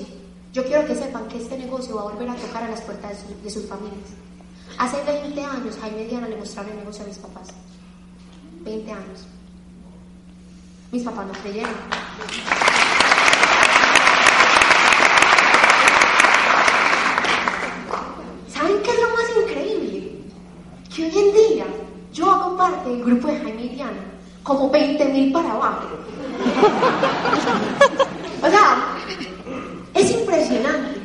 yo 0.53 0.64
quiero 0.64 0.87
que 0.87 0.95
sepan 0.95 1.29
que 1.29 1.37
este 1.39 1.59
negocio 1.59 1.97
va 1.97 2.03
a 2.03 2.05
volver 2.05 2.31
a 2.31 2.35
tocar 2.37 2.62
a 2.64 2.70
las 2.70 2.81
puertas 2.81 3.11
de, 3.11 3.16
su- 3.37 3.43
de 3.43 3.51
sus 3.51 3.66
familias. 3.66 4.09
Hace 4.79 4.97
20 5.05 5.41
años 5.45 5.77
Jaime 5.81 6.07
Diana 6.07 6.29
le 6.29 6.37
mostraron 6.37 6.72
el 6.72 6.79
negocio 6.79 7.05
a 7.05 7.09
mis 7.09 7.18
papás. 7.18 7.49
20 8.64 8.91
años. 8.91 9.27
Mis 10.95 11.03
papás 11.03 11.26
no 11.26 11.32
creyeron. 11.42 11.74
¿Saben 18.47 18.80
qué 18.80 18.90
es 18.92 19.01
lo 19.03 19.09
más 19.09 19.24
increíble? 19.42 20.12
Que 20.95 21.07
hoy 21.07 21.18
en 21.18 21.34
día 21.34 21.66
yo 22.12 22.30
hago 22.30 22.57
parte 22.57 22.90
del 22.90 23.03
grupo 23.03 23.26
de 23.26 23.40
Jaime 23.40 23.64
y 23.64 23.68
Diana, 23.70 24.05
como 24.45 24.70
20 24.70 25.05
mil 25.07 25.32
para 25.32 25.51
abajo. 25.51 25.88
O 28.40 28.49
sea, 28.49 28.97
es 29.95 30.12
impresionante. 30.12 31.01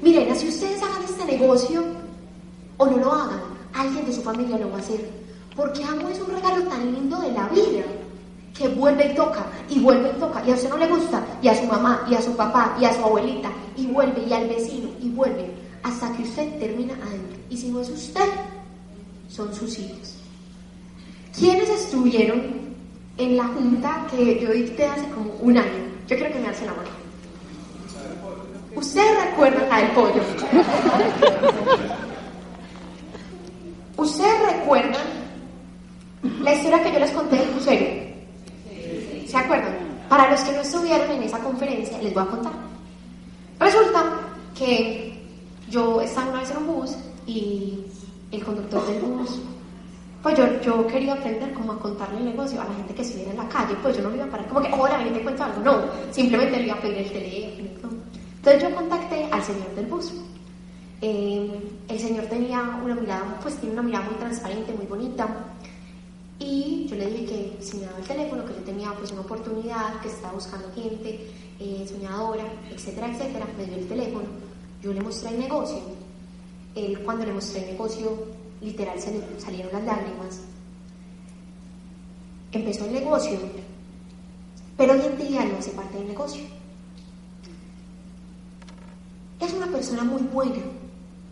Miren, 0.00 0.34
si 0.34 0.48
ustedes 0.48 0.82
hagan 0.82 1.04
este 1.04 1.26
negocio 1.26 1.84
o 2.78 2.86
no 2.86 2.96
lo 2.96 3.12
hagan, 3.12 3.42
alguien 3.74 4.06
de 4.06 4.12
su 4.14 4.22
familia 4.22 4.56
lo 4.56 4.70
va 4.70 4.78
a 4.78 4.80
hacer. 4.80 5.06
Porque 5.54 5.84
amo 5.84 6.08
es 6.08 6.18
un 6.18 6.34
regalo 6.34 6.62
tan 6.62 6.94
lindo 6.94 7.20
de 7.20 7.32
la 7.32 7.46
vida 7.48 7.84
que 8.56 8.68
vuelve 8.68 9.12
y 9.12 9.14
toca, 9.14 9.46
y 9.68 9.80
vuelve 9.80 10.10
y 10.16 10.20
toca, 10.20 10.42
y 10.46 10.50
a 10.50 10.54
usted 10.54 10.68
no 10.68 10.76
le 10.76 10.86
gusta, 10.86 11.24
y 11.42 11.48
a 11.48 11.56
su 11.56 11.66
mamá, 11.66 12.06
y 12.08 12.14
a 12.14 12.22
su 12.22 12.36
papá, 12.36 12.76
y 12.80 12.84
a 12.84 12.94
su 12.94 13.02
abuelita, 13.02 13.50
y 13.76 13.86
vuelve, 13.86 14.24
y 14.28 14.32
al 14.32 14.48
vecino, 14.48 14.90
y 15.00 15.08
vuelve, 15.10 15.50
hasta 15.82 16.12
que 16.12 16.22
usted 16.22 16.58
termina 16.60 16.94
adentro. 16.94 17.36
Y 17.50 17.56
si 17.56 17.68
no 17.68 17.80
es 17.80 17.90
usted, 17.90 18.28
son 19.28 19.52
sus 19.52 19.76
hijos. 19.78 20.14
¿Quiénes 21.36 21.68
estuvieron 21.68 22.42
en 23.18 23.36
la 23.36 23.44
junta 23.44 24.06
que 24.10 24.40
yo 24.40 24.52
dicté 24.52 24.86
hace 24.86 25.08
como 25.08 25.32
un 25.40 25.58
año? 25.58 25.84
Yo 26.06 26.16
quiero 26.16 26.32
que 26.32 26.38
me 26.38 26.46
alcen 26.46 26.66
la 26.66 26.74
mano. 26.74 26.88
¿Ustedes 28.76 29.24
recuerdan 29.24 29.68
la 29.68 29.78
del 29.78 29.90
pollo? 29.90 30.22
¿Ustedes 33.96 34.52
recuerdan 34.52 35.06
la 36.42 36.54
historia 36.54 36.82
que 36.82 36.92
yo 36.92 36.98
les 37.00 37.10
conté 37.10 37.36
del 37.36 37.50
crucero? 37.50 38.13
¿Se 39.34 39.40
acuerdan? 39.40 39.74
Para 40.08 40.30
los 40.30 40.40
que 40.42 40.52
no 40.52 40.60
estuvieron 40.60 41.10
en 41.10 41.24
esa 41.24 41.40
conferencia, 41.40 42.00
les 42.00 42.14
voy 42.14 42.22
a 42.22 42.26
contar. 42.26 42.52
Resulta 43.58 44.20
que 44.56 45.20
yo 45.68 46.00
estaba 46.00 46.30
una 46.30 46.38
vez 46.38 46.52
en 46.52 46.58
un 46.58 46.66
bus 46.68 46.96
y 47.26 47.80
el 48.30 48.44
conductor 48.44 48.86
del 48.86 49.02
bus, 49.02 49.40
pues 50.22 50.38
yo, 50.38 50.60
yo 50.60 50.86
quería 50.86 51.14
aprender 51.14 51.52
cómo 51.52 51.72
a 51.72 51.80
contarle 51.80 52.18
el 52.18 52.26
negocio 52.26 52.62
a 52.62 52.66
la 52.66 52.74
gente 52.74 52.94
que 52.94 53.02
estuviera 53.02 53.32
en 53.32 53.38
la 53.38 53.48
calle, 53.48 53.74
pues 53.82 53.96
yo 53.96 54.04
no 54.04 54.10
lo 54.10 54.14
iba 54.14 54.24
a 54.26 54.30
parar 54.30 54.46
como 54.46 54.62
que, 54.62 54.72
hola, 54.72 54.98
ven 54.98 55.12
te 55.12 55.22
cuento 55.24 55.42
algo, 55.42 55.62
no, 55.62 55.82
simplemente 56.12 56.56
le 56.56 56.66
iba 56.66 56.74
a 56.76 56.80
pedir 56.80 56.98
el 56.98 57.10
teléfono. 57.10 57.88
Entonces 58.36 58.62
yo 58.62 58.72
contacté 58.76 59.28
al 59.32 59.42
señor 59.42 59.74
del 59.74 59.86
bus. 59.86 60.12
Eh, 61.02 61.60
el 61.88 61.98
señor 61.98 62.26
tenía 62.26 62.60
una 62.84 62.94
mirada, 62.94 63.36
pues 63.42 63.56
tiene 63.56 63.72
una 63.72 63.82
mirada 63.82 64.04
muy 64.04 64.14
transparente, 64.14 64.72
muy 64.74 64.86
bonita. 64.86 65.26
Y 66.44 66.86
yo 66.86 66.96
le 66.96 67.06
dije 67.06 67.24
que 67.56 67.64
si 67.64 67.78
me 67.78 67.86
daba 67.86 67.98
el 67.98 68.04
teléfono, 68.04 68.44
que 68.44 68.52
yo 68.52 68.60
tenía 68.60 68.92
pues 68.92 69.10
una 69.12 69.22
oportunidad, 69.22 69.98
que 70.02 70.08
estaba 70.08 70.34
buscando 70.34 70.70
gente 70.74 71.30
eh, 71.58 71.86
soñadora, 71.88 72.44
etcétera, 72.70 73.10
etcétera, 73.10 73.46
me 73.56 73.64
dio 73.64 73.76
el 73.76 73.88
teléfono. 73.88 74.26
Yo 74.82 74.92
le 74.92 75.00
mostré 75.00 75.30
el 75.30 75.38
negocio. 75.38 75.78
Él 76.74 76.98
cuando 77.02 77.24
le 77.24 77.32
mostré 77.32 77.64
el 77.64 77.72
negocio, 77.72 78.26
literal 78.60 79.00
salieron 79.38 79.72
las 79.72 79.84
lágrimas. 79.84 80.40
Empezó 82.52 82.84
el 82.84 82.92
negocio, 82.92 83.38
pero 84.76 84.92
hoy 84.92 85.00
en 85.00 85.16
día 85.16 85.44
no 85.46 85.56
hace 85.56 85.70
parte 85.70 85.96
del 85.96 86.08
negocio. 86.08 86.44
Es 89.40 89.52
una 89.54 89.66
persona 89.68 90.04
muy 90.04 90.22
buena, 90.22 90.62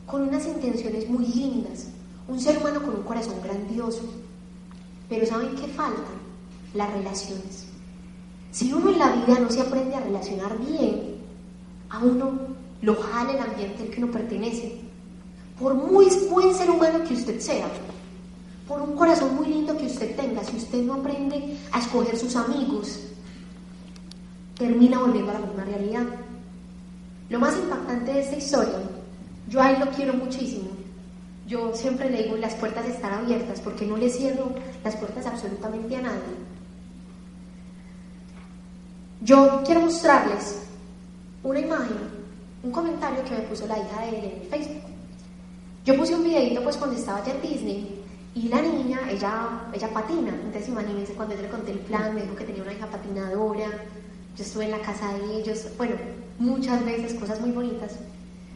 con 0.07 0.23
unas 0.23 0.47
intenciones 0.47 1.07
muy 1.09 1.27
lindas, 1.27 1.89
un 2.29 2.41
ser 2.41 2.57
humano 2.57 2.81
con 2.81 2.97
un 2.97 3.03
corazón 3.03 3.43
grandioso. 3.43 4.22
Pero 5.13 5.27
¿saben 5.27 5.55
qué 5.57 5.69
falta? 5.69 6.09
las 6.73 6.91
relaciones. 6.91 7.67
Si 8.51 8.73
uno 8.73 8.89
en 8.89 8.99
la 8.99 9.13
vida 9.13 9.39
no 9.41 9.51
se 9.51 9.61
aprende 9.61 9.95
a 9.95 10.01
relacionar 10.01 10.57
bien, 10.59 11.17
a 11.91 11.99
uno 11.99 12.33
lo 12.81 12.97
jala 12.97 13.33
el 13.33 13.41
ambiente 13.41 13.83
al 13.83 13.91
que 13.91 14.03
uno 14.03 14.11
pertenece. 14.11 14.81
Por 15.61 15.75
muy 15.75 16.07
buen 16.31 16.55
ser 16.55 16.71
humano 16.71 17.05
que 17.07 17.13
usted 17.13 17.39
sea, 17.41 17.69
por 18.67 18.81
un 18.81 18.97
corazón 18.97 19.37
muy 19.37 19.49
lindo 19.49 19.77
que 19.77 19.85
usted 19.85 20.17
tenga, 20.17 20.43
si 20.45 20.57
usted 20.57 20.83
no 20.83 20.95
aprende 20.95 21.59
a 21.73 21.79
escoger 21.79 22.17
sus 22.17 22.35
amigos, 22.35 23.01
termina 24.57 24.99
volviendo 24.99 25.31
a 25.31 25.35
la 25.35 25.47
misma 25.47 25.65
realidad. 25.65 26.07
Lo 27.29 27.39
más 27.39 27.55
impactante 27.55 28.15
de 28.15 28.21
esta 28.23 28.37
historia, 28.39 28.81
yo 29.47 29.61
a 29.61 29.73
él 29.73 29.81
lo 29.81 29.91
quiero 29.91 30.15
muchísimo. 30.15 30.71
Yo 31.47 31.75
siempre 31.75 32.09
le 32.09 32.23
digo, 32.23 32.37
las 32.37 32.55
puertas 32.55 32.87
están 32.87 33.13
abiertas 33.13 33.61
porque 33.61 33.87
no 33.87 33.97
le 33.97 34.09
cierro 34.09 34.53
las 34.85 34.97
puertas 34.97 35.27
absolutamente 35.27 35.97
a 35.97 36.03
nadie. 36.03 36.53
Yo 39.21 39.63
quiero 39.65 39.83
mostrarles 39.83 40.63
una 41.43 41.61
imagen, 41.61 41.97
un 42.63 42.71
comentario 42.73 43.25
que 43.25 43.35
me 43.35 43.43
puso 43.43 43.67
la 43.67 43.79
hija 43.79 44.01
de 44.03 44.09
él 44.09 44.25
en 44.25 44.49
Facebook. 44.49 44.83
Yo 45.85 45.97
puse 45.97 46.15
un 46.15 46.25
videito 46.25 46.63
pues 46.63 46.77
cuando 46.77 46.97
estaba 46.97 47.25
ya 47.25 47.33
en 47.33 47.43
Disney 47.43 48.03
y 48.35 48.49
la 48.49 48.63
niña, 48.63 49.01
ella, 49.11 49.63
ella 49.73 49.89
patina. 49.93 50.31
Entonces 50.31 50.69
imagínense 50.69 51.13
cuando 51.15 51.35
yo 51.35 51.43
le 51.43 51.49
conté 51.49 51.73
el 51.73 51.81
plan, 51.81 52.15
me 52.15 52.23
dijo 52.23 52.37
que 52.37 52.45
tenía 52.45 52.63
una 52.63 52.73
hija 52.73 52.87
patinadora, 52.87 53.67
yo 54.37 54.45
estuve 54.45 54.65
en 54.65 54.71
la 54.71 54.81
casa 54.81 55.13
de 55.13 55.39
ellos, 55.39 55.67
bueno, 55.77 55.97
muchas 56.39 56.85
veces 56.85 57.15
cosas 57.15 57.41
muy 57.41 57.51
bonitas. 57.51 57.93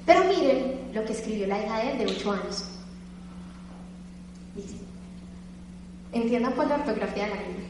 Pero 0.06 0.24
miren 0.24 0.90
lo 0.94 1.04
que 1.04 1.12
escribió 1.12 1.46
la 1.46 1.62
hija 1.62 1.78
de 1.78 1.92
él 1.92 1.98
de 1.98 2.06
8 2.06 2.32
años. 2.32 2.64
Entiendan 6.12 6.52
por 6.52 6.66
la 6.66 6.76
ortografía 6.76 7.24
de 7.24 7.30
la 7.30 7.36
niña. 7.36 7.66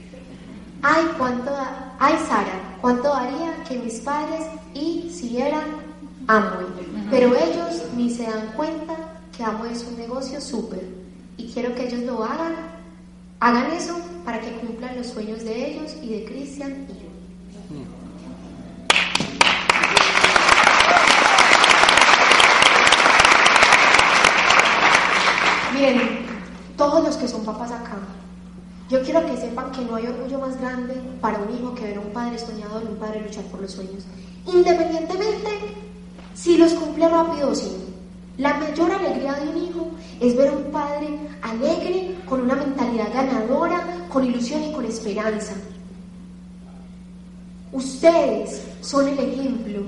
Ay, 0.83 1.05
cuánto, 1.19 1.51
ay 1.99 2.15
Sara, 2.29 2.79
cuánto 2.81 3.09
daría 3.09 3.65
que 3.69 3.79
mis 3.79 4.01
padres 4.01 4.47
y 4.75 5.11
si 5.11 5.39
eran 5.39 5.65
Amway. 6.29 6.67
Pero 7.11 7.35
ellos 7.35 7.83
ni 7.97 8.11
se 8.11 8.25
dan 8.25 8.53
cuenta 8.57 8.95
que 9.37 9.43
Amway 9.43 9.73
es 9.73 9.85
un 9.85 9.97
negocio 9.97 10.41
súper. 10.41 10.85
Y 11.37 11.51
quiero 11.53 11.75
que 11.75 11.89
ellos 11.89 12.01
lo 12.01 12.23
hagan, 12.25 12.55
hagan 13.41 13.71
eso 13.73 13.99
para 14.25 14.41
que 14.41 14.53
cumplan 14.59 14.97
los 14.97 15.09
sueños 15.09 15.45
de 15.45 15.73
ellos 15.73 15.97
y 16.03 16.09
de 16.09 16.25
Cristian 16.25 16.87
y 16.89 16.93
yo. 16.93 17.07
Miren, 25.75 26.27
todos 26.77 27.05
los 27.05 27.17
que 27.17 27.29
son 27.29 27.45
papás 27.45 27.71
acá, 27.71 27.99
yo 28.89 29.03
quiero 29.03 29.27
que 29.27 29.37
sepan 29.37 29.73
que 29.73 29.85
no 29.85 29.97
hay 29.97 30.07
orgullo 30.07 30.39
más 30.39 30.61
grande 30.61 30.95
para 31.21 31.39
un 31.39 31.55
hijo 31.57 31.75
que 31.75 31.85
ver 31.85 31.97
a 31.97 32.01
un 32.01 32.13
padre 32.13 32.39
soñador 32.39 32.83
y 32.85 32.87
un 32.87 32.97
padre 32.97 33.23
luchar 33.23 33.45
por 33.47 33.61
los 33.61 33.73
sueños. 33.73 34.05
Independientemente 34.47 35.51
si 36.37 36.59
los 36.59 36.75
cumple 36.75 37.09
rápido 37.09 37.51
o 37.51 37.55
sí. 37.55 37.73
La 38.37 38.55
mayor 38.59 38.93
alegría 38.93 39.33
de 39.33 39.49
un 39.49 39.57
hijo 39.57 39.91
es 40.21 40.37
ver 40.37 40.49
a 40.49 40.53
un 40.53 40.65
padre 40.65 41.19
alegre, 41.41 42.15
con 42.29 42.43
una 42.43 42.55
mentalidad 42.55 43.13
ganadora, 43.13 44.07
con 44.13 44.25
ilusión 44.25 44.63
y 44.63 44.73
con 44.73 44.85
esperanza. 44.85 45.55
Ustedes 47.73 48.63
son 48.83 49.09
el 49.09 49.19
ejemplo 49.19 49.83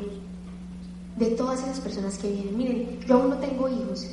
de 1.16 1.26
todas 1.26 1.62
esas 1.62 1.80
personas 1.80 2.16
que 2.16 2.32
vienen. 2.32 2.56
Miren, 2.56 3.00
yo 3.06 3.16
aún 3.16 3.30
no 3.30 3.36
tengo 3.36 3.68
hijos, 3.68 4.06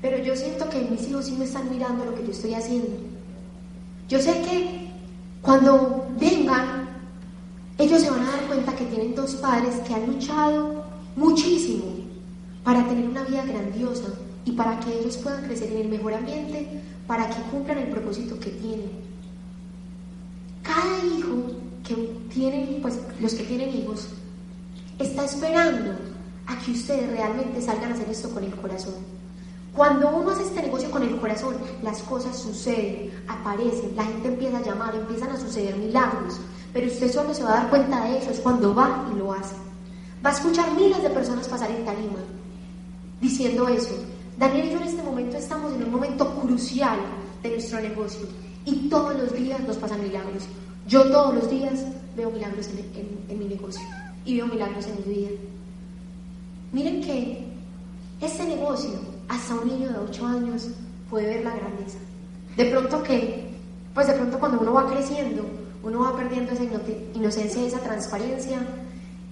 pero 0.00 0.18
yo 0.18 0.36
siento 0.36 0.68
que 0.68 0.80
mis 0.82 1.08
hijos 1.08 1.26
sí 1.26 1.32
me 1.32 1.44
están 1.44 1.68
mirando 1.70 2.04
lo 2.04 2.14
que 2.14 2.24
yo 2.24 2.30
estoy 2.30 2.54
haciendo. 2.54 3.09
Yo 4.10 4.18
sé 4.20 4.32
que 4.42 4.90
cuando 5.40 6.08
vengan, 6.18 6.88
ellos 7.78 8.02
se 8.02 8.10
van 8.10 8.22
a 8.22 8.32
dar 8.32 8.46
cuenta 8.48 8.74
que 8.74 8.84
tienen 8.86 9.14
dos 9.14 9.36
padres 9.36 9.76
que 9.86 9.94
han 9.94 10.04
luchado 10.04 10.84
muchísimo 11.14 11.84
para 12.64 12.84
tener 12.88 13.08
una 13.08 13.22
vida 13.22 13.44
grandiosa 13.44 14.08
y 14.44 14.50
para 14.50 14.80
que 14.80 14.98
ellos 14.98 15.16
puedan 15.18 15.44
crecer 15.44 15.70
en 15.70 15.82
el 15.82 15.88
mejor 15.90 16.14
ambiente, 16.14 16.82
para 17.06 17.30
que 17.30 17.40
cumplan 17.52 17.78
el 17.78 17.90
propósito 17.90 18.36
que 18.40 18.50
tienen. 18.50 18.90
Cada 20.64 21.04
hijo 21.04 21.52
que 21.86 21.94
tienen, 22.34 22.82
pues 22.82 22.98
los 23.20 23.34
que 23.34 23.44
tienen 23.44 23.76
hijos, 23.76 24.08
está 24.98 25.24
esperando 25.24 25.92
a 26.48 26.58
que 26.58 26.72
ustedes 26.72 27.08
realmente 27.10 27.62
salgan 27.62 27.92
a 27.92 27.94
hacer 27.94 28.10
esto 28.10 28.28
con 28.30 28.42
el 28.42 28.56
corazón. 28.56 29.19
Cuando 29.74 30.08
uno 30.08 30.30
hace 30.30 30.42
este 30.42 30.62
negocio 30.62 30.90
con 30.90 31.02
el 31.02 31.16
corazón, 31.20 31.56
las 31.82 32.02
cosas 32.02 32.36
suceden, 32.36 33.10
aparecen, 33.28 33.94
la 33.94 34.04
gente 34.04 34.28
empieza 34.28 34.58
a 34.58 34.62
llamar, 34.62 34.94
empiezan 34.94 35.30
a 35.30 35.38
suceder 35.38 35.76
milagros, 35.76 36.40
pero 36.72 36.88
usted 36.88 37.12
solo 37.12 37.32
se 37.32 37.44
va 37.44 37.52
a 37.52 37.60
dar 37.60 37.70
cuenta 37.70 38.04
de 38.04 38.18
eso, 38.18 38.30
es 38.30 38.40
cuando 38.40 38.74
va 38.74 39.08
y 39.14 39.18
lo 39.18 39.32
hace. 39.32 39.54
Va 40.24 40.30
a 40.30 40.32
escuchar 40.32 40.74
miles 40.74 41.02
de 41.02 41.10
personas 41.10 41.48
pasar 41.48 41.70
en 41.70 41.84
tarima 41.84 42.18
diciendo 43.20 43.68
eso. 43.68 43.94
Daniel 44.38 44.66
y 44.66 44.70
yo 44.70 44.76
en 44.78 44.84
este 44.84 45.02
momento 45.02 45.36
estamos 45.36 45.72
en 45.72 45.84
un 45.84 45.90
momento 45.90 46.34
crucial 46.40 46.98
de 47.42 47.50
nuestro 47.50 47.80
negocio 47.80 48.26
y 48.64 48.88
todos 48.88 49.14
los 49.14 49.32
días 49.32 49.60
nos 49.60 49.76
pasan 49.76 50.02
milagros. 50.02 50.44
Yo 50.88 51.04
todos 51.10 51.34
los 51.34 51.50
días 51.50 51.84
veo 52.16 52.30
milagros 52.30 52.68
en, 52.68 53.24
en 53.28 53.38
mi 53.38 53.44
negocio 53.44 53.82
y 54.24 54.36
veo 54.36 54.46
milagros 54.46 54.86
en 54.86 54.96
mi 54.96 55.14
vida. 55.14 55.30
Miren 56.72 57.02
que 57.02 57.44
este 58.20 58.44
negocio, 58.44 58.92
hasta 59.30 59.54
un 59.54 59.68
niño 59.68 59.88
de 59.90 59.98
8 59.98 60.26
años 60.26 60.70
puede 61.08 61.26
ver 61.26 61.44
la 61.44 61.54
grandeza. 61.54 61.98
De 62.56 62.64
pronto 62.66 63.02
que, 63.04 63.54
pues 63.94 64.08
de 64.08 64.14
pronto 64.14 64.40
cuando 64.40 64.60
uno 64.60 64.72
va 64.72 64.90
creciendo, 64.90 65.46
uno 65.84 66.00
va 66.00 66.16
perdiendo 66.16 66.52
esa 66.52 66.64
inocencia, 67.14 67.64
esa 67.64 67.78
transparencia 67.78 68.58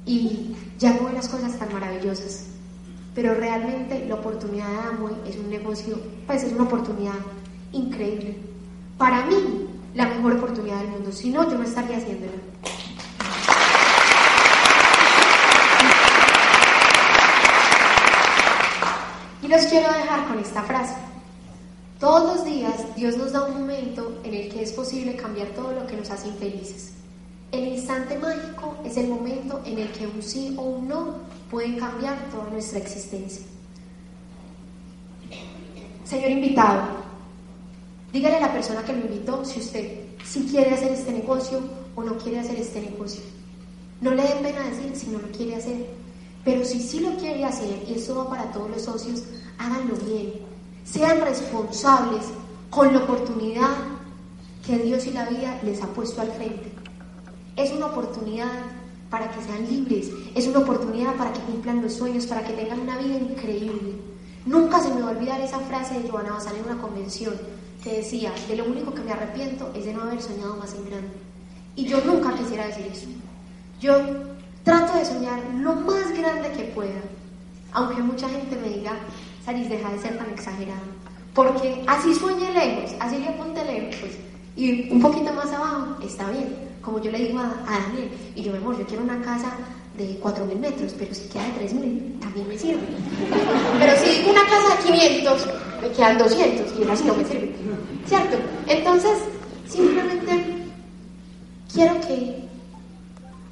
y 0.07 0.55
ya 0.79 0.95
no 0.95 1.07
ve 1.07 1.15
las 1.15 1.29
cosas 1.29 1.59
tan 1.59 1.73
maravillosas. 1.73 2.47
Pero 3.13 3.35
realmente 3.35 4.07
la 4.07 4.15
oportunidad 4.15 4.69
de 4.71 4.89
Amway 4.89 5.15
es 5.27 5.37
un 5.37 5.51
negocio, 5.51 5.99
pues 6.29 6.45
es 6.45 6.53
una 6.53 6.63
oportunidad 6.63 7.19
increíble. 7.73 8.37
Para 8.97 9.27
mí, 9.27 9.67
la 9.95 10.07
mejor 10.07 10.35
oportunidad 10.35 10.81
del 10.81 10.91
mundo. 10.91 11.11
Si 11.11 11.31
no, 11.31 11.51
yo 11.51 11.59
no 11.59 11.65
estaría 11.65 11.97
haciéndola. 11.97 12.39
Y 19.49 19.51
los 19.51 19.65
quiero 19.65 19.91
dejar 19.91 20.29
con 20.29 20.39
esta 20.39 20.63
frase. 20.63 20.93
Todos 21.99 22.37
los 22.37 22.45
días 22.45 22.95
Dios 22.97 23.17
nos 23.17 23.33
da 23.33 23.45
un 23.45 23.61
momento 23.61 24.21
en 24.23 24.35
el 24.35 24.51
que 24.51 24.63
es 24.63 24.73
posible 24.73 25.17
cambiar 25.17 25.49
todo 25.49 25.73
lo 25.73 25.87
que 25.87 25.97
nos 25.97 26.11
hace 26.11 26.29
infelices. 26.29 26.93
El 27.51 27.69
instante 27.69 28.19
mágico 28.19 28.77
es 28.85 28.99
el 28.99 29.09
momento 29.09 29.63
en 29.65 29.79
el 29.79 29.89
que 29.93 30.07
un 30.07 30.23
sí 30.23 30.55
o 30.59 30.63
un 30.65 30.89
no 30.89 31.15
pueden 31.51 31.79
cambiar 31.79 32.19
toda 32.31 32.51
nuestra 32.51 32.79
existencia. 32.79 33.47
Señor 36.05 36.31
invitado, 36.31 36.83
dígale 38.13 38.37
a 38.37 38.41
la 38.41 38.53
persona 38.53 38.85
que 38.85 38.93
lo 38.93 39.01
invitó 39.01 39.47
si 39.47 39.61
usted 39.61 39.99
si 40.27 40.45
quiere 40.45 40.75
hacer 40.75 40.93
este 40.93 41.13
negocio 41.13 41.63
o 41.97 42.03
no 42.03 42.19
quiere 42.19 42.41
hacer 42.41 42.57
este 42.57 42.83
negocio. 42.83 43.23
No 44.03 44.11
le 44.11 44.25
dé 44.25 44.35
pena 44.43 44.69
decir 44.69 44.95
si 44.95 45.07
no 45.07 45.19
lo 45.19 45.29
quiere 45.29 45.57
hacer, 45.57 45.87
pero 46.49 46.65
si 46.65 46.81
sí 46.81 47.01
lo 47.01 47.15
quiere 47.17 47.45
hacer, 47.45 47.85
y 47.87 47.93
esto 47.93 48.15
va 48.15 48.31
para 48.31 48.51
todos 48.53 48.71
los 48.71 48.81
socios, 48.81 49.23
háganlo 49.59 49.95
bien. 50.07 50.33
Sean 50.83 51.21
responsables 51.21 52.25
con 52.71 52.91
la 52.91 53.01
oportunidad 53.01 53.77
que 54.65 54.79
Dios 54.79 55.05
y 55.07 55.11
la 55.11 55.29
vida 55.29 55.61
les 55.63 55.83
ha 55.83 55.89
puesto 55.89 56.23
al 56.23 56.33
frente. 56.33 56.73
Es 57.55 57.71
una 57.71 57.89
oportunidad 57.89 58.49
para 59.11 59.31
que 59.31 59.43
sean 59.43 59.69
libres, 59.69 60.11
es 60.35 60.47
una 60.47 60.61
oportunidad 60.61 61.17
para 61.17 61.35
que 61.35 61.41
cumplan 61.41 61.83
los 61.83 61.93
sueños, 61.93 62.27
para 62.27 62.43
que 62.43 62.55
tengan 62.55 62.81
una 62.81 62.97
vida 62.97 63.19
increíble. 63.19 63.97
Nunca 64.47 64.81
se 64.81 64.89
me 64.95 65.03
va 65.03 65.09
a 65.09 65.19
olvidar 65.19 65.39
esa 65.43 65.61
frase 65.61 66.01
de 66.01 66.09
Joana 66.09 66.31
Bazán 66.31 66.57
en 66.57 66.65
una 66.65 66.81
convención 66.81 67.35
que 67.85 67.99
decía, 67.99 68.33
de 68.49 68.57
lo 68.57 68.65
único 68.65 68.95
que 68.95 69.03
me 69.03 69.13
arrepiento 69.13 69.71
es 69.75 69.85
de 69.85 69.93
no 69.93 70.01
haber 70.01 70.23
soñado 70.23 70.57
más 70.57 70.73
en 70.73 70.87
grande. 70.87 71.13
Y 71.77 71.85
yo 71.85 72.01
nunca 72.07 72.35
quisiera 72.35 72.69
decir 72.69 72.87
eso. 72.91 73.07
Yo 73.83 73.99
trato 74.69 74.99
de 74.99 75.05
soñar 75.07 75.41
lo 75.61 75.75
más 75.77 76.13
grande 76.13 76.53
que 76.53 76.65
pueda, 76.65 77.01
aunque 77.73 78.03
mucha 78.03 78.29
gente 78.29 78.55
me 78.57 78.69
diga, 78.69 78.93
Saris, 79.43 79.71
deja 79.71 79.91
de 79.91 79.99
ser 79.99 80.19
tan 80.19 80.29
exagerada. 80.29 80.83
Porque 81.33 81.83
así 81.87 82.15
sueñe 82.15 82.53
lejos, 82.53 82.95
así 83.01 83.17
le 83.17 83.29
apunte 83.29 83.65
lejos, 83.65 83.97
pues, 83.99 84.19
y 84.57 84.93
un 84.93 85.01
poquito 85.01 85.33
más 85.33 85.51
abajo 85.53 85.97
está 86.03 86.29
bien. 86.31 86.55
Como 86.83 87.01
yo 87.01 87.11
le 87.11 87.19
digo 87.19 87.39
a, 87.39 87.47
Daniel, 87.65 88.11
y 88.35 88.43
yo, 88.43 88.53
mi 88.53 88.59
amor, 88.59 88.79
yo 88.79 88.85
quiero 88.85 89.05
una 89.05 89.23
casa 89.23 89.53
de 89.97 90.21
4.000 90.21 90.59
metros, 90.59 90.95
pero 90.99 91.15
si 91.15 91.29
queda 91.29 91.45
de 91.45 91.71
3.000, 91.71 92.21
también 92.21 92.49
me 92.49 92.59
sirve. 92.59 92.83
Pero 93.79 93.93
si 93.97 94.29
una 94.29 94.43
casa 94.43 94.77
de 94.77 94.93
500, 94.93 95.49
me 95.81 95.89
quedan 95.93 96.19
200 96.19 96.79
y 96.79 96.91
así 96.91 97.05
no 97.05 97.15
me 97.15 97.25
sirve. 97.25 97.55
¿Cierto? 98.07 98.37
Entonces, 98.67 99.19
simplemente 99.67 100.45
quiero 101.73 101.99
que 102.03 102.49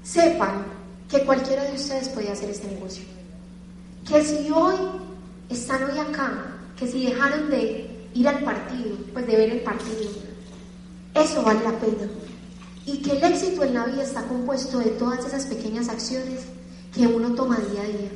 sepan 0.03 0.76
que 1.09 1.25
cualquiera 1.25 1.65
de 1.65 1.75
ustedes 1.75 2.09
puede 2.09 2.31
hacer 2.31 2.51
este 2.51 2.69
negocio. 2.69 3.05
Que 4.09 4.25
si 4.25 4.51
hoy 4.51 4.77
están 5.49 5.85
hoy 5.85 5.99
acá, 5.99 6.57
que 6.79 6.87
si 6.87 7.07
dejaron 7.07 7.51
de 7.51 8.09
ir 8.15 8.29
al 8.29 8.43
partido, 8.45 8.97
pues 9.13 9.27
de 9.27 9.37
ver 9.37 9.51
el 9.51 9.61
partido, 9.61 10.11
eso 11.15 11.43
vale 11.43 11.63
la 11.65 11.79
pena. 11.79 12.09
y 12.89 12.99
que 12.99 13.17
el 13.17 13.25
éxito 13.25 13.65
en 13.65 13.75
la 13.75 13.85
vida 13.87 14.05
está 14.05 14.23
compuesto 14.23 14.79
de 14.79 14.91
todas 14.91 15.27
esas 15.27 15.47
pequeñas 15.47 15.89
acciones 15.89 16.43
que 16.95 17.05
uno 17.05 17.35
toma 17.35 17.59
día 17.59 17.83
a 17.83 17.87
día. 17.87 18.11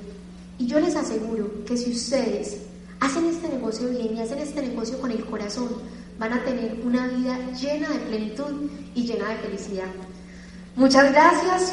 Y 0.59 0.66
yo 0.66 0.78
les 0.78 0.95
aseguro 0.95 1.64
que 1.64 1.76
si 1.76 1.91
ustedes 1.91 2.59
hacen 3.01 3.26
este 3.26 3.49
negocio 3.49 3.88
bien 3.88 4.16
y 4.16 4.20
hacen 4.20 4.38
este 4.38 4.62
negocio 4.62 5.01
con 5.01 5.11
el 5.11 5.24
corazón, 5.24 5.68
van 6.20 6.34
a 6.34 6.45
tener 6.45 6.80
una 6.84 7.09
vida 7.09 7.36
llena 7.61 7.88
de 7.88 7.99
plenitud 7.99 8.70
y 8.95 9.07
llena 9.07 9.30
de 9.30 9.36
felicidad. 9.38 9.88
Muchas 10.76 11.11
gracias. 11.11 11.72